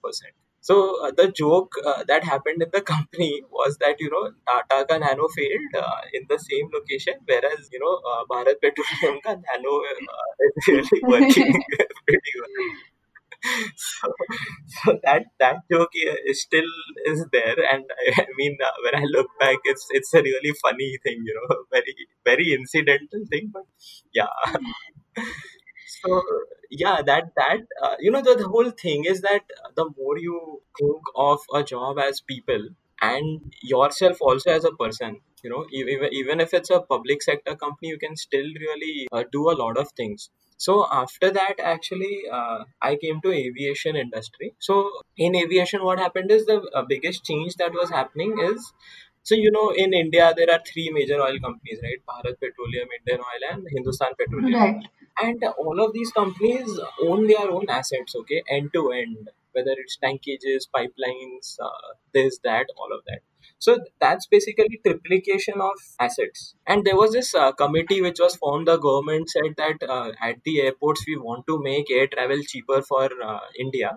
so 0.68 0.76
uh, 1.06 1.12
the 1.20 1.28
joke 1.42 1.74
uh, 1.86 2.04
that 2.08 2.24
happened 2.24 2.62
in 2.66 2.70
the 2.74 2.82
company 2.94 3.44
was 3.52 3.78
that 3.84 3.96
you 4.00 4.10
know 4.14 4.24
Tata 4.50 4.86
ka 4.90 4.98
Nano 4.98 5.28
failed 5.38 5.74
uh, 5.84 6.02
in 6.14 6.24
the 6.30 6.40
same 6.48 6.68
location, 6.74 7.16
whereas 7.28 7.70
you 7.72 7.80
know 7.84 7.96
uh, 8.12 8.24
Bharat 8.32 8.60
Petroleum 8.66 9.22
ka 9.28 9.36
Nano 9.46 9.74
uh, 9.94 10.48
is 10.48 10.68
really 10.76 11.02
working 11.16 11.54
pretty 12.08 12.34
well. 12.42 12.76
So, 13.76 14.08
so 14.76 15.00
that 15.04 15.26
that 15.40 15.58
joke 15.72 15.92
is 15.94 16.42
still 16.42 16.72
is 17.06 17.26
there, 17.32 17.58
and 17.74 17.84
I, 18.08 18.22
I 18.24 18.26
mean 18.38 18.58
uh, 18.64 18.72
when 18.84 18.96
I 19.02 19.06
look 19.06 19.28
back, 19.40 19.58
it's 19.66 19.86
it's 19.92 20.14
a 20.14 20.22
really 20.22 20.54
funny 20.64 20.98
thing, 21.04 21.22
you 21.26 21.36
know, 21.38 21.56
very 21.72 21.96
very 22.24 22.54
incidental 22.54 23.22
thing, 23.30 23.52
but 23.54 23.64
yeah. 24.14 24.34
So 25.86 26.24
yeah, 26.72 27.02
that 27.06 27.32
that 27.36 27.62
uh, 27.82 27.96
you 28.00 28.12
know 28.12 28.22
the, 28.22 28.36
the 28.36 28.48
whole 28.48 28.70
thing 28.72 29.06
is 29.06 29.22
that 29.22 29.44
the 29.76 29.90
more 29.98 30.18
you 30.18 30.62
think 30.80 31.02
of 31.16 31.40
a 31.54 31.64
job 31.64 32.00
as 32.00 32.22
people 32.22 32.70
and 33.02 33.54
yourself 33.62 34.18
also 34.22 34.52
as 34.52 34.66
a 34.66 34.72
person, 34.72 35.22
you 35.44 35.50
know, 35.50 35.66
even 35.72 36.10
even 36.14 36.40
if 36.40 36.54
it's 36.54 36.70
a 36.72 36.82
public 36.82 37.22
sector 37.22 37.56
company, 37.56 37.90
you 37.90 38.00
can 38.00 38.16
still 38.16 38.50
really 38.68 39.08
uh, 39.12 39.24
do 39.32 39.50
a 39.52 39.58
lot 39.64 39.78
of 39.78 39.92
things. 39.92 40.30
So 40.58 40.88
after 40.90 41.30
that, 41.32 41.60
actually, 41.60 42.24
uh, 42.32 42.64
I 42.82 42.96
came 42.96 43.20
to 43.22 43.32
aviation 43.32 43.96
industry. 43.98 44.54
So 44.60 44.92
in 45.18 45.36
aviation, 45.36 45.84
what 45.84 46.00
happened 46.00 46.32
is 46.32 46.46
the 46.46 46.62
uh, 46.74 46.84
biggest 46.88 47.26
change 47.26 47.56
that 47.56 47.74
was 47.74 47.90
happening 47.90 48.38
is 48.40 48.74
so 49.24 49.36
you 49.36 49.52
know 49.52 49.70
in 49.72 49.94
India 49.94 50.34
there 50.36 50.52
are 50.52 50.62
three 50.72 50.90
major 50.92 51.22
oil 51.22 51.40
companies, 51.40 51.80
right? 51.84 52.02
Bharat 52.10 52.40
Petroleum, 52.40 52.88
Indian 53.00 53.20
Oil, 53.20 53.50
and 53.52 53.68
Hindustan 53.76 54.14
Petroleum 54.18 54.62
Right. 54.62 54.88
And 55.22 55.44
all 55.58 55.80
of 55.86 55.94
these 55.94 56.12
companies 56.12 56.80
own 57.04 57.28
their 57.28 57.50
own 57.50 57.66
assets 57.70 58.16
okay? 58.16 58.44
End 58.50 58.72
to 58.74 58.92
end 58.92 59.30
whether 59.54 59.74
it's 59.78 59.98
tankages 60.04 60.68
pipelines 60.76 61.58
uh, 61.62 61.94
this 62.14 62.40
that 62.44 62.66
all 62.78 62.92
of 62.98 63.04
that. 63.08 63.20
So 63.60 63.80
that's 64.02 64.28
basically 64.28 64.80
triplication 64.86 65.62
of 65.62 65.80
assets. 66.00 66.56
And 66.68 66.84
there 66.84 66.98
was 66.98 67.14
this 67.14 67.34
uh, 67.34 67.52
committee 67.54 68.02
which 68.02 68.20
was 68.20 68.36
formed. 68.36 68.68
The 68.68 68.78
government 68.78 69.30
said 69.30 69.56
that 69.58 69.78
uh, 69.88 70.12
at 70.22 70.44
the 70.44 70.62
airports 70.62 71.06
we 71.08 71.18
want 71.18 71.48
to 71.48 71.62
make 71.62 71.90
air 71.90 72.08
travel 72.08 72.42
cheaper 72.46 72.82
for 72.82 73.10
uh, 73.24 73.40
india. 73.60 73.94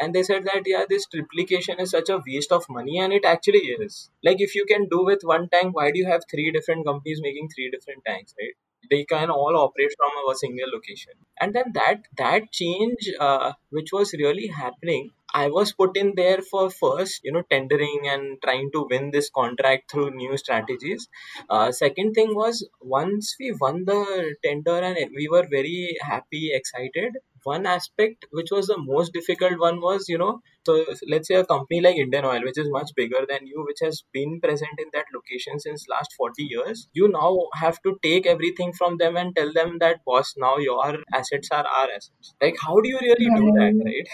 And 0.00 0.14
they 0.14 0.24
said 0.24 0.44
that 0.46 0.62
yeah 0.66 0.84
this 0.88 1.06
triplication 1.14 1.80
is 1.80 1.90
such 1.90 2.08
a 2.08 2.20
waste 2.26 2.52
of 2.52 2.64
money 2.68 2.98
and 2.98 3.12
it 3.12 3.24
actually 3.24 3.66
is. 3.86 4.10
Like 4.24 4.40
if 4.40 4.54
you 4.56 4.64
can 4.66 4.88
do 4.88 5.04
with 5.04 5.20
one 5.22 5.48
tank 5.48 5.76
why 5.76 5.90
do 5.92 5.98
you 6.00 6.06
have 6.06 6.22
three 6.30 6.50
different 6.50 6.86
companies 6.86 7.20
making 7.22 7.50
three 7.50 7.70
different 7.70 8.04
tanks 8.06 8.34
right 8.40 8.56
they 8.90 9.04
can 9.04 9.30
all 9.30 9.56
operate 9.56 9.92
from 9.96 10.10
a 10.30 10.34
single 10.36 10.70
location. 10.72 11.12
And 11.40 11.54
then 11.54 11.72
that 11.74 12.02
that 12.16 12.52
change 12.52 13.10
uh, 13.18 13.52
which 13.70 13.90
was 13.92 14.12
really 14.14 14.46
happening 14.48 15.10
i 15.32 15.46
was 15.48 15.72
put 15.80 15.96
in 15.96 16.08
there 16.16 16.40
for 16.50 16.62
first 16.70 17.20
you 17.22 17.30
know 17.32 17.42
tendering 17.50 18.00
and 18.12 18.36
trying 18.44 18.68
to 18.72 18.80
win 18.90 19.10
this 19.12 19.30
contract 19.30 19.88
through 19.90 20.10
new 20.10 20.36
strategies. 20.36 21.08
Uh, 21.48 21.70
second 21.70 22.12
thing 22.14 22.34
was 22.34 22.68
once 22.80 23.36
we 23.38 23.52
won 23.60 23.84
the 23.84 24.34
tender 24.44 24.78
and 24.78 24.96
we 25.14 25.28
were 25.28 25.46
very 25.48 25.96
happy 26.00 26.50
excited 26.52 27.16
one 27.44 27.64
aspect 27.66 28.26
which 28.32 28.50
was 28.50 28.66
the 28.66 28.76
most 28.78 29.12
difficult 29.12 29.58
one 29.58 29.80
was 29.80 30.08
you 30.08 30.18
know 30.18 30.40
so 30.88 30.96
let's 31.08 31.28
say 31.28 31.34
a 31.34 31.44
company 31.52 31.80
like 31.86 31.96
indian 31.96 32.24
oil 32.24 32.42
which 32.48 32.58
is 32.62 32.68
much 32.76 32.90
bigger 32.96 33.22
than 33.28 33.46
you 33.46 33.64
which 33.68 33.80
has 33.86 34.02
been 34.12 34.40
present 34.40 34.78
in 34.84 34.88
that 34.92 35.06
location 35.14 35.58
since 35.60 35.86
last 35.88 36.12
40 36.16 36.44
years 36.54 36.88
you 36.92 37.08
now 37.08 37.32
have 37.62 37.80
to 37.82 37.96
take 38.02 38.26
everything 38.26 38.72
from 38.72 38.96
them 38.98 39.16
and 39.16 39.34
tell 39.36 39.52
them 39.52 39.78
that 39.80 40.04
boss 40.04 40.34
now 40.36 40.56
your 40.58 40.80
assets 41.14 41.48
are 41.52 41.66
our 41.66 41.88
assets. 41.90 42.34
Like 42.42 42.56
how 42.64 42.80
do 42.80 42.88
you 42.88 42.98
really 43.00 43.30
do 43.40 43.52
that 43.58 43.74
Right. 43.84 43.84
right? 43.86 44.08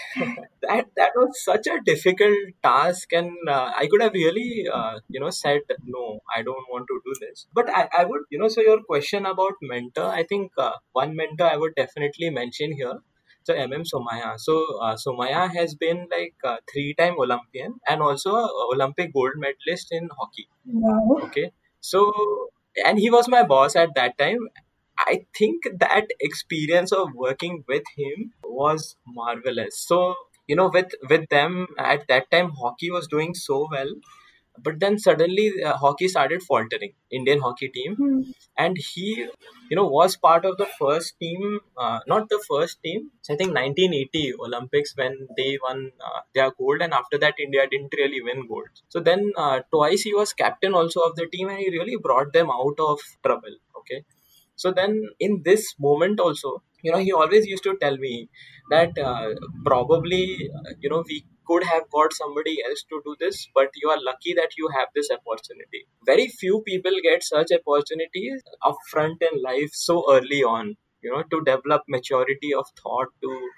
That 0.63 0.85
that 0.95 1.11
was 1.15 1.43
such 1.43 1.67
a 1.67 1.79
difficult 1.85 2.37
task 2.63 3.13
and 3.13 3.31
uh, 3.47 3.71
i 3.81 3.87
could 3.91 4.01
have 4.01 4.13
really 4.13 4.65
uh, 4.77 4.99
you 5.09 5.19
know 5.23 5.29
said 5.29 5.61
no 5.95 6.05
i 6.35 6.41
don't 6.47 6.67
want 6.73 6.85
to 6.91 6.99
do 7.07 7.13
this. 7.21 7.45
But 7.53 7.69
I, 7.69 7.87
I 7.99 8.05
would 8.05 8.23
you 8.29 8.39
know 8.39 8.47
so 8.47 8.61
your 8.61 8.79
question 8.91 9.25
about 9.25 9.53
mentor 9.61 10.07
i 10.21 10.23
think 10.23 10.51
uh, 10.57 10.73
one 11.01 11.15
mentor 11.21 11.45
i 11.53 11.57
would 11.57 11.75
definitely 11.75 12.29
mention 12.29 12.73
here 12.81 12.97
so 13.47 13.53
mm 13.53 13.83
somaya 13.91 14.29
so 14.45 14.53
uh, 14.85 14.95
somaya 15.03 15.43
has 15.57 15.75
been 15.83 15.99
like 16.15 16.47
uh, 16.51 16.57
three 16.71 16.93
time 17.01 17.15
olympian 17.25 17.73
and 17.89 18.01
also 18.07 18.31
olympic 18.73 19.13
gold 19.13 19.35
medalist 19.45 19.91
in 19.91 20.09
hockey. 20.19 20.47
Wow. 20.65 21.19
okay. 21.25 21.51
So 21.79 21.99
and 22.85 22.99
he 22.99 23.09
was 23.09 23.27
my 23.27 23.43
boss 23.43 23.75
at 23.75 23.95
that 23.95 24.17
time. 24.17 24.39
I 24.99 25.25
think 25.37 25.63
that 25.79 26.07
experience 26.19 26.91
of 26.91 27.13
working 27.13 27.63
with 27.67 27.83
him 27.95 28.31
was 28.43 28.95
marvelous. 29.05 29.79
So 29.79 30.15
you 30.47 30.55
know 30.55 30.69
with 30.73 30.91
with 31.09 31.27
them 31.29 31.67
at 31.77 32.07
that 32.07 32.31
time 32.31 32.51
hockey 32.61 32.91
was 32.91 33.07
doing 33.07 33.33
so 33.33 33.67
well 33.71 33.91
but 34.63 34.79
then 34.79 34.97
suddenly 34.97 35.51
uh, 35.63 35.75
hockey 35.83 36.07
started 36.07 36.41
faltering 36.43 36.93
indian 37.11 37.39
hockey 37.39 37.69
team. 37.69 37.95
Hmm. 37.95 38.21
and 38.57 38.77
he 38.77 39.07
you 39.69 39.75
know 39.77 39.85
was 39.87 40.15
part 40.15 40.45
of 40.45 40.57
the 40.57 40.67
first 40.79 41.19
team 41.19 41.59
uh, 41.77 41.99
not 42.07 42.29
the 42.29 42.41
first 42.49 42.81
team 42.83 43.11
so 43.21 43.33
i 43.33 43.37
think 43.37 43.53
1980 43.53 44.33
olympics 44.47 44.93
when 44.95 45.15
they 45.37 45.57
won 45.63 45.91
uh, 46.07 46.21
their 46.35 46.51
gold. 46.51 46.81
And 46.81 46.93
after 46.93 47.17
that 47.17 47.35
india 47.39 47.67
didn't 47.69 47.93
really 47.97 48.21
win 48.21 48.47
gold. 48.47 48.69
So 48.89 48.99
then 48.99 49.31
uh, 49.35 49.59
twice 49.71 50.01
he 50.01 50.13
was 50.13 50.33
captain 50.33 50.73
also 50.73 51.01
of 51.01 51.15
the 51.15 51.27
team 51.27 51.49
and 51.49 51.59
he 51.59 51.69
really 51.69 51.97
brought 51.97 52.33
them 52.33 52.49
out 52.49 52.79
of 52.79 52.99
trouble 53.25 53.55
okay? 53.79 54.03
So 54.55 54.71
then 54.71 55.09
in 55.19 55.41
this 55.43 55.75
moment 55.79 56.19
also 56.19 56.63
you 56.83 56.91
know 56.91 56.99
he 56.99 57.11
always 57.11 57.45
used 57.45 57.63
to 57.63 57.75
tell 57.81 57.97
me 57.97 58.29
that 58.69 58.97
uh, 58.97 59.33
probably 59.65 60.49
uh, 60.57 60.73
you 60.79 60.89
know 60.89 61.03
we 61.07 61.25
could 61.47 61.63
have 61.63 61.83
got 61.91 62.13
somebody 62.13 62.57
else 62.67 62.83
to 62.89 63.01
do 63.05 63.15
this 63.19 63.47
but 63.55 63.69
you 63.81 63.89
are 63.89 64.01
lucky 64.03 64.33
that 64.33 64.57
you 64.57 64.69
have 64.75 64.87
this 64.95 65.09
opportunity. 65.11 65.85
Very 66.05 66.27
few 66.27 66.61
people 66.65 66.91
get 67.03 67.23
such 67.23 67.51
opportunities 67.51 68.43
upfront 68.63 69.21
in 69.21 69.41
life 69.41 69.71
so 69.73 70.03
early 70.11 70.43
on 70.43 70.75
you 71.01 71.11
know 71.11 71.23
to 71.31 71.43
develop 71.45 71.83
maturity 71.87 72.53
of 72.53 72.65
thought 72.81 73.07
to 73.21 73.49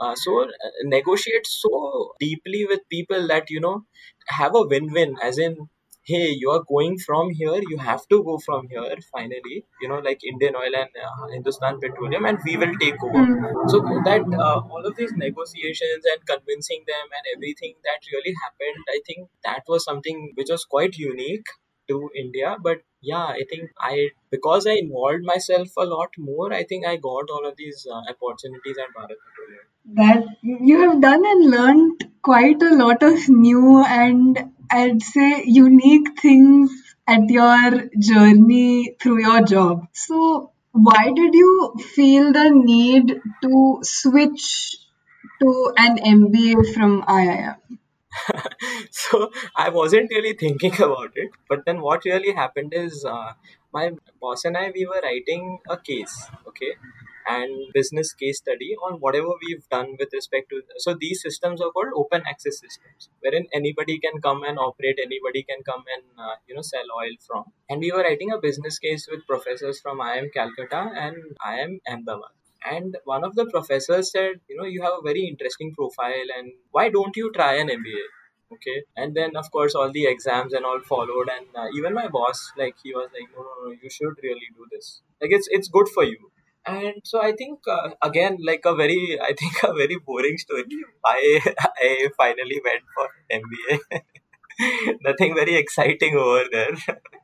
uh, 0.00 0.14
so 0.14 0.42
uh, 0.44 0.48
negotiate 0.84 1.46
so 1.46 2.12
deeply 2.20 2.66
with 2.68 2.80
people 2.90 3.26
that 3.28 3.50
you 3.50 3.60
know 3.60 3.84
have 4.28 4.54
a 4.54 4.62
win-win 4.62 5.16
as 5.22 5.38
in 5.38 5.56
hey 6.04 6.30
you 6.30 6.50
are 6.50 6.62
going 6.68 6.98
from 6.98 7.30
here 7.30 7.60
you 7.70 7.76
have 7.78 8.06
to 8.08 8.16
go 8.24 8.36
from 8.44 8.66
here 8.68 8.96
finally 9.12 9.64
you 9.80 9.88
know 9.88 9.98
like 10.06 10.24
indian 10.24 10.56
oil 10.56 10.74
and 10.80 10.90
uh, 11.06 11.26
hindustan 11.32 11.78
petroleum 11.78 12.24
and 12.24 12.38
we 12.44 12.56
will 12.56 12.74
take 12.80 13.02
over. 13.04 13.24
Hmm. 13.24 13.68
so 13.68 13.78
that 14.08 14.22
uh, 14.46 14.60
all 14.70 14.84
of 14.84 14.96
these 14.96 15.12
negotiations 15.16 16.04
and 16.12 16.26
convincing 16.26 16.82
them 16.88 17.06
and 17.16 17.24
everything 17.36 17.74
that 17.84 18.10
really 18.12 18.34
happened 18.42 18.94
i 18.96 19.00
think 19.06 19.28
that 19.44 19.62
was 19.68 19.84
something 19.84 20.32
which 20.34 20.48
was 20.50 20.64
quite 20.64 20.96
unique 20.96 21.46
to 21.88 22.10
india. 22.16 22.56
But 22.62 22.78
yeah 23.00 23.26
i 23.38 23.42
think 23.50 23.70
i 23.80 24.08
because 24.30 24.66
i 24.66 24.72
involved 24.72 25.24
myself 25.24 25.68
a 25.76 25.84
lot 25.84 26.10
more 26.18 26.52
i 26.52 26.62
think 26.64 26.86
i 26.86 26.96
got 26.96 27.30
all 27.30 27.46
of 27.46 27.56
these 27.56 27.86
uh, 27.90 28.02
opportunities 28.12 28.78
at 28.78 28.94
bharat 28.96 29.22
petroleum 29.26 29.66
That 29.84 30.24
you 30.42 30.80
have 30.80 31.00
done 31.00 31.24
and 31.24 31.50
learned 31.50 32.10
quite 32.22 32.60
a 32.62 32.74
lot 32.74 33.02
of 33.04 33.28
new 33.28 33.84
and 33.84 34.52
I'd 34.70 35.02
say 35.02 35.44
unique 35.44 36.20
things 36.20 36.72
at 37.06 37.28
your 37.28 37.88
journey 37.98 38.96
through 39.00 39.20
your 39.22 39.42
job. 39.42 39.86
So, 39.92 40.50
why 40.72 41.12
did 41.14 41.34
you 41.34 41.74
feel 41.94 42.32
the 42.32 42.50
need 42.50 43.20
to 43.42 43.78
switch 43.82 44.78
to 45.40 45.72
an 45.76 45.98
MBA 45.98 46.74
from 46.74 47.02
IIM? 47.02 47.56
so 48.90 49.30
I 49.56 49.68
wasn't 49.70 50.10
really 50.10 50.34
thinking 50.34 50.74
about 50.74 51.12
it. 51.16 51.30
But 51.48 51.64
then 51.66 51.80
what 51.80 52.04
really 52.04 52.32
happened 52.32 52.72
is 52.74 53.04
uh, 53.04 53.32
my 53.72 53.92
boss 54.20 54.44
and 54.44 54.56
I 54.56 54.70
we 54.74 54.86
were 54.86 55.00
writing 55.02 55.58
a 55.68 55.76
case, 55.76 56.28
okay, 56.48 56.74
and 57.26 57.72
business 57.72 58.12
case 58.12 58.38
study 58.38 58.74
on 58.86 59.00
whatever 59.00 59.32
we've 59.42 59.68
done 59.68 59.96
with 59.98 60.10
respect 60.12 60.50
to. 60.50 60.62
So 60.78 60.94
these 60.94 61.22
systems 61.22 61.60
are 61.60 61.70
called 61.70 61.92
open 61.94 62.22
access 62.26 62.60
systems, 62.60 63.08
wherein 63.20 63.46
anybody 63.52 63.98
can 63.98 64.20
come 64.20 64.42
and 64.44 64.58
operate, 64.58 64.98
anybody 65.02 65.42
can 65.42 65.62
come 65.62 65.84
and 65.94 66.04
uh, 66.18 66.36
you 66.46 66.54
know 66.54 66.62
sell 66.62 66.84
oil 66.98 67.14
from. 67.26 67.44
And 67.68 67.80
we 67.80 67.92
were 67.92 68.02
writing 68.02 68.32
a 68.32 68.38
business 68.38 68.78
case 68.78 69.08
with 69.10 69.26
professors 69.26 69.80
from 69.80 69.98
IIM 69.98 70.32
Calcutta 70.32 70.90
and 70.94 71.16
IIM 71.44 71.80
Ahmedabad. 71.88 72.34
And 72.64 72.96
one 73.04 73.24
of 73.24 73.34
the 73.34 73.46
professors 73.46 74.12
said, 74.12 74.36
you 74.48 74.56
know, 74.56 74.64
you 74.64 74.82
have 74.82 74.92
a 75.00 75.02
very 75.02 75.26
interesting 75.26 75.74
profile, 75.74 76.28
and 76.38 76.52
why 76.70 76.90
don't 76.90 77.16
you 77.16 77.32
try 77.32 77.54
an 77.54 77.68
MBA? 77.68 78.04
okay 78.54 78.82
and 78.96 79.14
then 79.14 79.36
of 79.36 79.50
course 79.50 79.74
all 79.74 79.90
the 79.92 80.06
exams 80.06 80.52
and 80.52 80.64
all 80.64 80.80
followed 80.80 81.28
and 81.34 81.46
uh, 81.56 81.68
even 81.76 81.94
my 81.94 82.08
boss 82.08 82.52
like 82.56 82.76
he 82.82 82.92
was 82.98 83.08
like 83.16 83.28
no 83.34 83.42
no 83.48 83.54
no 83.62 83.76
you 83.82 83.90
should 83.96 84.16
really 84.22 84.48
do 84.58 84.66
this 84.72 85.00
like 85.20 85.32
it's 85.38 85.48
it's 85.50 85.68
good 85.68 85.88
for 85.94 86.04
you 86.04 86.18
and 86.66 86.94
so 87.04 87.20
i 87.22 87.32
think 87.32 87.58
uh, 87.68 87.90
again 88.02 88.36
like 88.48 88.64
a 88.64 88.74
very 88.74 89.18
i 89.28 89.32
think 89.40 89.62
a 89.68 89.72
very 89.80 89.98
boring 90.06 90.38
story 90.38 90.64
i 91.04 91.40
i 91.88 92.08
finally 92.16 92.60
went 92.68 92.84
for 92.94 93.08
mba 93.40 93.78
nothing 95.08 95.34
very 95.34 95.56
exciting 95.56 96.16
over 96.16 96.44
there 96.52 96.76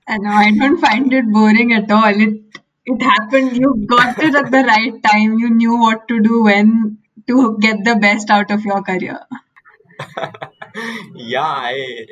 And 0.08 0.22
no, 0.24 0.30
I 0.30 0.50
don't 0.50 0.78
find 0.80 1.12
it 1.12 1.26
boring 1.30 1.72
at 1.72 1.90
all. 1.90 2.20
It 2.26 2.60
it 2.86 3.02
happened. 3.02 3.56
You 3.56 3.84
got 3.86 4.18
it 4.18 4.34
at 4.34 4.50
the 4.50 4.62
right 4.64 5.02
time. 5.02 5.38
You 5.38 5.50
knew 5.50 5.76
what 5.78 6.08
to 6.08 6.20
do 6.20 6.42
when 6.44 6.98
to 7.26 7.58
get 7.60 7.84
the 7.84 7.96
best 7.96 8.30
out 8.30 8.50
of 8.50 8.64
your 8.64 8.82
career. 8.82 9.20
yeah 11.14 11.54
i 11.72 12.06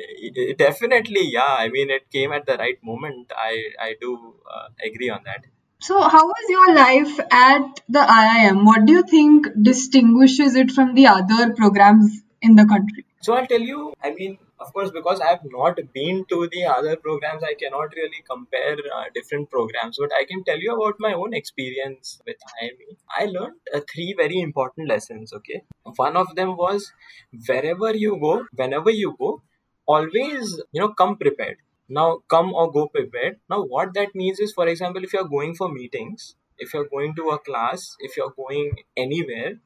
definitely 0.57 1.23
yeah 1.37 1.55
i 1.63 1.67
mean 1.69 1.89
it 1.89 2.09
came 2.11 2.31
at 2.37 2.45
the 2.45 2.57
right 2.57 2.79
moment 2.83 3.31
i 3.37 3.53
i 3.87 3.93
do 4.01 4.11
uh, 4.55 4.67
agree 4.87 5.09
on 5.09 5.21
that 5.29 5.45
So, 5.79 6.01
how 6.01 6.25
was 6.25 6.45
your 6.49 6.73
life 6.75 7.19
at 7.31 7.81
the 7.87 7.99
IIM? 7.99 8.65
What 8.65 8.85
do 8.85 8.93
you 8.93 9.03
think 9.03 9.47
distinguishes 9.61 10.55
it 10.55 10.71
from 10.71 10.95
the 10.95 11.07
other 11.07 11.53
programs 11.53 12.21
in 12.41 12.55
the 12.55 12.65
country? 12.65 13.05
So 13.21 13.33
I'll 13.35 13.45
tell 13.45 13.59
you, 13.61 13.93
I 14.03 14.11
mean, 14.11 14.39
of 14.59 14.73
course, 14.73 14.89
because 14.89 15.19
I 15.21 15.27
have 15.29 15.43
not 15.45 15.79
been 15.93 16.25
to 16.29 16.47
the 16.51 16.65
other 16.65 16.95
programs, 16.95 17.43
I 17.43 17.53
cannot 17.53 17.93
really 17.95 18.23
compare 18.27 18.75
uh, 18.95 19.03
different 19.13 19.51
programs. 19.51 19.97
But 19.99 20.11
I 20.19 20.25
can 20.25 20.43
tell 20.43 20.57
you 20.57 20.75
about 20.75 20.95
my 20.99 21.13
own 21.13 21.33
experience 21.35 22.19
with 22.25 22.37
IME. 22.61 22.97
I 23.15 23.25
learned 23.25 23.57
uh, 23.73 23.81
three 23.93 24.15
very 24.17 24.39
important 24.39 24.89
lessons, 24.89 25.31
okay? 25.31 25.61
One 25.95 26.17
of 26.17 26.35
them 26.35 26.57
was 26.57 26.91
wherever 27.47 27.95
you 27.95 28.19
go, 28.19 28.45
whenever 28.55 28.89
you 28.89 29.15
go, 29.19 29.43
always, 29.85 30.59
you 30.71 30.81
know, 30.81 30.89
come 30.89 31.17
prepared. 31.17 31.57
Now, 31.89 32.19
come 32.29 32.53
or 32.53 32.71
go 32.71 32.87
prepared. 32.87 33.39
Now, 33.49 33.63
what 33.63 33.93
that 33.95 34.15
means 34.15 34.39
is, 34.39 34.53
for 34.53 34.67
example, 34.67 35.03
if 35.03 35.13
you're 35.13 35.27
going 35.27 35.55
for 35.55 35.69
meetings, 35.69 36.35
if 36.57 36.73
you're 36.73 36.87
going 36.89 37.15
to 37.15 37.29
a 37.29 37.39
class, 37.39 37.95
if 37.99 38.17
you're 38.17 38.33
going 38.35 38.71
anywhere, 38.95 39.59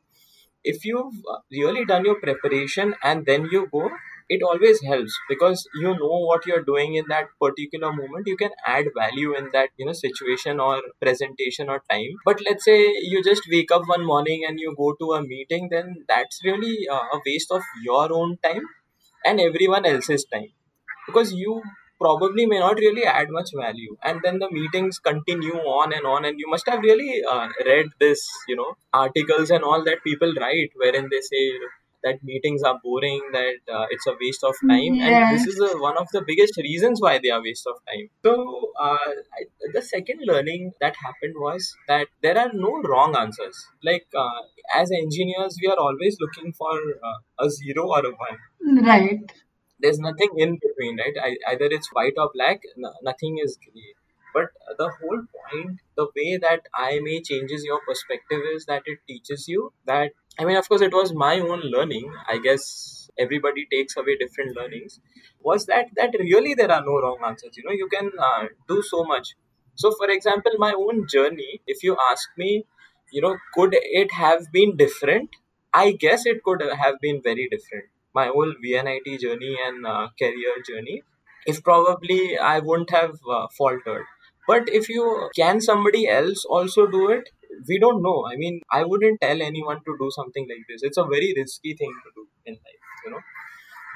if 0.64 0.86
you've 0.86 1.14
uh, 1.32 1.40
really 1.52 1.86
done 1.86 2.06
your 2.06 2.20
preparation 2.20 2.96
and 3.04 3.26
then 3.26 3.48
you 3.52 3.68
go 3.72 3.90
it 4.30 4.42
always 4.44 4.82
helps 4.84 5.14
because 5.28 5.68
you 5.82 5.90
know 6.02 6.18
what 6.30 6.46
you're 6.46 6.64
doing 6.64 6.96
in 6.96 7.06
that 7.10 7.26
particular 7.42 7.92
moment 7.92 8.28
you 8.28 8.38
can 8.38 8.52
add 8.66 8.86
value 8.98 9.36
in 9.36 9.50
that 9.54 9.70
you 9.78 9.86
know 9.86 9.94
situation 9.94 10.60
or 10.60 10.82
presentation 11.02 11.70
or 11.70 11.82
time 11.92 12.14
but 12.26 12.40
let's 12.48 12.64
say 12.64 12.78
you 13.14 13.22
just 13.24 13.44
wake 13.52 13.72
up 13.72 13.82
one 13.88 14.06
morning 14.06 14.44
and 14.48 14.60
you 14.60 14.74
go 14.78 14.94
to 15.00 15.12
a 15.14 15.22
meeting 15.22 15.68
then 15.72 16.06
that's 16.08 16.40
really 16.46 16.88
uh, 16.88 17.04
a 17.14 17.20
waste 17.26 17.52
of 17.52 17.62
your 17.84 18.12
own 18.14 18.38
time 18.44 18.64
and 19.26 19.42
everyone 19.42 19.86
else's 19.86 20.26
time 20.26 20.50
because 21.08 21.34
you 21.34 21.62
probably 22.04 22.46
may 22.46 22.60
not 22.60 22.78
really 22.86 23.04
add 23.04 23.30
much 23.30 23.50
value. 23.56 23.96
And 24.04 24.20
then 24.24 24.40
the 24.40 24.50
meetings 24.52 25.00
continue 25.00 25.58
on 25.80 25.94
and 25.94 26.06
on 26.06 26.26
and 26.26 26.40
you 26.40 26.50
must 26.50 26.68
have 26.68 26.82
really 26.82 27.22
uh, 27.34 27.48
read 27.66 27.88
this 28.00 28.26
you 28.48 28.56
know 28.56 28.72
articles 28.94 29.50
and 29.52 29.64
all 29.64 29.84
that 29.86 30.04
people 30.04 30.34
write 30.40 30.72
wherein 30.84 31.08
they 31.12 31.22
say 31.22 31.44
that 32.04 32.24
meetings 32.24 32.64
are 32.64 32.80
boring 32.84 33.22
that 33.32 33.74
uh, 33.74 33.86
it's 33.90 34.08
a 34.08 34.16
waste 34.20 34.44
of 34.44 34.56
time. 34.68 34.94
And 35.00 35.36
this 35.36 35.46
is 35.48 35.60
uh, 35.60 35.78
one 35.78 35.98
of 35.98 36.08
the 36.12 36.24
biggest 36.26 36.58
reasons 36.58 37.00
why 37.02 37.20
they 37.22 37.30
are 37.30 37.42
waste 37.42 37.68
of 37.68 37.76
time. 37.88 38.10
So 38.24 38.72
uh, 38.80 39.12
I, 39.38 39.42
the 39.74 39.82
second 39.82 40.22
learning 40.24 40.72
that 40.82 40.96
happened 40.96 41.36
was 41.38 41.76
that 41.88 42.08
there 42.24 42.38
are 42.38 42.50
no 42.54 42.82
wrong 42.82 43.16
answers. 43.16 43.56
Like 43.84 44.08
uh, 44.16 44.42
as 44.76 44.92
engineers 44.92 45.58
we 45.62 45.68
are 45.68 45.78
always 45.78 46.18
looking 46.20 46.54
for 46.54 46.74
uh, 46.74 47.46
a 47.46 47.50
zero 47.50 47.88
or 47.88 48.06
a 48.06 48.12
one. 48.12 48.86
Right. 48.86 49.32
There's 49.82 50.00
nothing 50.00 50.30
in 50.38 50.58
between, 50.62 50.98
right? 50.98 51.16
I, 51.22 51.52
either 51.54 51.66
it's 51.66 51.90
white 51.94 52.14
or 52.18 52.30
black, 52.34 52.62
no, 52.78 52.92
nothing 53.04 53.40
is 53.44 53.58
gray. 53.58 53.94
But 54.34 54.50
the 54.78 54.90
whole 54.90 55.24
point, 55.36 55.80
the 55.98 56.08
way 56.16 56.38
that 56.38 56.62
IIMA 56.80 57.26
changes 57.26 57.64
your 57.66 57.82
perspective 57.86 58.42
is 58.54 58.66
that 58.66 58.84
it 58.86 59.00
teaches 59.08 59.48
you 59.48 59.74
that, 59.86 60.12
I 60.40 60.46
mean, 60.46 60.56
of 60.58 60.68
course, 60.70 60.82
it 60.82 60.94
was 60.94 61.14
my 61.14 61.40
own 61.40 61.60
learning. 61.62 62.14
I 62.28 62.38
guess 62.38 63.10
everybody 63.20 63.68
takes 63.72 63.98
away 63.98 64.16
different 64.18 64.56
learnings. 64.56 65.00
Was 65.42 65.66
that 65.66 65.88
that 65.98 66.14
really 66.20 66.54
there 66.54 66.72
are 66.72 66.82
no 66.86 66.96
wrong 67.02 67.20
answers? 67.26 67.58
You 67.58 67.64
know, 67.66 67.72
you 67.72 67.90
can 67.90 68.12
uh, 68.18 68.46
do 68.70 68.82
so 68.82 69.04
much. 69.04 69.36
So, 69.76 69.92
for 69.98 70.10
example, 70.10 70.54
my 70.58 70.74
own 70.74 71.08
journey, 71.08 71.62
if 71.68 71.84
you 71.84 71.98
ask 72.10 72.30
me, 72.38 72.66
you 73.12 73.22
know, 73.22 73.38
could 73.54 73.74
it 73.74 74.12
have 74.14 74.52
been 74.52 74.78
different? 74.78 75.30
I 75.74 75.92
guess 75.94 76.26
it 76.26 76.44
could 76.44 76.62
have 76.62 76.96
been 77.02 77.22
very 77.22 77.48
different. 77.50 77.86
My 78.14 78.28
whole 78.28 78.54
VNIT 78.64 79.18
journey 79.20 79.58
and 79.66 79.86
uh, 79.86 80.08
career 80.20 80.56
journey, 80.68 81.04
if 81.46 81.64
probably 81.64 82.38
I 82.38 82.60
wouldn't 82.60 82.92
have 82.92 83.16
uh, 83.30 83.48
faltered. 83.58 84.06
But 84.48 84.70
if 84.70 84.90
you 84.90 85.30
can 85.36 85.62
somebody 85.62 86.08
else 86.08 86.46
also 86.46 86.88
do 86.88 87.10
it, 87.10 87.30
we 87.68 87.80
don't 87.80 88.02
know. 88.02 88.26
I 88.32 88.36
mean, 88.36 88.62
I 88.72 88.84
wouldn't 88.84 89.22
tell 89.22 89.42
anyone 89.42 89.80
to 89.86 89.96
do 90.00 90.10
something 90.12 90.48
like 90.50 90.66
this. 90.70 90.84
It's 90.84 90.98
a 90.98 91.04
very 91.04 91.34
risky 91.38 91.74
thing 91.76 91.94
to 92.04 92.12
do 92.16 92.28
in 92.46 92.54
life, 92.54 92.82
you 93.06 93.12
know 93.12 93.20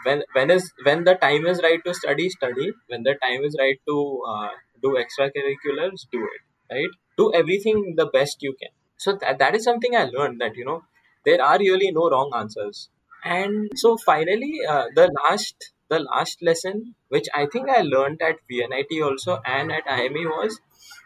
when 0.05 0.23
when 0.35 0.51
is 0.55 0.71
when 0.87 1.03
the 1.07 1.15
time 1.23 1.45
is 1.51 1.61
right 1.65 1.81
to 1.85 1.93
study 1.99 2.27
study 2.29 2.67
when 2.87 3.03
the 3.07 3.15
time 3.23 3.43
is 3.49 3.55
right 3.61 3.79
to 3.89 3.97
uh, 4.33 4.49
do 4.85 4.91
extracurriculars 5.03 6.05
do 6.15 6.21
it 6.35 6.41
right 6.75 6.93
do 7.21 7.31
everything 7.41 7.79
the 8.01 8.07
best 8.17 8.37
you 8.47 8.53
can 8.61 8.73
so 8.97 9.13
that, 9.21 9.39
that 9.39 9.55
is 9.55 9.63
something 9.69 9.95
i 9.95 10.05
learned 10.17 10.39
that 10.39 10.55
you 10.55 10.65
know 10.65 10.81
there 11.25 11.41
are 11.49 11.57
really 11.59 11.91
no 11.99 12.09
wrong 12.13 12.31
answers 12.41 12.89
and 13.25 13.71
so 13.75 13.97
finally 13.97 14.53
uh, 14.69 14.85
the 14.95 15.07
last 15.19 15.71
the 15.89 15.99
last 15.99 16.41
lesson 16.41 16.95
which 17.09 17.27
i 17.33 17.45
think 17.53 17.69
i 17.69 17.81
learned 17.81 18.21
at 18.21 18.37
vnit 18.51 18.93
also 19.07 19.39
and 19.45 19.71
at 19.71 19.83
ime 19.87 20.23
was 20.35 20.59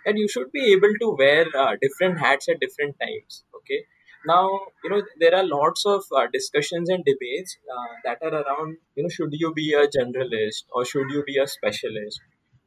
that 0.05 0.17
you 0.17 0.27
should 0.27 0.51
be 0.51 0.71
able 0.73 0.93
to 1.01 1.15
wear 1.17 1.45
uh, 1.63 1.75
different 1.81 2.19
hats 2.19 2.49
at 2.49 2.59
different 2.59 2.95
times 2.99 3.43
okay? 3.55 3.85
Now 4.25 4.49
you 4.83 4.89
know 4.89 5.01
there 5.19 5.33
are 5.35 5.45
lots 5.45 5.85
of 5.85 6.03
uh, 6.13 6.27
discussions 6.31 6.89
and 6.89 7.05
debates 7.05 7.57
uh, 7.73 7.93
that 8.03 8.21
are 8.21 8.41
around 8.41 8.77
you 8.95 9.03
know 9.03 9.09
should 9.09 9.29
you 9.31 9.53
be 9.53 9.73
a 9.73 9.87
generalist 9.87 10.63
or 10.73 10.83
should 10.83 11.09
you 11.09 11.23
be 11.25 11.37
a 11.37 11.47
specialist 11.47 12.19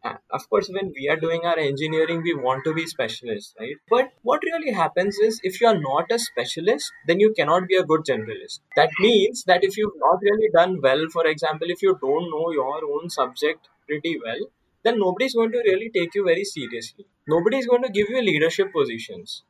of 0.04 0.48
course 0.50 0.68
when 0.76 0.92
we 0.96 1.08
are 1.08 1.16
doing 1.24 1.42
our 1.44 1.58
engineering 1.58 2.22
we 2.22 2.34
want 2.34 2.64
to 2.64 2.74
be 2.78 2.86
specialists 2.86 3.54
right 3.60 3.76
but 3.90 4.10
what 4.22 4.46
really 4.48 4.72
happens 4.72 5.18
is 5.26 5.40
if 5.50 5.60
you 5.60 5.66
are 5.66 5.78
not 5.78 6.10
a 6.16 6.18
specialist 6.18 6.90
then 7.06 7.20
you 7.20 7.32
cannot 7.38 7.68
be 7.68 7.76
a 7.76 7.84
good 7.92 8.04
generalist 8.10 8.60
that 8.76 8.90
means 9.00 9.44
that 9.44 9.64
if 9.68 9.76
you've 9.76 10.00
not 10.06 10.26
really 10.28 10.50
done 10.58 10.80
well 10.80 11.06
for 11.12 11.26
example 11.26 11.76
if 11.76 11.82
you 11.82 11.96
don't 12.02 12.30
know 12.34 12.50
your 12.58 12.80
own 12.96 13.08
subject 13.10 13.68
pretty 13.86 14.18
well 14.24 14.44
then 14.84 14.98
nobody's 14.98 15.34
going 15.34 15.52
to 15.52 15.62
really 15.70 15.90
take 15.94 16.14
you 16.14 16.24
very 16.24 16.44
seriously 16.44 17.06
nobody's 17.28 17.66
going 17.66 17.82
to 17.82 17.96
give 18.00 18.08
you 18.10 18.20
leadership 18.22 18.72
positions 18.72 19.42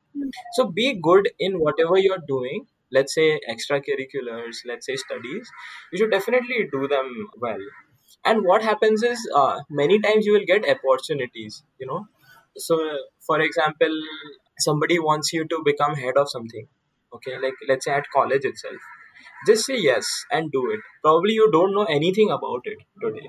so 0.53 0.67
be 0.67 0.95
good 0.95 1.31
in 1.39 1.59
whatever 1.59 1.99
you're 1.99 2.25
doing. 2.27 2.67
Let's 2.91 3.15
say 3.15 3.41
extracurriculars, 3.49 4.59
let's 4.67 4.87
say 4.87 4.97
studies. 4.97 5.51
You 5.93 5.99
should 5.99 6.11
definitely 6.11 6.69
do 6.71 6.87
them 6.89 7.31
well. 7.41 7.61
And 8.25 8.45
what 8.45 8.63
happens 8.63 9.03
is 9.03 9.19
uh, 9.35 9.61
many 9.71 9.99
times 10.01 10.27
you 10.27 10.33
will 10.33 10.47
get 10.47 10.65
opportunities, 10.69 11.63
you 11.79 11.87
know. 11.87 12.07
So, 12.57 12.79
for 13.27 13.41
example, 13.41 13.95
somebody 14.59 14.99
wants 14.99 15.33
you 15.33 15.47
to 15.47 15.63
become 15.65 15.95
head 15.95 16.17
of 16.17 16.31
something, 16.31 16.69
okay, 17.15 17.39
like 17.39 17.55
let's 17.69 17.85
say 17.85 17.93
at 17.93 18.05
college 18.15 18.45
itself. 18.45 18.77
Just 19.47 19.67
say 19.67 19.79
yes 19.79 20.07
and 20.31 20.51
do 20.53 20.71
it. 20.71 20.81
Probably 21.03 21.33
you 21.35 21.51
don't 21.51 21.75
know 21.75 21.85
anything 21.85 22.31
about 22.31 22.63
it 22.65 22.79
today. 23.03 23.29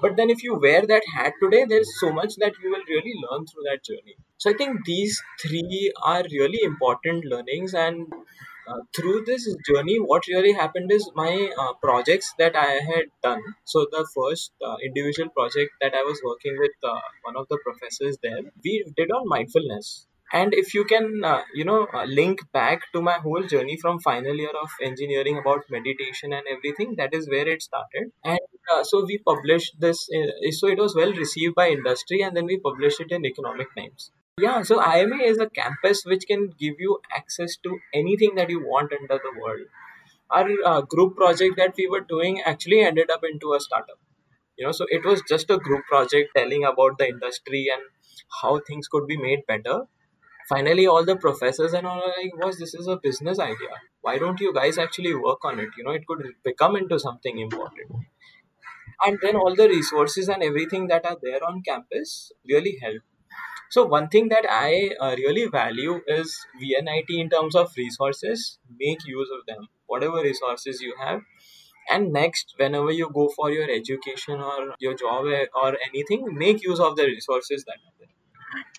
But 0.00 0.16
then 0.16 0.30
if 0.30 0.42
you 0.44 0.54
wear 0.58 0.86
that 0.86 1.02
hat 1.14 1.32
today, 1.42 1.64
there's 1.68 1.90
so 2.00 2.12
much 2.12 2.36
that 2.36 2.52
you 2.62 2.70
will 2.70 2.84
really 2.88 3.14
learn 3.24 3.46
through 3.46 3.64
that 3.70 3.84
journey. 3.84 4.16
So 4.38 4.50
I 4.50 4.54
think 4.54 4.84
these 4.84 5.20
three 5.42 5.92
are 6.04 6.22
really 6.30 6.62
important 6.62 7.24
learnings 7.24 7.74
and 7.74 8.06
uh, 8.68 8.80
through 8.96 9.24
this 9.24 9.44
journey 9.68 9.96
what 9.98 10.26
really 10.26 10.52
happened 10.52 10.90
is 10.92 11.10
my 11.14 11.32
uh, 11.62 11.72
projects 11.82 12.34
that 12.38 12.56
i 12.56 12.72
had 12.90 13.06
done. 13.22 13.42
So 13.64 13.86
the 13.90 14.06
first 14.16 14.52
uh, 14.66 14.76
individual 14.88 15.30
project 15.30 15.72
that 15.80 15.94
i 15.94 16.02
was 16.02 16.20
working 16.24 16.56
with 16.58 16.76
uh, 16.82 17.00
one 17.22 17.36
of 17.36 17.46
the 17.48 17.58
professors 17.64 18.18
there 18.22 18.42
we 18.64 18.84
did 18.96 19.10
on 19.10 19.28
mindfulness. 19.28 20.06
And 20.30 20.52
if 20.52 20.74
you 20.74 20.84
can 20.84 21.24
uh, 21.24 21.42
you 21.54 21.64
know 21.64 21.86
link 22.06 22.40
back 22.52 22.82
to 22.92 23.00
my 23.00 23.18
whole 23.26 23.44
journey 23.54 23.78
from 23.80 24.00
final 24.00 24.34
year 24.34 24.56
of 24.62 24.70
engineering 24.82 25.38
about 25.38 25.70
meditation 25.70 26.34
and 26.34 26.52
everything 26.56 26.94
that 26.98 27.14
is 27.14 27.28
where 27.28 27.48
it 27.48 27.62
started. 27.62 28.12
And 28.24 28.38
so 28.82 29.04
we 29.06 29.18
published 29.18 29.80
this 29.80 30.08
so 30.60 30.68
it 30.68 30.78
was 30.78 30.94
well 30.94 31.12
received 31.12 31.54
by 31.54 31.68
industry 31.70 32.20
and 32.20 32.36
then 32.36 32.44
we 32.44 32.58
published 32.58 33.00
it 33.00 33.10
in 33.10 33.24
economic 33.24 33.74
times 33.74 34.10
Yeah, 34.38 34.62
so 34.62 34.78
IIMA 34.80 35.20
is 35.22 35.38
a 35.38 35.50
campus 35.50 36.04
which 36.04 36.26
can 36.26 36.48
give 36.58 36.76
you 36.78 37.00
access 37.14 37.56
to 37.58 37.78
anything 37.92 38.34
that 38.36 38.48
you 38.50 38.60
want 38.60 38.92
under 38.92 39.18
the 39.22 39.32
world. 39.40 39.66
Our 40.30 40.48
uh, 40.64 40.80
group 40.82 41.16
project 41.16 41.56
that 41.58 41.74
we 41.76 41.88
were 41.88 42.00
doing 42.00 42.40
actually 42.42 42.80
ended 42.80 43.10
up 43.10 43.22
into 43.24 43.54
a 43.54 43.60
startup. 43.60 43.98
You 44.56 44.66
know, 44.66 44.72
so 44.72 44.86
it 44.88 45.04
was 45.04 45.22
just 45.28 45.50
a 45.50 45.58
group 45.58 45.84
project 45.86 46.30
telling 46.36 46.64
about 46.64 46.98
the 46.98 47.08
industry 47.08 47.68
and 47.72 47.82
how 48.42 48.60
things 48.66 48.88
could 48.88 49.06
be 49.06 49.16
made 49.16 49.46
better. 49.46 49.82
Finally, 50.48 50.86
all 50.86 51.04
the 51.04 51.16
professors 51.16 51.74
and 51.74 51.86
all 51.86 52.02
are 52.02 52.14
like, 52.18 52.36
"Was 52.44 52.58
this 52.58 52.74
is 52.74 52.88
a 52.88 52.96
business 53.08 53.38
idea? 53.40 53.76
Why 54.02 54.18
don't 54.18 54.40
you 54.40 54.52
guys 54.54 54.78
actually 54.78 55.14
work 55.14 55.44
on 55.44 55.60
it? 55.60 55.70
You 55.78 55.84
know, 55.84 55.92
it 56.02 56.06
could 56.06 56.24
become 56.44 56.76
into 56.76 56.98
something 56.98 57.38
important." 57.38 57.92
And 59.04 59.18
then 59.22 59.34
all 59.36 59.54
the 59.56 59.68
resources 59.68 60.28
and 60.28 60.42
everything 60.42 60.86
that 60.88 61.04
are 61.06 61.16
there 61.20 61.42
on 61.44 61.62
campus 61.62 62.32
really 62.48 62.78
help 62.80 63.02
so 63.70 63.84
one 63.86 64.08
thing 64.08 64.28
that 64.28 64.46
I 64.48 64.90
uh, 65.00 65.14
really 65.16 65.46
value 65.46 66.00
is 66.06 66.36
VNIT 66.60 67.10
in 67.10 67.28
terms 67.28 67.54
of 67.54 67.72
resources. 67.76 68.58
Make 68.78 69.06
use 69.06 69.28
of 69.38 69.46
them, 69.46 69.68
whatever 69.86 70.22
resources 70.22 70.80
you 70.80 70.94
have. 70.98 71.20
And 71.90 72.12
next, 72.12 72.54
whenever 72.56 72.90
you 72.90 73.10
go 73.12 73.28
for 73.34 73.50
your 73.50 73.70
education 73.70 74.40
or 74.40 74.74
your 74.78 74.94
job 74.94 75.26
eh, 75.26 75.46
or 75.54 75.76
anything, 75.88 76.26
make 76.32 76.62
use 76.62 76.80
of 76.80 76.96
the 76.96 77.04
resources 77.04 77.64
that 77.64 77.76
are 77.86 77.94
there. 77.98 78.08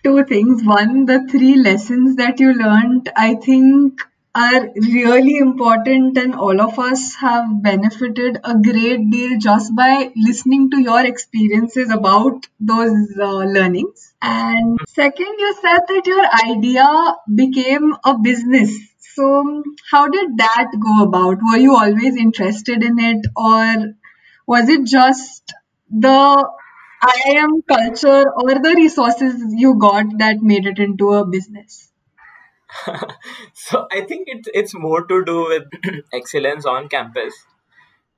Two 0.03 0.23
things. 0.25 0.63
One, 0.63 1.05
the 1.05 1.27
three 1.29 1.55
lessons 1.55 2.15
that 2.17 2.39
you 2.39 2.53
learned, 2.53 3.11
I 3.15 3.35
think 3.35 4.01
are 4.35 4.69
really 4.75 5.37
important 5.37 6.17
and 6.17 6.35
all 6.35 6.61
of 6.61 6.77
us 6.79 7.15
have 7.15 7.61
benefited 7.63 8.39
a 8.43 8.55
great 8.55 9.09
deal 9.11 9.37
just 9.39 9.75
by 9.75 10.11
listening 10.15 10.69
to 10.71 10.79
your 10.81 11.05
experiences 11.05 11.89
about 11.91 12.47
those 12.59 13.17
uh, 13.19 13.37
learnings. 13.57 14.13
And 14.21 14.79
second 14.87 15.35
you 15.39 15.55
said 15.61 15.79
that 15.87 16.03
your 16.05 16.25
idea 16.51 16.87
became 17.35 17.95
a 18.05 18.17
business. 18.17 18.77
So 18.99 19.63
how 19.91 20.07
did 20.07 20.37
that 20.37 20.71
go 20.79 21.03
about? 21.03 21.39
Were 21.51 21.57
you 21.57 21.75
always 21.75 22.15
interested 22.15 22.83
in 22.83 22.99
it 22.99 23.25
or 23.35 23.93
was 24.47 24.69
it 24.69 24.85
just 24.85 25.53
the 25.89 26.49
IIM 27.03 27.61
culture 27.67 28.25
or 28.31 28.53
the 28.55 28.73
resources 28.75 29.41
you 29.55 29.75
got 29.79 30.17
that 30.19 30.41
made 30.41 30.65
it 30.65 30.79
into 30.79 31.13
a 31.13 31.25
business 31.25 31.88
so 33.53 33.87
I 33.91 34.01
think 34.01 34.27
it's 34.27 34.49
it's 34.53 34.73
more 34.73 35.05
to 35.05 35.23
do 35.25 35.47
with 35.47 36.03
excellence 36.13 36.65
on 36.65 36.89
campus 36.89 37.33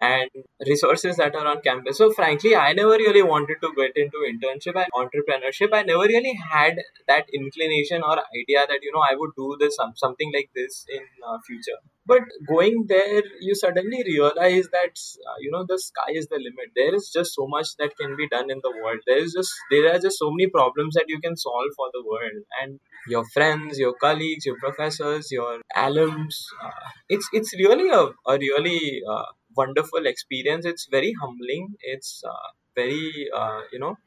and 0.02 0.30
resources 0.68 1.18
that 1.18 1.36
are 1.36 1.46
on 1.46 1.62
campus. 1.62 1.98
So 1.98 2.12
frankly, 2.12 2.56
I 2.56 2.74
never 2.74 2.92
really 2.92 3.22
wanted 3.22 3.58
to 3.62 3.72
get 3.76 3.96
into 3.96 4.18
internship 4.32 4.76
and 4.76 4.92
entrepreneurship. 4.96 5.74
I 5.74 5.84
never 5.84 6.04
really 6.04 6.38
had 6.52 6.82
that 7.08 7.26
inclination 7.34 8.02
or 8.04 8.18
idea 8.42 8.66
that 8.68 8.80
you 8.82 8.92
know 8.92 9.04
I 9.08 9.16
would 9.16 9.32
do 9.38 9.58
this 9.60 9.78
something 9.96 10.32
like 10.34 10.50
this 10.56 10.86
in 10.90 11.04
uh, 11.28 11.38
future. 11.46 11.80
But 12.06 12.22
going 12.48 12.86
there, 12.88 13.22
you 13.40 13.54
suddenly 13.54 14.04
realize 14.04 14.68
that 14.72 14.98
uh, 15.30 15.36
you 15.40 15.52
know 15.52 15.66
the 15.68 15.78
sky 15.78 16.12
is 16.14 16.28
the 16.28 16.38
limit. 16.38 16.72
There 16.76 16.96
is 16.96 17.12
just 17.14 17.36
so 17.36 17.48
much 17.48 17.76
that 17.78 17.96
can 17.98 18.18
be 18.18 18.28
done 18.28 18.50
in 18.50 18.60
the 18.64 18.74
world. 18.84 19.00
There 19.06 19.20
is 19.20 19.34
just 19.34 19.54
there 19.70 19.94
are 19.94 20.00
just 20.00 20.18
so 20.18 20.32
many 20.32 20.48
problems 20.50 20.96
that 20.96 21.06
you 21.08 21.20
can 21.20 21.38
solve 21.38 21.72
for 21.76 21.90
the 21.94 22.04
world 22.04 22.42
and 22.62 22.80
your 23.08 23.24
friends, 23.34 23.78
your 23.78 23.94
colleagues, 23.94 24.46
your 24.46 24.58
professors, 24.58 25.32
your 25.32 25.60
alums. 25.76 26.42
Uh, 26.64 26.90
it's 27.08 27.30
it's 27.34 27.54
really 27.54 27.90
a, 27.90 28.04
a 28.28 28.38
really 28.40 29.02
uh, 29.08 29.26
wonderful 29.56 30.06
experience. 30.06 30.66
It's 30.66 30.88
very 30.90 31.14
humbling. 31.22 31.76
It's 31.82 32.24
uh, 32.26 32.50
very 32.76 33.28
uh, 33.36 33.62
you 33.72 33.80
know 33.80 33.98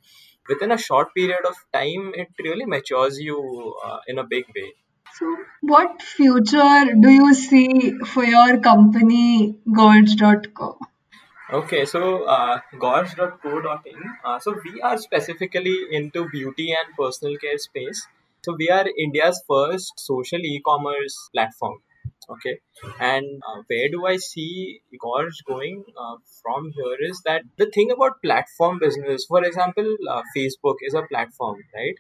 within 0.49 0.73
a 0.73 0.79
short 0.79 1.15
period 1.15 1.45
of 1.47 1.57
time, 1.73 2.13
it 2.15 2.29
really 2.43 2.67
matures 2.67 3.19
you 3.19 3.75
uh, 3.85 3.99
in 4.07 4.19
a 4.19 4.25
big 4.25 4.45
way. 4.57 4.73
So, 5.19 5.37
what 5.61 6.03
future 6.03 6.95
do 7.01 7.09
you 7.09 7.35
see 7.35 7.93
for 8.13 8.25
your 8.25 8.59
company, 8.59 9.57
Gorge.co? 9.73 10.79
Okay, 11.53 11.85
so 11.85 12.25
uh, 12.25 12.61
gorge.co.in. 12.79 14.03
Uh, 14.25 14.39
so 14.39 14.57
we 14.65 14.81
are 14.81 14.99
specifically 14.99 15.77
into 15.91 16.29
beauty 16.29 16.73
and 16.73 16.97
personal 16.97 17.37
care 17.37 17.59
space. 17.59 18.07
So 18.45 18.57
we 18.59 18.71
are 18.71 18.87
India's 18.99 19.43
first 19.49 19.93
social 19.99 20.41
e-commerce 20.41 21.29
platform. 21.33 21.79
Okay, 22.31 22.59
and 23.01 23.27
uh, 23.49 23.63
where 23.67 23.89
do 23.91 24.07
I 24.07 24.17
see 24.17 24.81
Gorge 25.01 25.45
going 25.47 25.85
uh, 25.97 26.17
from 26.43 26.71
here 26.75 26.97
is 27.01 27.21
that 27.25 27.43
the 27.59 27.71
thing 27.71 27.91
about 27.91 28.23
platform 28.23 28.79
business, 28.79 29.27
for 29.27 29.45
example, 29.45 29.97
uh, 30.11 30.23
Facebook 30.37 30.77
is 30.81 30.95
a 30.95 31.03
platform, 31.03 31.59
right? 31.75 31.97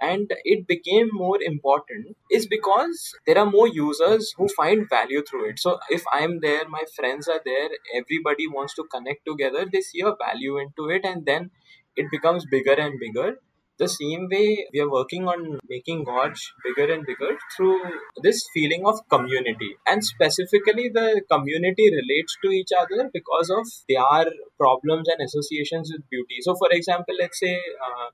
and 0.00 0.32
it 0.44 0.66
became 0.66 1.08
more 1.12 1.38
important 1.42 2.16
is 2.30 2.46
because 2.46 3.14
there 3.26 3.38
are 3.38 3.44
more 3.50 3.68
users 3.68 4.32
who 4.36 4.48
find 4.48 4.88
value 4.88 5.22
through 5.22 5.50
it. 5.50 5.58
So 5.58 5.78
if 5.90 6.02
i'm 6.12 6.40
there 6.40 6.66
my 6.68 6.82
friends 6.96 7.28
are 7.28 7.40
there 7.44 7.68
everybody 7.94 8.46
wants 8.48 8.74
to 8.76 8.84
connect 8.84 9.26
together 9.26 9.66
they 9.70 9.80
see 9.80 10.00
a 10.00 10.14
value 10.24 10.58
into 10.58 10.88
it 10.88 11.04
and 11.04 11.26
then 11.26 11.50
it 11.96 12.10
becomes 12.10 12.46
bigger 12.50 12.72
and 12.72 12.98
bigger 12.98 13.36
the 13.80 13.88
same 13.88 14.28
way 14.30 14.66
we 14.72 14.80
are 14.84 14.90
working 14.90 15.26
on 15.32 15.58
making 15.68 16.04
Gorge 16.04 16.42
bigger 16.64 16.92
and 16.92 17.04
bigger 17.04 17.32
through 17.56 17.78
this 18.22 18.46
feeling 18.54 18.86
of 18.86 19.00
community. 19.08 19.70
And 19.86 20.04
specifically, 20.04 20.88
the 21.00 21.22
community 21.30 21.90
relates 22.00 22.36
to 22.44 22.50
each 22.50 22.72
other 22.78 23.10
because 23.12 23.50
of 23.50 23.66
their 23.88 24.24
problems 24.58 25.08
and 25.08 25.26
associations 25.26 25.90
with 25.92 26.08
beauty. 26.10 26.38
So, 26.42 26.54
for 26.54 26.68
example, 26.70 27.14
let's 27.18 27.40
say 27.40 27.54
uh, 27.88 28.10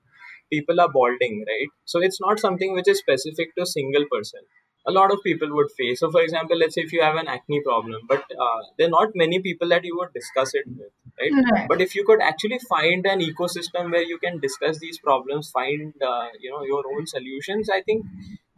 people 0.52 0.80
are 0.80 0.88
balding, 0.88 1.44
right? 1.46 1.68
So 1.84 2.00
it's 2.00 2.20
not 2.20 2.40
something 2.40 2.72
which 2.72 2.88
is 2.88 2.98
specific 2.98 3.54
to 3.56 3.62
a 3.62 3.66
single 3.66 4.04
person. 4.10 4.40
A 4.86 4.92
lot 4.92 5.12
of 5.12 5.18
people 5.24 5.48
would 5.54 5.70
face. 5.76 6.00
So, 6.00 6.10
for 6.10 6.20
example, 6.22 6.56
let's 6.56 6.74
say 6.74 6.82
if 6.82 6.92
you 6.92 7.02
have 7.02 7.16
an 7.16 7.26
acne 7.28 7.60
problem, 7.62 8.02
but 8.08 8.22
uh, 8.44 8.60
there 8.78 8.86
are 8.86 8.90
not 8.90 9.16
many 9.16 9.40
people 9.40 9.68
that 9.70 9.84
you 9.84 9.96
would 9.98 10.12
discuss 10.12 10.54
it 10.54 10.64
with, 10.66 10.92
right? 11.20 11.32
Right. 11.52 11.68
But 11.68 11.80
if 11.80 11.94
you 11.96 12.04
could 12.04 12.20
actually 12.22 12.60
find 12.68 13.04
an 13.06 13.20
ecosystem 13.20 13.90
where 13.90 14.02
you 14.02 14.18
can 14.18 14.38
discuss 14.38 14.78
these 14.78 14.98
problems, 14.98 15.50
find 15.50 15.92
uh, 16.00 16.28
you 16.40 16.50
know 16.50 16.62
your 16.62 16.84
own 16.94 17.06
solutions, 17.06 17.68
I 17.68 17.82
think 17.82 18.06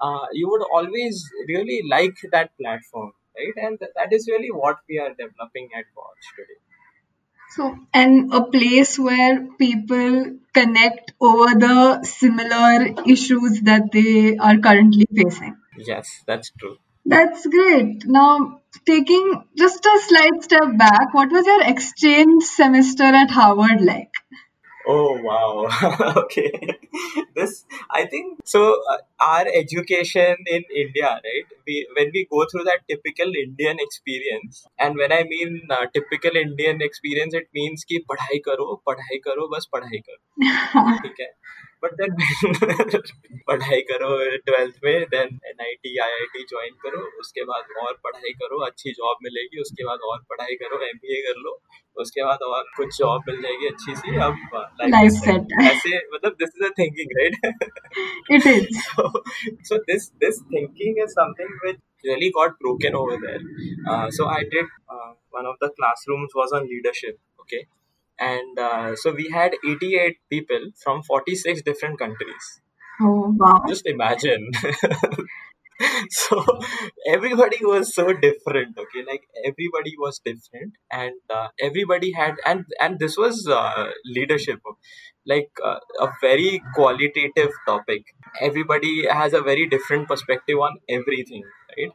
uh, 0.00 0.26
you 0.32 0.48
would 0.50 0.62
always 0.72 1.28
really 1.48 1.82
like 1.90 2.16
that 2.32 2.50
platform, 2.60 3.12
right? 3.36 3.64
And 3.66 3.78
th- 3.78 3.92
that 3.96 4.12
is 4.12 4.28
really 4.28 4.50
what 4.50 4.78
we 4.88 4.98
are 4.98 5.10
developing 5.10 5.70
at 5.76 5.84
Gorge 5.94 6.28
today. 6.36 6.60
So, 7.50 7.76
and 7.92 8.32
a 8.32 8.42
place 8.46 8.98
where 8.98 9.46
people 9.58 10.38
connect 10.54 11.12
over 11.20 11.54
the 11.58 12.02
similar 12.04 12.94
issues 13.06 13.60
that 13.62 13.92
they 13.92 14.38
are 14.38 14.56
currently 14.56 15.06
facing. 15.14 15.57
Yes, 15.77 16.23
that's 16.27 16.51
true. 16.59 16.77
That's 17.05 17.45
great. 17.45 18.05
Now, 18.05 18.61
taking 18.85 19.43
just 19.57 19.85
a 19.85 19.99
slight 20.07 20.43
step 20.43 20.77
back, 20.77 21.13
what 21.13 21.31
was 21.31 21.45
your 21.45 21.63
exchange 21.63 22.43
semester 22.43 23.03
at 23.03 23.29
Harvard 23.29 23.81
like? 23.81 24.11
Oh 24.85 25.17
wow. 25.21 25.67
okay. 26.23 26.51
This 27.35 27.65
I 27.89 28.05
think 28.05 28.39
so. 28.43 28.75
Uh, 28.91 28.97
our 29.19 29.45
education 29.47 30.35
in 30.45 30.63
India, 30.75 31.09
right? 31.25 31.45
We 31.67 31.87
when 31.95 32.11
we 32.13 32.27
go 32.33 32.45
through 32.51 32.65
that 32.65 32.83
typical 32.89 33.31
Indian 33.43 33.77
experience, 33.79 34.65
and 34.77 34.95
when 34.95 35.13
I 35.13 35.23
mean 35.23 35.61
uh, 35.71 35.85
typical 35.93 36.35
Indian 36.35 36.81
experience, 36.81 37.33
it 37.33 37.47
means 37.55 37.85
कि 37.89 37.99
पढ़ाई 38.09 38.39
करो, 38.39 38.83
पढ़ाई 38.85 39.17
करो, 39.17 39.47
बस 39.55 39.67
पढ़ाई 39.73 39.97
करो. 39.97 40.43
ठीक 40.97 41.15
है. 41.21 41.31
But 41.84 41.92
then 42.00 42.14
पढ़ाई 43.48 43.80
करो 43.90 44.08
ट्वेल्थ 44.46 44.78
में 44.84 45.04
then 45.14 45.38
N 45.50 45.64
I 45.66 45.74
T 45.82 45.96
I 46.04 46.12
I 46.20 46.26
T 46.34 46.44
join 46.52 46.74
करो 46.86 47.02
उसके 47.20 47.44
बाद 47.50 47.76
और 47.84 47.92
पढ़ाई 48.04 48.32
करो 48.42 48.64
अच्छी 48.66 48.92
जॉब 49.00 49.16
मिलेगी 49.22 49.60
उसके 49.60 49.84
बाद 49.84 50.08
और 50.12 50.24
पढ़ाई 50.30 50.54
करो 50.62 50.80
एम 50.88 50.98
बी 51.04 51.18
ए 51.18 51.20
कर 51.28 51.40
लो 51.46 51.58
उसके 52.02 52.24
बाद 52.24 52.42
और 52.48 52.64
कुछ 52.76 52.96
जॉब 52.98 53.22
मिल 53.28 53.40
जाएगी 53.42 53.66
अच्छी 53.66 53.94
सी 54.00 54.16
अब. 54.26 54.34
ऐसे 55.70 55.96
मतलब 56.14 56.36
this 56.42 56.50
is 56.56 56.66
a 56.66 56.72
thinking 56.78 57.16
right 57.20 57.34
is. 58.30 58.84
so, 58.86 59.04
so 59.68 59.78
this 59.88 60.10
this 60.24 60.40
thinking 60.54 61.00
is 61.04 61.12
something 61.12 61.54
which 61.64 61.80
really 62.04 62.30
got 62.30 62.58
broken 62.64 62.94
over 62.94 63.16
there. 63.24 63.40
Uh, 63.90 64.10
so 64.10 64.26
I 64.26 64.42
did 64.54 64.66
uh, 64.88 65.12
one 65.30 65.46
of 65.46 65.56
the 65.60 65.70
classrooms 65.78 66.34
was 66.34 66.52
on 66.52 66.66
leadership. 66.66 67.18
Okay, 67.40 67.66
and 68.18 68.58
uh, 68.58 68.96
so 68.96 69.12
we 69.12 69.28
had 69.30 69.54
88 69.66 70.16
people 70.30 70.70
from 70.82 71.02
46 71.02 71.62
different 71.62 71.98
countries. 71.98 72.60
Oh, 73.00 73.34
wow. 73.36 73.62
Just 73.68 73.86
imagine. 73.86 74.50
so 76.10 76.44
everybody 77.06 77.58
was 77.62 77.94
so 77.94 78.12
different 78.12 78.76
okay 78.76 79.04
like 79.08 79.22
everybody 79.44 79.94
was 79.96 80.20
different 80.24 80.72
and 80.90 81.14
uh, 81.30 81.48
everybody 81.60 82.12
had 82.12 82.34
and 82.44 82.64
and 82.80 82.98
this 82.98 83.16
was 83.16 83.46
uh, 83.46 83.86
leadership 84.04 84.60
like 85.24 85.50
uh, 85.64 85.78
a 86.00 86.08
very 86.20 86.60
qualitative 86.74 87.52
topic 87.66 88.02
everybody 88.40 89.06
has 89.06 89.32
a 89.32 89.40
very 89.40 89.68
different 89.68 90.08
perspective 90.08 90.58
on 90.58 90.78
everything 90.88 91.44
right 91.76 91.92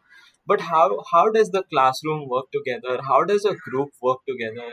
but 0.48 0.62
how 0.62 1.04
how 1.12 1.30
does 1.30 1.50
the 1.50 1.64
classroom 1.74 2.28
work 2.30 2.46
together 2.54 3.02
how 3.10 3.24
does 3.24 3.44
a 3.44 3.56
group 3.70 3.90
work 4.02 4.20
together 4.28 4.72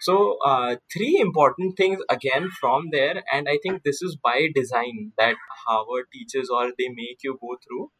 So, 0.00 0.38
uh, 0.44 0.76
three 0.92 1.18
important 1.20 1.76
things 1.76 2.00
again 2.08 2.50
from 2.60 2.90
there, 2.92 3.22
and 3.32 3.48
I 3.48 3.58
think 3.62 3.82
this 3.82 4.00
is 4.00 4.16
by 4.22 4.48
design 4.54 5.12
that 5.18 5.36
Harvard 5.66 6.06
teaches 6.12 6.50
or 6.50 6.70
they 6.78 6.88
make 6.88 7.18
you 7.24 7.38
go 7.40 7.56
through. 7.66 7.90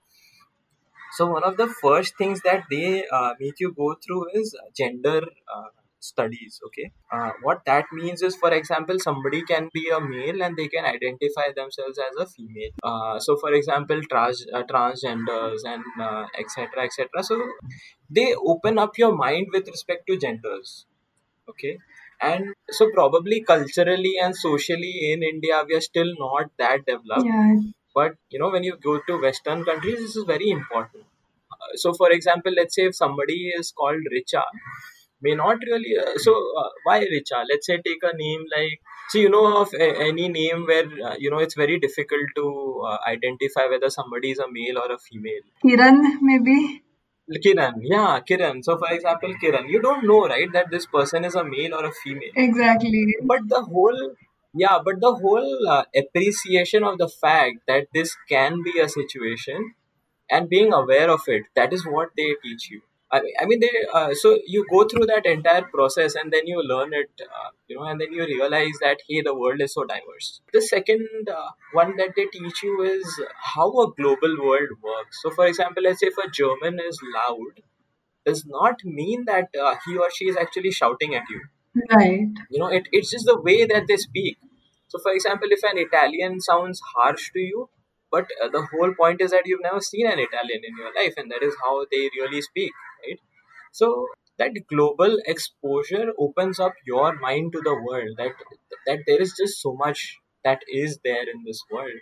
So, 1.13 1.27
one 1.27 1.43
of 1.43 1.57
the 1.57 1.67
first 1.67 2.17
things 2.17 2.43
that 2.43 2.65
they 2.71 3.05
uh, 3.07 3.35
make 3.41 3.59
you 3.59 3.73
go 3.73 3.97
through 4.05 4.27
is 4.35 4.57
gender 4.77 5.23
uh, 5.53 5.69
studies. 5.99 6.61
Okay, 6.67 6.93
uh, 7.13 7.31
what 7.43 7.63
that 7.67 7.87
means 7.93 8.23
is, 8.23 8.37
for 8.37 8.53
example, 8.53 9.01
somebody 9.01 9.43
can 9.43 9.69
be 9.75 9.89
a 9.89 10.01
male 10.01 10.41
and 10.43 10.57
they 10.57 10.69
can 10.69 10.85
identify 10.85 11.49
themselves 11.57 11.99
as 11.99 12.15
a 12.17 12.27
female. 12.27 12.71
Uh, 12.85 13.19
so, 13.19 13.37
for 13.37 13.53
example, 13.53 14.01
trans 14.09 14.47
uh, 14.55 14.63
transgenders 14.71 15.65
and 15.65 15.83
etc. 16.39 16.85
etc. 16.85 17.25
so, 17.25 17.43
they 18.09 18.35
open 18.35 18.79
up 18.79 18.97
your 18.97 19.17
mind 19.17 19.49
with 19.53 19.67
respect 19.67 20.07
to 20.07 20.17
genders 20.17 20.87
okay. 21.51 21.79
And 22.21 22.55
so 22.71 22.91
probably 22.93 23.43
culturally 23.43 24.15
and 24.21 24.35
socially 24.35 25.13
in 25.13 25.23
india 25.23 25.65
we 25.69 25.77
are 25.77 25.81
still 25.81 26.13
not 26.19 26.51
that 26.59 26.87
developed. 26.87 27.27
Yeah. 27.27 27.57
but 27.95 28.15
you 28.31 28.39
know 28.41 28.51
when 28.55 28.65
you 28.65 28.77
go 28.83 29.01
to 29.07 29.21
western 29.23 29.65
countries 29.65 30.01
this 30.01 30.17
is 30.17 30.25
very 30.25 30.51
important. 30.51 31.05
Uh, 31.53 31.71
so 31.77 31.93
for 31.95 32.11
example 32.11 32.53
let's 32.61 32.75
say 32.75 32.87
if 32.91 32.97
somebody 32.97 33.39
is 33.61 33.73
called 33.73 34.11
richa 34.17 34.45
may 35.23 35.35
not 35.35 35.59
really 35.71 35.97
uh, 35.99 36.17
so 36.17 36.33
uh, 36.61 36.69
why 36.85 37.01
richa? 37.05 37.45
Let's 37.51 37.67
say 37.67 37.79
take 37.85 38.03
a 38.03 38.17
name 38.17 38.45
like 38.57 38.81
so 39.09 39.19
you 39.19 39.31
know 39.31 39.63
of 39.63 39.73
a, 39.75 39.89
any 40.09 40.29
name 40.29 40.67
where 40.67 40.87
uh, 41.05 41.17
you 41.19 41.31
know 41.31 41.39
it's 41.39 41.55
very 41.55 41.79
difficult 41.79 42.35
to 42.37 42.83
uh, 42.87 42.99
identify 43.07 43.67
whether 43.67 43.91
somebody 43.91 44.31
is 44.33 44.39
a 44.39 44.51
male 44.51 44.79
or 44.79 44.93
a 44.93 44.99
female. 44.99 45.47
Kiran, 45.65 46.03
maybe. 46.21 46.83
Kiran. 47.45 47.75
Yeah 47.83 48.21
kiran. 48.21 48.65
So 48.65 48.79
for 48.79 48.91
example 48.93 49.35
kiran 49.43 49.69
you 49.69 49.81
don't 49.83 50.07
know 50.07 50.27
right 50.27 50.51
that 50.53 50.71
this 50.71 50.87
person 50.87 51.25
is 51.25 51.35
a 51.35 51.45
male 51.45 51.75
or 51.75 51.85
a 51.87 51.93
female. 51.93 52.33
Exactly. 52.37 53.17
but 53.23 53.49
the 53.49 53.63
whole 53.63 54.15
yeah 54.55 54.79
but 54.85 55.01
the 55.01 55.15
whole 55.15 55.69
uh, 55.69 55.85
appreciation 55.95 56.85
of 56.85 56.99
the 56.99 57.09
fact 57.09 57.59
that 57.67 57.87
this 57.93 58.17
can 58.29 58.63
be 58.63 58.79
a 58.81 58.89
situation 58.89 59.75
and 60.31 60.49
being 60.49 60.73
aware 60.73 61.11
of 61.11 61.21
it 61.29 61.45
that 61.55 61.73
is 61.73 61.85
what 61.87 62.11
they 62.17 62.31
teach 62.43 62.71
you 62.71 62.81
i 63.11 63.21
mean, 63.21 63.35
I 63.41 63.47
mean 63.47 63.61
they 63.61 63.71
uh, 63.93 64.15
so 64.15 64.39
you 64.47 64.65
go 64.71 64.85
through 64.87 65.07
that 65.07 65.27
entire 65.27 65.63
process 65.63 66.15
and 66.15 66.33
then 66.33 66.47
you 66.47 66.63
learn 66.63 66.93
it 66.93 67.11
uh, 67.23 67.51
you 67.67 67.77
know 67.77 67.85
and 67.85 68.01
then 68.01 68.13
you 68.13 68.25
realize 68.25 68.79
that 68.81 68.99
hey 69.09 69.23
the 69.23 69.35
world 69.35 69.61
is 69.61 69.73
so 69.75 69.85
diverse. 69.85 70.41
The 70.53 70.63
second 70.63 71.29
uh, 71.29 71.51
one 71.73 71.97
that 71.97 72.11
they 72.17 72.27
teach 72.27 72.63
you 72.63 72.83
is 72.83 73.21
how 73.55 73.69
a 73.83 73.93
global 73.93 74.37
world 74.43 74.71
works. 74.83 75.23
So 75.23 75.31
for 75.31 75.47
example 75.47 75.83
let's 75.85 76.01
say 76.01 76.09
if 76.09 76.19
a 76.19 76.31
german 76.31 76.81
is 76.81 77.01
loud 77.15 77.63
does 78.27 78.45
not 78.47 78.85
mean 78.85 79.25
that 79.27 79.49
uh, 79.61 79.75
he 79.87 79.97
or 79.97 80.11
she 80.11 80.27
is 80.27 80.37
actually 80.37 80.71
shouting 80.71 81.15
at 81.15 81.23
you. 81.31 81.41
Right. 81.91 82.29
you 82.51 82.59
know 82.59 82.69
it, 82.69 82.89
it's 82.93 83.11
just 83.11 83.27
the 83.27 83.41
way 83.41 83.65
that 83.65 83.85
they 83.89 83.97
speak. 83.97 84.39
So 84.89 84.99
for 84.99 85.13
example 85.13 85.49
if 85.51 85.63
an 85.63 85.79
italian 85.79 86.41
sounds 86.41 86.81
harsh 86.95 87.31
to 87.33 87.41
you 87.41 87.69
but 88.11 88.27
uh, 88.43 88.49
the 88.49 88.67
whole 88.73 88.93
point 88.95 89.21
is 89.21 89.31
that 89.31 89.43
you've 89.47 89.63
never 89.63 89.81
seen 89.81 90.07
an 90.07 90.19
italian 90.19 90.63
in 90.69 90.77
your 90.83 90.93
life 90.95 91.15
and 91.17 91.31
that 91.31 91.43
is 91.43 91.55
how 91.63 91.85
they 91.93 92.09
really 92.19 92.41
speak 92.41 92.73
right? 93.07 93.21
So 93.73 94.09
that 94.39 94.53
global 94.69 95.19
exposure 95.27 96.13
opens 96.19 96.61
up 96.61 96.75
your 96.87 97.19
mind 97.19 97.53
to 97.53 97.61
the 97.61 97.75
world 97.75 98.17
that 98.19 98.33
that 98.87 99.01
there 99.07 99.21
is 99.21 99.35
just 99.41 99.61
so 99.63 99.75
much 99.75 100.19
that 100.45 100.63
is 100.69 100.99
there 101.05 101.29
in 101.35 101.45
this 101.45 101.63
world. 101.71 102.01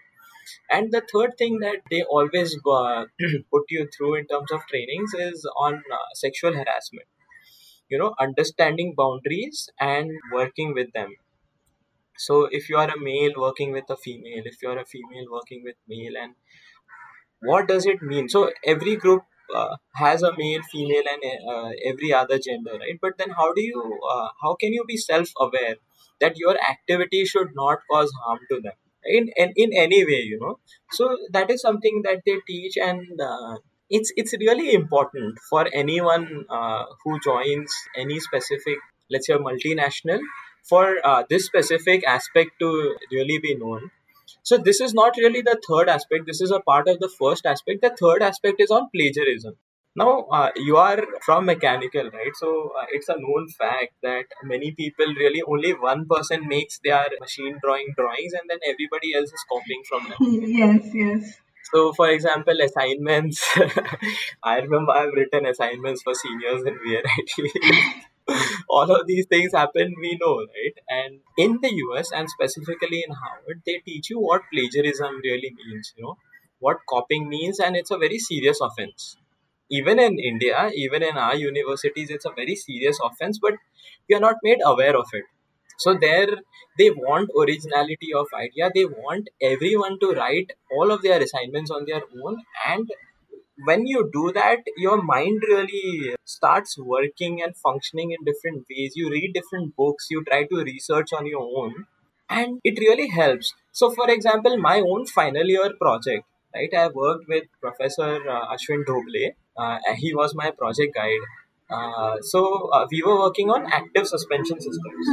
And 0.71 0.93
the 0.93 1.03
third 1.13 1.39
thing 1.39 1.59
that 1.61 1.83
they 1.91 2.03
always 2.05 2.57
uh, 2.67 3.07
put 3.53 3.65
you 3.71 3.89
through 3.97 4.17
in 4.17 4.27
terms 4.29 4.53
of 4.53 4.63
trainings 4.69 5.15
is 5.15 5.49
on 5.59 5.75
uh, 5.77 5.99
sexual 6.15 6.55
harassment. 6.55 7.09
You 7.89 7.99
know 7.99 8.15
understanding 8.21 8.95
boundaries 8.97 9.69
and 9.81 10.13
working 10.33 10.75
with 10.75 10.93
them. 10.93 11.17
So 12.19 12.45
if 12.45 12.69
you 12.69 12.77
are 12.77 12.91
a 12.91 13.01
male 13.01 13.33
working 13.39 13.73
with 13.73 13.89
a 13.89 13.97
female 13.97 14.43
if 14.45 14.61
you 14.61 14.69
are 14.69 14.79
a 14.79 14.85
female 14.85 15.31
working 15.31 15.63
with 15.65 15.77
male 15.89 16.15
and 16.19 16.35
what 17.41 17.69
does 17.69 17.87
it 17.87 18.03
mean? 18.03 18.29
So 18.29 18.51
every 18.65 18.97
group 18.97 19.23
uh, 19.55 19.77
has 19.95 20.23
a 20.23 20.33
male 20.37 20.63
female 20.73 21.03
and 21.13 21.23
uh, 21.55 21.71
every 21.85 22.13
other 22.13 22.39
gender 22.39 22.73
right? 22.73 22.99
But 23.01 23.19
then 23.19 23.31
how 23.31 23.53
do 23.53 23.63
you 23.63 23.83
uh, 24.11 24.29
how 24.43 24.55
can 24.55 24.73
you 24.73 24.85
be 24.87 24.97
self 24.97 25.29
aware 25.41 25.77
that 26.21 26.37
your 26.37 26.57
activity 26.71 27.25
should 27.25 27.49
not 27.55 27.79
cause 27.91 28.11
harm 28.25 28.39
to 28.51 28.61
them 28.61 28.73
in, 29.05 29.29
in 29.37 29.53
in 29.57 29.71
any 29.73 30.05
way 30.05 30.23
you 30.33 30.39
know? 30.41 30.59
So 30.93 31.17
that 31.33 31.51
is 31.51 31.61
something 31.61 32.03
that 32.05 32.23
they 32.27 32.37
teach 32.47 32.77
and 32.77 33.21
uh, 33.21 33.57
it's 33.91 34.13
it's 34.17 34.35
really 34.39 34.73
important 34.75 35.39
for 35.51 35.67
anyone 35.73 36.45
uh, 36.51 36.85
who 37.05 37.19
joins 37.21 37.73
any 37.97 38.21
specific 38.21 38.79
let's 39.11 39.27
say 39.27 39.35
a 39.35 39.39
multinational 39.39 40.21
for 40.69 40.97
uh, 41.05 41.23
this 41.31 41.47
specific 41.47 42.05
aspect 42.07 42.51
to 42.61 42.97
really 43.13 43.39
be 43.39 43.55
known 43.55 43.91
so 44.51 44.57
this 44.67 44.81
is 44.87 44.95
not 44.95 45.17
really 45.23 45.43
the 45.51 45.61
third 45.69 45.89
aspect 45.89 46.27
this 46.27 46.41
is 46.47 46.53
a 46.57 46.65
part 46.73 46.89
of 46.93 46.99
the 47.05 47.13
first 47.21 47.47
aspect 47.53 47.87
the 47.87 47.95
third 48.01 48.23
aspect 48.31 48.61
is 48.67 48.71
on 48.71 48.89
plagiarism 48.95 49.55
now 50.03 50.11
uh, 50.39 50.51
you 50.57 50.77
are 50.77 51.03
from 51.25 51.47
mechanical 51.47 52.11
right 52.17 52.35
so 52.43 52.51
uh, 52.81 52.87
it's 52.91 53.09
a 53.09 53.17
known 53.25 53.49
fact 53.59 53.95
that 54.03 54.27
many 54.53 54.71
people 54.73 55.07
really 55.23 55.43
only 55.55 55.73
one 55.73 56.07
person 56.15 56.47
makes 56.55 56.79
their 56.85 57.07
machine 57.21 57.59
drawing 57.63 57.93
drawings 57.99 58.35
and 58.41 58.51
then 58.51 58.59
everybody 58.73 59.15
else 59.15 59.33
is 59.39 59.45
copying 59.53 59.83
from 59.89 60.09
them 60.09 60.19
Yes, 60.61 60.91
yes. 60.95 61.33
so, 61.73 61.93
for 61.93 62.09
example, 62.11 62.61
assignments. 62.63 63.43
I 64.43 64.59
remember 64.59 64.93
I've 64.93 65.15
written 65.15 65.47
assignments 65.47 66.03
for 66.03 66.15
seniors 66.15 66.63
in 66.63 66.79
VNIT. 66.79 68.03
All 68.69 68.91
of 68.91 69.07
these 69.07 69.27
things 69.27 69.53
happen, 69.53 69.95
we 70.01 70.17
know, 70.21 70.37
right? 70.39 70.77
And 70.89 71.21
in 71.39 71.59
the 71.63 71.73
US 71.87 72.13
and 72.13 72.29
specifically 72.29 73.05
in 73.07 73.15
Harvard, 73.15 73.63
they 73.67 73.79
teach 73.85 74.11
you 74.11 74.21
what 74.21 74.43
plagiarism 74.53 75.21
really 75.25 75.53
means, 75.65 75.93
you 75.97 76.05
know, 76.05 76.17
what 76.59 76.79
copying 76.89 77.29
means, 77.29 77.61
and 77.61 77.77
it's 77.77 77.91
a 77.91 77.99
very 77.99 78.19
serious 78.19 78.61
offense. 78.61 79.17
Even 79.71 79.99
in 79.99 80.19
India, 80.19 80.71
even 80.75 81.03
in 81.03 81.17
our 81.17 81.35
universities, 81.37 82.11
it's 82.11 82.25
a 82.25 82.31
very 82.37 82.55
serious 82.55 82.99
offense, 83.03 83.39
but 83.41 83.55
we 84.09 84.15
are 84.15 84.21
not 84.21 84.37
made 84.43 84.61
aware 84.65 84.97
of 84.97 85.07
it 85.13 85.25
so 85.79 85.93
there 85.95 86.29
they 86.79 86.91
want 86.91 87.31
originality 87.43 88.11
of 88.21 88.27
idea 88.35 88.71
they 88.75 88.85
want 88.87 89.29
everyone 89.43 89.99
to 90.01 90.13
write 90.19 90.53
all 90.73 90.91
of 90.91 91.03
their 91.03 91.21
assignments 91.23 91.71
on 91.71 91.85
their 91.87 92.03
own 92.25 92.37
and 92.69 92.91
when 93.65 93.87
you 93.87 94.09
do 94.13 94.33
that 94.33 94.59
your 94.77 95.03
mind 95.03 95.43
really 95.49 96.15
starts 96.25 96.77
working 96.79 97.43
and 97.43 97.57
functioning 97.57 98.11
in 98.13 98.25
different 98.25 98.65
ways. 98.71 98.93
You 98.95 99.11
read 99.11 99.33
different 99.35 99.75
books 99.77 100.07
you 100.11 100.25
try 100.25 100.45
to 100.45 100.65
research 100.65 101.13
on 101.13 101.27
your 101.27 101.47
own 101.59 101.87
and 102.29 102.61
it 102.65 102.79
really 102.79 103.09
helps. 103.09 103.55
So 103.73 103.91
for 103.91 104.11
example 104.11 104.57
my 104.59 104.81
own 104.81 105.07
final 105.07 105.47
year 105.47 105.73
project 105.81 106.25
right 106.55 106.73
i 106.83 106.87
worked 106.89 107.29
with 107.29 107.45
professor 107.61 108.13
uh, 108.35 108.45
ashwin 108.55 108.85
dhoble 108.91 109.25
uh, 109.59 109.79
he 109.97 110.15
was 110.15 110.35
my 110.35 110.51
project 110.51 110.95
guide. 110.95 111.27
Uh, 111.69 112.17
so 112.21 112.69
uh, 112.73 112.87
we 112.91 113.03
were 113.03 113.19
working 113.19 113.51
on 113.51 113.67
active 113.73 114.07
suspension 114.07 114.61
systems 114.61 115.09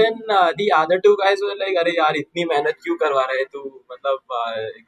then 0.00 0.18
the 0.30 0.68
other 0.76 0.98
two 1.04 1.14
guys 1.22 1.40
were 1.42 1.56
like 1.58 1.78
अरे 1.78 1.92
यार, 1.96 2.16
इतनी 2.16 2.44
मेहनत 2.44 2.76
क्यों 2.82 2.96
करवा 2.96 3.24
रहे 3.32 3.44
तू? 3.44 3.62
मतलब 3.92 4.18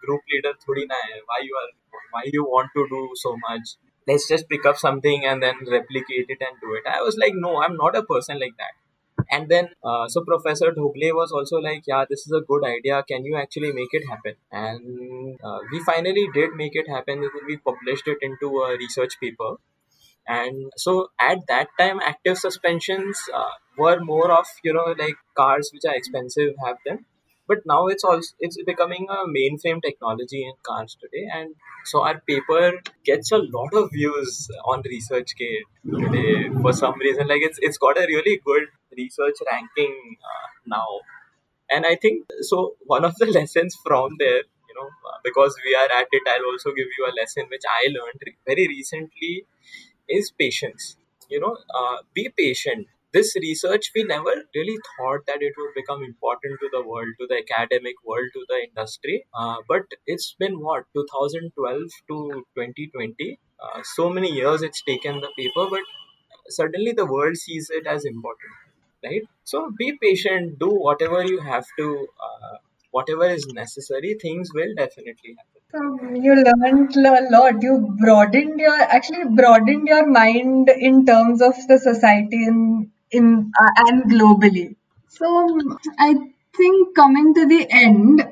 group 0.05 0.21
leader 0.33 0.53
थोड़ी 0.67 0.85
ना 0.85 1.03
है। 1.05 1.21
Why 1.21 1.47
you 1.47 1.57
are 1.61 1.71
why 1.95 2.31
you 2.35 2.45
want 2.55 2.69
to 2.75 2.83
do 2.93 3.07
so 3.17 3.35
much 3.47 3.77
let's 4.09 4.29
just 4.29 4.47
pick 4.49 4.67
up 4.67 4.75
something 4.83 5.25
and 5.25 5.41
then 5.45 5.65
replicate 5.73 6.31
it 6.31 6.43
and 6.43 6.57
do 6.65 6.77
it 6.77 6.87
I 6.89 7.03
was 7.03 7.17
like 7.19 7.35
no 7.37 7.59
I 7.61 7.67
am 7.67 7.73
not 7.83 7.97
a 7.97 8.01
person 8.09 8.39
like 8.39 8.53
that 8.63 8.79
and 9.33 9.47
then 9.49 9.67
so 10.13 10.21
professor 10.25 10.71
Dhokle 10.75 11.11
was 11.11 11.33
also 11.39 11.61
like 11.61 11.83
yeah 11.89 12.03
this 12.05 12.25
is 12.29 12.35
a 12.37 12.39
good 12.49 12.65
idea 12.67 13.01
can 13.09 13.27
you 13.27 13.37
actually 13.39 13.73
make 13.73 13.95
it 13.95 14.05
happen 14.11 14.35
and 14.57 15.71
we 15.73 15.81
finally 15.87 16.27
did 16.39 16.55
make 16.57 16.77
it 16.77 16.91
happen 16.91 17.29
we 17.49 17.57
published 17.69 18.09
it 18.09 18.25
in 18.25 18.35
a 18.35 18.71
research 18.81 19.15
paper 19.21 19.57
and 20.27 20.73
so 20.77 21.09
at 21.21 21.39
that 21.49 21.69
time 21.79 22.01
active 22.01 22.39
suspensions 22.39 23.21
uh, 23.35 23.55
were 23.77 24.01
more 24.01 24.31
of 24.31 24.47
you 24.63 24.73
know 24.73 24.95
like 24.99 25.17
cars 25.37 25.71
which 25.73 25.85
are 25.87 25.97
expensive 25.97 26.55
have 26.65 26.77
them. 26.87 27.07
But 27.49 27.67
now 27.67 27.89
it's 27.89 28.05
also 28.05 28.35
it's 28.39 28.63
becoming 28.63 29.09
a 29.11 29.27
mainframe 29.37 29.83
technology 29.83 30.45
in 30.45 30.53
cars 30.63 30.97
today. 31.01 31.27
And 31.35 31.57
so 31.85 32.05
our 32.05 32.21
paper 32.21 32.81
gets 33.05 33.33
a 33.33 33.39
lot 33.39 33.75
of 33.75 33.91
views 33.93 34.49
on 34.65 34.85
researchgate 34.85 35.67
today. 35.85 36.49
For 36.63 36.73
some 36.73 36.95
reason 37.01 37.27
like 37.27 37.43
it's 37.43 37.59
it's 37.61 37.79
got 37.79 37.99
a 37.99 38.07
really 38.07 38.41
good 38.45 38.69
research 38.97 39.35
ranking 39.51 39.97
uh, 40.23 40.49
now. 40.67 41.01
And 41.73 41.87
i 41.87 41.95
think 41.95 42.27
so 42.43 42.75
one 42.87 43.05
of 43.05 43.15
the 43.17 43.27
lessons 43.39 43.77
from 43.85 44.17
there 44.19 44.43
you 44.69 44.75
know 44.77 44.89
uh, 45.11 45.19
because 45.25 45.57
we 45.65 45.75
are 45.75 45.89
at 45.99 46.09
it 46.19 46.23
i'll 46.33 46.49
also 46.53 46.71
give 46.79 46.89
you 46.99 47.07
a 47.09 47.15
lesson 47.21 47.47
which 47.55 47.67
i 47.75 47.83
learned 47.97 48.23
very 48.51 48.67
recently 48.69 49.45
is 50.11 50.33
patience. 50.39 50.97
You 51.29 51.41
know 51.41 51.57
uh, 51.75 51.99
be 52.15 52.29
patient. 52.37 52.87
This 53.13 53.35
research 53.37 53.91
we 53.95 54.05
never 54.05 54.35
really 54.55 54.79
thought 54.97 55.27
that 55.27 55.43
it 55.43 55.55
would 55.59 55.75
become 55.75 56.03
important 56.05 56.59
to 56.61 56.69
the 56.73 56.83
world 56.83 57.09
to 57.21 57.27
the 57.29 57.39
academic 57.45 57.97
world 58.05 58.29
to 58.35 58.45
the 58.49 58.59
industry. 58.69 59.25
Uh, 59.35 59.57
but 59.69 59.83
it's 60.07 60.35
been 60.39 60.61
what 60.61 60.85
2012 60.95 61.83
to 62.09 62.45
2020 62.55 63.39
uh, 63.61 63.81
so 63.95 64.09
many 64.11 64.31
years 64.33 64.63
it's 64.63 64.83
taken 64.83 65.21
the 65.21 65.31
paper 65.39 65.67
but 65.71 65.83
suddenly 66.49 66.93
the 66.93 67.07
world 67.07 67.37
sees 67.37 67.71
it 67.71 67.87
as 67.87 68.05
important 68.05 68.53
right? 69.05 69.23
So 69.45 69.71
be 69.79 69.97
patient. 70.03 70.59
Do 70.59 70.69
whatever 70.69 71.25
you 71.25 71.41
have 71.41 71.65
to 71.79 72.07
uh, 72.23 72.57
whatever 72.91 73.27
is 73.39 73.47
necessary 73.49 74.17
things 74.23 74.51
will 74.55 74.75
definitely 74.77 75.37
happen 75.39 75.61
So 75.73 75.81
you 76.25 76.35
learned 76.35 76.97
a 76.97 77.31
lot. 77.31 77.63
You 77.63 77.75
broadened 78.01 78.59
your 78.61 78.77
actually 78.97 79.25
broadened 79.41 79.89
your 79.89 80.07
mind 80.07 80.69
in 80.89 81.07
terms 81.07 81.43
of 81.49 81.55
the 81.69 81.79
society 81.79 82.45
in 82.51 82.91
in 83.11 83.53
uh, 83.65 83.71
and 83.87 84.05
globally. 84.13 84.67
So 85.09 85.27
I 85.99 86.11
think 86.57 86.95
coming 86.97 87.35
to 87.35 87.47
the 87.47 87.67
end, 87.71 88.25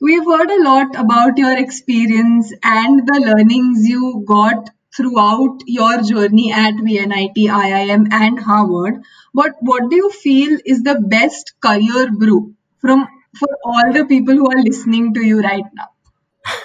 we've 0.00 0.24
heard 0.24 0.50
a 0.50 0.62
lot 0.62 0.94
about 0.96 1.38
your 1.38 1.56
experience 1.58 2.52
and 2.62 3.06
the 3.06 3.20
learnings 3.26 3.86
you 3.88 4.24
got 4.26 4.70
throughout 4.96 5.58
your 5.66 6.02
journey 6.02 6.52
at 6.52 6.74
VNIT, 6.80 7.48
IIM, 7.48 8.08
and 8.10 8.38
Harvard. 8.40 9.02
But 9.34 9.56
what 9.60 9.90
do 9.90 9.96
you 9.96 10.10
feel 10.10 10.58
is 10.64 10.82
the 10.82 11.00
best 11.00 11.52
career 11.60 12.10
brew 12.10 12.54
from 12.78 13.06
for 13.36 13.48
all 13.64 13.92
the 13.92 14.04
people 14.06 14.34
who 14.34 14.46
are 14.46 14.62
listening 14.62 15.14
to 15.14 15.24
you 15.24 15.40
right 15.40 15.64
now? 15.74 15.88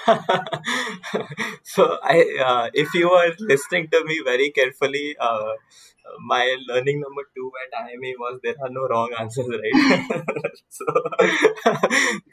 so 1.62 1.98
I, 2.02 2.38
uh, 2.44 2.70
if 2.72 2.94
you 2.94 3.10
are 3.10 3.32
listening 3.38 3.88
to 3.92 4.04
me 4.04 4.20
very 4.24 4.50
carefully, 4.50 5.16
uh, 5.18 5.52
my 6.20 6.56
learning 6.68 7.00
number 7.00 7.22
two 7.36 7.50
at 7.64 7.86
IME 7.86 8.14
was 8.18 8.40
there 8.42 8.54
are 8.62 8.70
no 8.70 8.86
wrong 8.88 9.10
answers, 9.18 9.48
right? 9.48 10.12
so, 10.68 10.84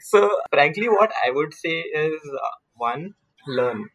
so 0.00 0.30
frankly, 0.50 0.88
what 0.88 1.12
I 1.26 1.30
would 1.30 1.52
say 1.52 1.80
is 1.80 2.20
uh, 2.34 2.56
one, 2.76 3.14
learn. 3.46 3.90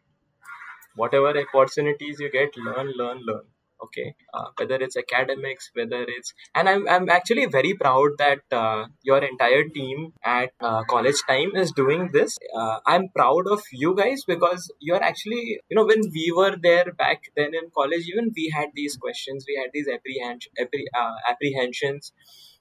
Whatever 0.96 1.32
opportunities 1.38 2.18
you 2.20 2.30
get, 2.30 2.56
learn, 2.56 2.92
learn, 2.96 3.20
learn 3.24 3.42
okay 3.84 4.14
uh, 4.34 4.46
whether 4.58 4.76
it's 4.76 4.96
academics 4.96 5.70
whether 5.74 6.02
it's 6.16 6.32
and 6.54 6.68
i'm, 6.68 6.88
I'm 6.88 7.08
actually 7.08 7.46
very 7.46 7.74
proud 7.74 8.10
that 8.18 8.40
uh, 8.52 8.86
your 9.02 9.18
entire 9.18 9.64
team 9.68 10.12
at 10.24 10.50
uh, 10.60 10.82
college 10.84 11.20
time 11.28 11.54
is 11.54 11.72
doing 11.72 12.10
this. 12.12 12.36
Uh, 12.58 12.78
i'm 12.86 13.08
proud 13.14 13.46
of 13.48 13.62
you 13.72 13.94
guys 13.94 14.22
because 14.26 14.70
you're 14.80 15.02
actually 15.02 15.60
you 15.68 15.76
know 15.76 15.86
when 15.86 16.00
we 16.12 16.32
were 16.36 16.56
there 16.60 16.92
back 16.92 17.22
then 17.36 17.54
in 17.54 17.70
college 17.76 18.04
even 18.12 18.32
we 18.36 18.52
had 18.54 18.68
these 18.74 18.96
questions 18.96 19.44
we 19.48 19.56
had 19.60 19.70
these 19.72 19.88
apprehend- 19.88 20.48
appre- 20.60 20.90
uh, 21.00 21.14
apprehensions 21.30 22.12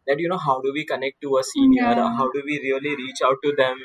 that 0.08 0.20
you 0.20 0.30
know 0.30 0.38
how 0.38 0.62
do 0.62 0.72
we 0.74 0.86
connect 0.86 1.22
to 1.22 1.38
a 1.38 1.44
senior? 1.44 1.84
Yeah. 1.84 2.16
how 2.18 2.30
do 2.32 2.42
we 2.46 2.60
really 2.64 2.96
reach 2.96 3.22
out 3.24 3.38
to 3.44 3.54
them? 3.56 3.78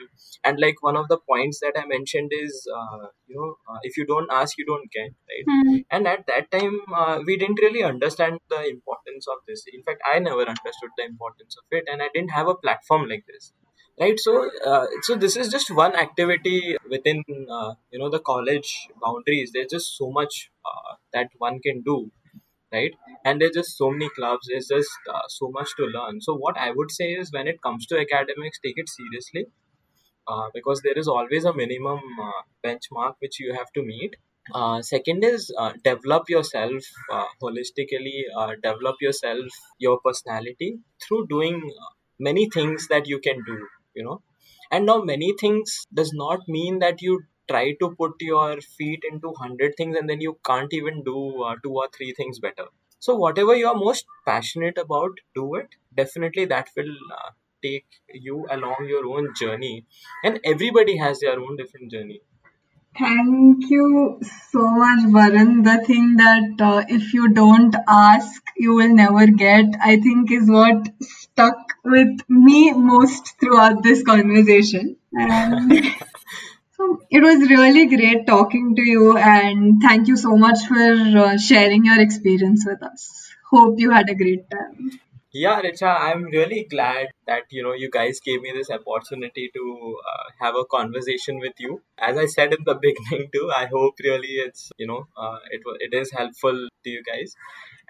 And 0.45 0.59
like 0.61 0.83
one 0.83 0.97
of 0.97 1.09
the 1.09 1.19
points 1.19 1.61
that 1.61 1.75
i 1.77 1.85
mentioned 1.87 2.31
is 2.35 2.69
uh, 2.79 3.07
you 3.27 3.37
know 3.37 3.57
uh, 3.69 3.79
if 3.83 3.97
you 3.97 4.07
don't 4.07 4.31
ask 4.31 4.59
you 4.59 4.67
don't 4.67 4.91
get 4.91 5.11
right? 5.33 5.47
Hmm. 5.51 5.77
and 5.91 6.09
at 6.09 6.27
that 6.27 6.51
time 6.51 6.81
uh, 6.95 7.19
we 7.27 7.37
didn't 7.37 7.61
really 7.67 7.83
understand 7.83 8.39
the 8.49 8.63
importance 8.69 9.27
of 9.29 9.39
this. 9.47 9.65
In 9.73 9.83
fact 9.83 10.01
i 10.13 10.19
never 10.19 10.47
understood 10.55 10.91
the 10.97 11.05
importance 11.05 11.57
of 11.61 11.65
it 11.79 11.85
and 11.91 12.03
i 12.03 12.09
didn't 12.15 12.31
have 12.39 12.49
a 12.49 12.55
platform 12.55 13.09
like 13.09 13.25
this 13.27 13.53
right? 14.01 14.19
So 14.19 14.51
uh, 14.67 14.87
so 15.03 15.15
this 15.17 15.37
is 15.37 15.49
just 15.49 15.71
one 15.71 15.95
activity 15.95 16.77
within 16.89 17.23
uh, 17.51 17.75
you 17.91 17.99
know 17.99 18.11
the 18.11 18.21
college 18.21 18.89
boundaries. 19.03 19.51
There's 19.55 19.71
just 19.71 19.97
so 19.97 20.11
much 20.11 20.51
uh, 20.65 20.97
that 21.13 21.29
one 21.39 21.61
can 21.61 21.83
do 21.83 22.11
right? 22.73 22.93
And 23.25 23.41
there's 23.41 23.55
just 23.55 23.77
so 23.77 23.91
many 23.91 24.09
clubs 24.11 24.49
there's 24.51 24.69
just 24.69 24.91
uh, 25.13 25.23
so 25.29 25.51
much 25.51 25.69
to 25.77 25.85
learn. 25.85 26.21
So 26.21 26.35
what 26.35 26.57
i 26.59 26.71
would 26.71 26.91
say 26.91 27.13
is 27.13 27.33
when 27.33 27.47
it 27.49 27.63
comes 27.63 27.87
to 27.87 28.01
academics 28.01 28.59
take 28.65 28.79
it 28.79 28.89
seriously 28.89 29.47
uh, 30.29 30.49
because 30.55 30.81
there 30.83 30.99
is 30.99 31.09
always 31.09 31.45
a 31.45 31.55
minimum 31.55 32.01
uh, 32.29 32.43
benchmark 32.65 33.15
which 33.21 33.41
you 33.41 33.55
have 33.55 33.73
to 33.75 33.83
meet. 33.83 34.17
Uh, 34.53 34.83
second 34.83 35.23
is 35.25 35.53
uh, 35.57 35.73
develop 35.85 36.29
yourself 36.29 36.83
uh, 37.13 37.27
holistically 37.41 38.23
uh, 38.37 38.53
develop 38.63 38.97
yourself 39.01 39.47
your 39.79 40.01
personality 40.05 40.79
through 41.03 41.27
doing 41.29 41.57
uh, 41.83 41.91
many 42.19 42.49
things 42.51 42.89
that 42.89 43.07
you 43.07 43.21
can 43.21 43.39
do 43.47 43.59
you 43.95 44.03
know? 44.05 44.23
And 44.71 44.87
now 44.87 45.03
many 45.03 45.35
things 45.39 45.87
does 45.93 46.13
not 46.15 46.41
mean 46.49 46.79
that 46.81 47.03
you 47.03 47.21
try 47.53 47.65
to 47.83 47.91
put 48.03 48.27
your 48.29 48.61
feet 48.79 49.05
into 49.11 49.29
100 49.29 49.75
things 49.77 49.97
and 50.01 50.09
then 50.11 50.21
you 50.29 50.37
can't 50.51 50.73
even 50.81 51.03
do 51.11 51.19
uh, 51.43 51.55
two 51.65 51.75
or 51.85 51.89
three 51.97 52.13
things 52.21 52.39
better 52.49 52.67
so 52.99 53.15
whatever 53.27 53.55
you 53.61 53.69
are 53.69 53.85
most 53.87 54.07
passionate 54.27 54.79
about 54.87 55.23
do 55.35 55.47
it 55.63 55.79
definitely 56.03 56.45
that 56.57 56.69
will 56.77 56.97
uh, 57.21 57.31
take 57.63 58.03
you 58.29 58.47
along 58.51 58.87
your 58.95 59.07
own 59.15 59.33
journey 59.45 59.87
and 60.25 60.41
everybody 60.45 60.97
has 61.07 61.21
their 61.21 61.39
own 61.41 61.57
different 61.57 61.91
journey 61.91 62.21
Thank 62.99 63.71
you 63.71 64.21
so 64.51 64.71
much, 64.71 65.01
Varun. 65.15 65.65
The 65.65 65.85
thing 65.87 66.17
that 66.17 66.61
uh, 66.61 66.85
if 66.89 67.13
you 67.15 67.29
don't 67.29 67.75
ask, 67.89 68.43
you 68.57 68.75
will 68.75 68.95
never 68.95 69.27
get, 69.27 69.67
I 69.83 69.97
think 69.97 70.31
is 70.31 70.49
what 70.49 70.89
stuck 71.01 71.57
with 71.85 72.21
me 72.29 72.73
most 72.73 73.39
throughout 73.41 73.83
this 73.83 74.03
conversation. 74.03 74.97
it 77.11 77.23
was 77.23 77.49
really 77.49 77.87
great 77.87 78.27
talking 78.27 78.75
to 78.77 78.83
you, 78.83 79.17
and 79.17 79.81
thank 79.83 80.09
you 80.09 80.17
so 80.17 80.37
much 80.37 80.61
for 80.67 80.91
uh, 81.25 81.39
sharing 81.39 81.85
your 81.85 82.01
experience 82.01 82.65
with 82.67 82.83
us. 82.83 83.09
Hope 83.51 83.79
you 83.79 83.91
had 83.91 84.09
a 84.09 84.15
great 84.15 84.51
time. 84.51 84.91
Yeah, 85.35 85.63
Richa, 85.63 85.91
I'm 85.99 86.25
really 86.25 86.67
glad 86.69 87.09
that 87.27 87.45
you 87.51 87.63
know 87.63 87.73
you 87.73 87.91
guys 87.91 88.21
gave 88.21 88.43
me 88.43 88.53
this 88.53 88.71
opportunity 88.71 89.51
to 89.55 89.97
uh, 90.13 90.25
have 90.41 90.55
a 90.57 90.65
conversation 90.67 91.39
with 91.39 91.55
you. 91.59 91.81
As 91.99 92.19
I 92.19 92.27
said 92.27 92.53
in 92.53 92.65
the 92.67 92.75
beginning 92.87 93.31
too, 93.33 93.51
I 93.57 93.67
hope 93.67 93.95
really 94.05 94.35
it's 94.47 94.71
you 94.77 94.87
know 94.87 95.07
uh, 95.17 95.39
it 95.51 95.63
it 95.81 95.95
is 96.03 96.13
helpful 96.13 96.69
to 96.85 96.91
you 96.91 97.03
guys. 97.03 97.35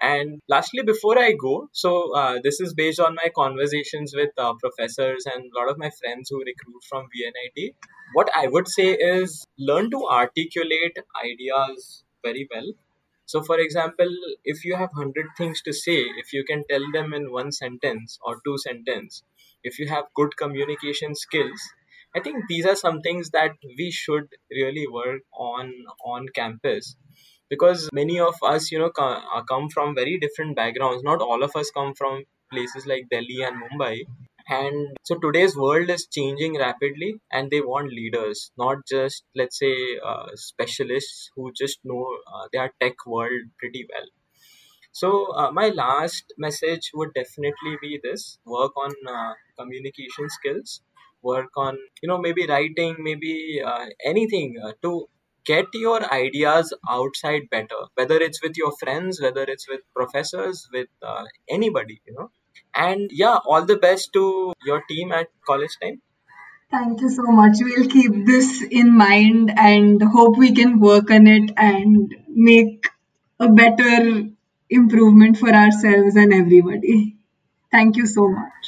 And 0.03 0.41
lastly, 0.49 0.83
before 0.83 1.17
I 1.17 1.31
go, 1.31 1.69
so 1.71 2.13
uh, 2.15 2.39
this 2.43 2.59
is 2.59 2.73
based 2.73 2.99
on 2.99 3.15
my 3.15 3.29
conversations 3.35 4.13
with 4.15 4.31
uh, 4.37 4.53
professors 4.61 5.25
and 5.25 5.45
a 5.45 5.59
lot 5.59 5.69
of 5.71 5.77
my 5.79 5.89
friends 6.01 6.29
who 6.29 6.39
recruit 6.39 6.83
from 6.89 7.05
VNIT. 7.05 7.75
What 8.13 8.29
I 8.35 8.47
would 8.47 8.67
say 8.67 8.91
is 8.93 9.45
learn 9.57 9.89
to 9.91 10.05
articulate 10.05 10.97
ideas 11.25 12.03
very 12.23 12.47
well 12.53 12.73
so, 13.25 13.41
for 13.41 13.57
example, 13.59 14.09
if 14.43 14.65
you 14.65 14.75
have 14.75 14.89
100 14.93 15.27
things 15.37 15.61
to 15.63 15.73
say, 15.73 15.99
if 16.17 16.33
you 16.33 16.43
can 16.43 16.63
tell 16.69 16.83
them 16.91 17.13
in 17.13 17.31
one 17.31 17.51
sentence 17.51 18.19
or 18.23 18.39
two 18.45 18.57
sentence, 18.57 19.23
if 19.63 19.79
you 19.79 19.87
have 19.87 20.05
good 20.15 20.35
communication 20.37 21.15
skills, 21.15 21.59
I 22.15 22.19
think 22.19 22.43
these 22.47 22.65
are 22.65 22.75
some 22.75 23.01
things 23.01 23.31
that 23.31 23.53
we 23.77 23.91
should 23.91 24.27
really 24.51 24.87
work 24.87 25.21
on 25.33 25.73
on 26.05 26.27
campus 26.35 26.95
because 27.49 27.89
many 27.93 28.19
of 28.19 28.35
us, 28.43 28.71
you 28.71 28.79
know, 28.79 28.91
come 28.91 29.69
from 29.69 29.95
very 29.95 30.17
different 30.19 30.55
backgrounds. 30.55 31.03
Not 31.03 31.21
all 31.21 31.43
of 31.43 31.55
us 31.55 31.71
come 31.71 31.93
from 31.93 32.23
places 32.51 32.85
like 32.85 33.09
Delhi 33.09 33.41
and 33.43 33.61
Mumbai. 33.61 34.03
And 34.49 34.95
so 35.03 35.15
today's 35.17 35.55
world 35.55 35.89
is 35.89 36.07
changing 36.07 36.57
rapidly, 36.57 37.15
and 37.31 37.49
they 37.49 37.61
want 37.61 37.91
leaders, 37.93 38.51
not 38.57 38.77
just, 38.87 39.23
let's 39.35 39.57
say, 39.57 39.73
uh, 40.05 40.27
specialists 40.35 41.31
who 41.35 41.51
just 41.53 41.79
know 41.83 42.05
uh, 42.27 42.47
their 42.51 42.71
tech 42.81 43.05
world 43.05 43.41
pretty 43.59 43.87
well. 43.91 44.07
So, 44.91 45.33
uh, 45.35 45.51
my 45.51 45.69
last 45.69 46.33
message 46.37 46.91
would 46.93 47.13
definitely 47.13 47.77
be 47.81 47.99
this 48.03 48.37
work 48.45 48.71
on 48.77 48.91
uh, 49.07 49.33
communication 49.59 50.29
skills, 50.29 50.81
work 51.21 51.49
on, 51.57 51.77
you 52.01 52.07
know, 52.07 52.17
maybe 52.17 52.45
writing, 52.47 52.95
maybe 52.99 53.61
uh, 53.65 53.87
anything 54.05 54.55
uh, 54.63 54.73
to 54.83 55.09
get 55.45 55.65
your 55.73 55.99
ideas 56.13 56.73
outside 56.89 57.43
better, 57.51 57.81
whether 57.95 58.17
it's 58.17 58.41
with 58.43 58.57
your 58.57 58.71
friends, 58.77 59.21
whether 59.21 59.43
it's 59.43 59.67
with 59.69 59.81
professors, 59.95 60.67
with 60.73 60.87
uh, 61.01 61.25
anybody, 61.49 62.01
you 62.05 62.13
know. 62.13 62.29
And 62.75 63.09
yeah, 63.11 63.39
all 63.45 63.65
the 63.65 63.77
best 63.77 64.13
to 64.13 64.53
your 64.65 64.83
team 64.89 65.11
at 65.11 65.27
college 65.45 65.77
time. 65.81 66.01
Thank 66.71 67.01
you 67.01 67.09
so 67.09 67.23
much. 67.23 67.57
We'll 67.61 67.87
keep 67.87 68.25
this 68.25 68.61
in 68.63 68.97
mind 68.97 69.53
and 69.57 70.01
hope 70.01 70.37
we 70.37 70.53
can 70.53 70.79
work 70.79 71.11
on 71.11 71.27
it 71.27 71.51
and 71.55 72.13
make 72.27 72.87
a 73.39 73.47
better 73.49 74.23
improvement 74.69 75.37
for 75.37 75.49
ourselves 75.49 76.15
and 76.15 76.33
everybody. 76.33 77.15
Thank 77.71 77.97
you 77.97 78.07
so 78.07 78.27
much. 78.27 78.62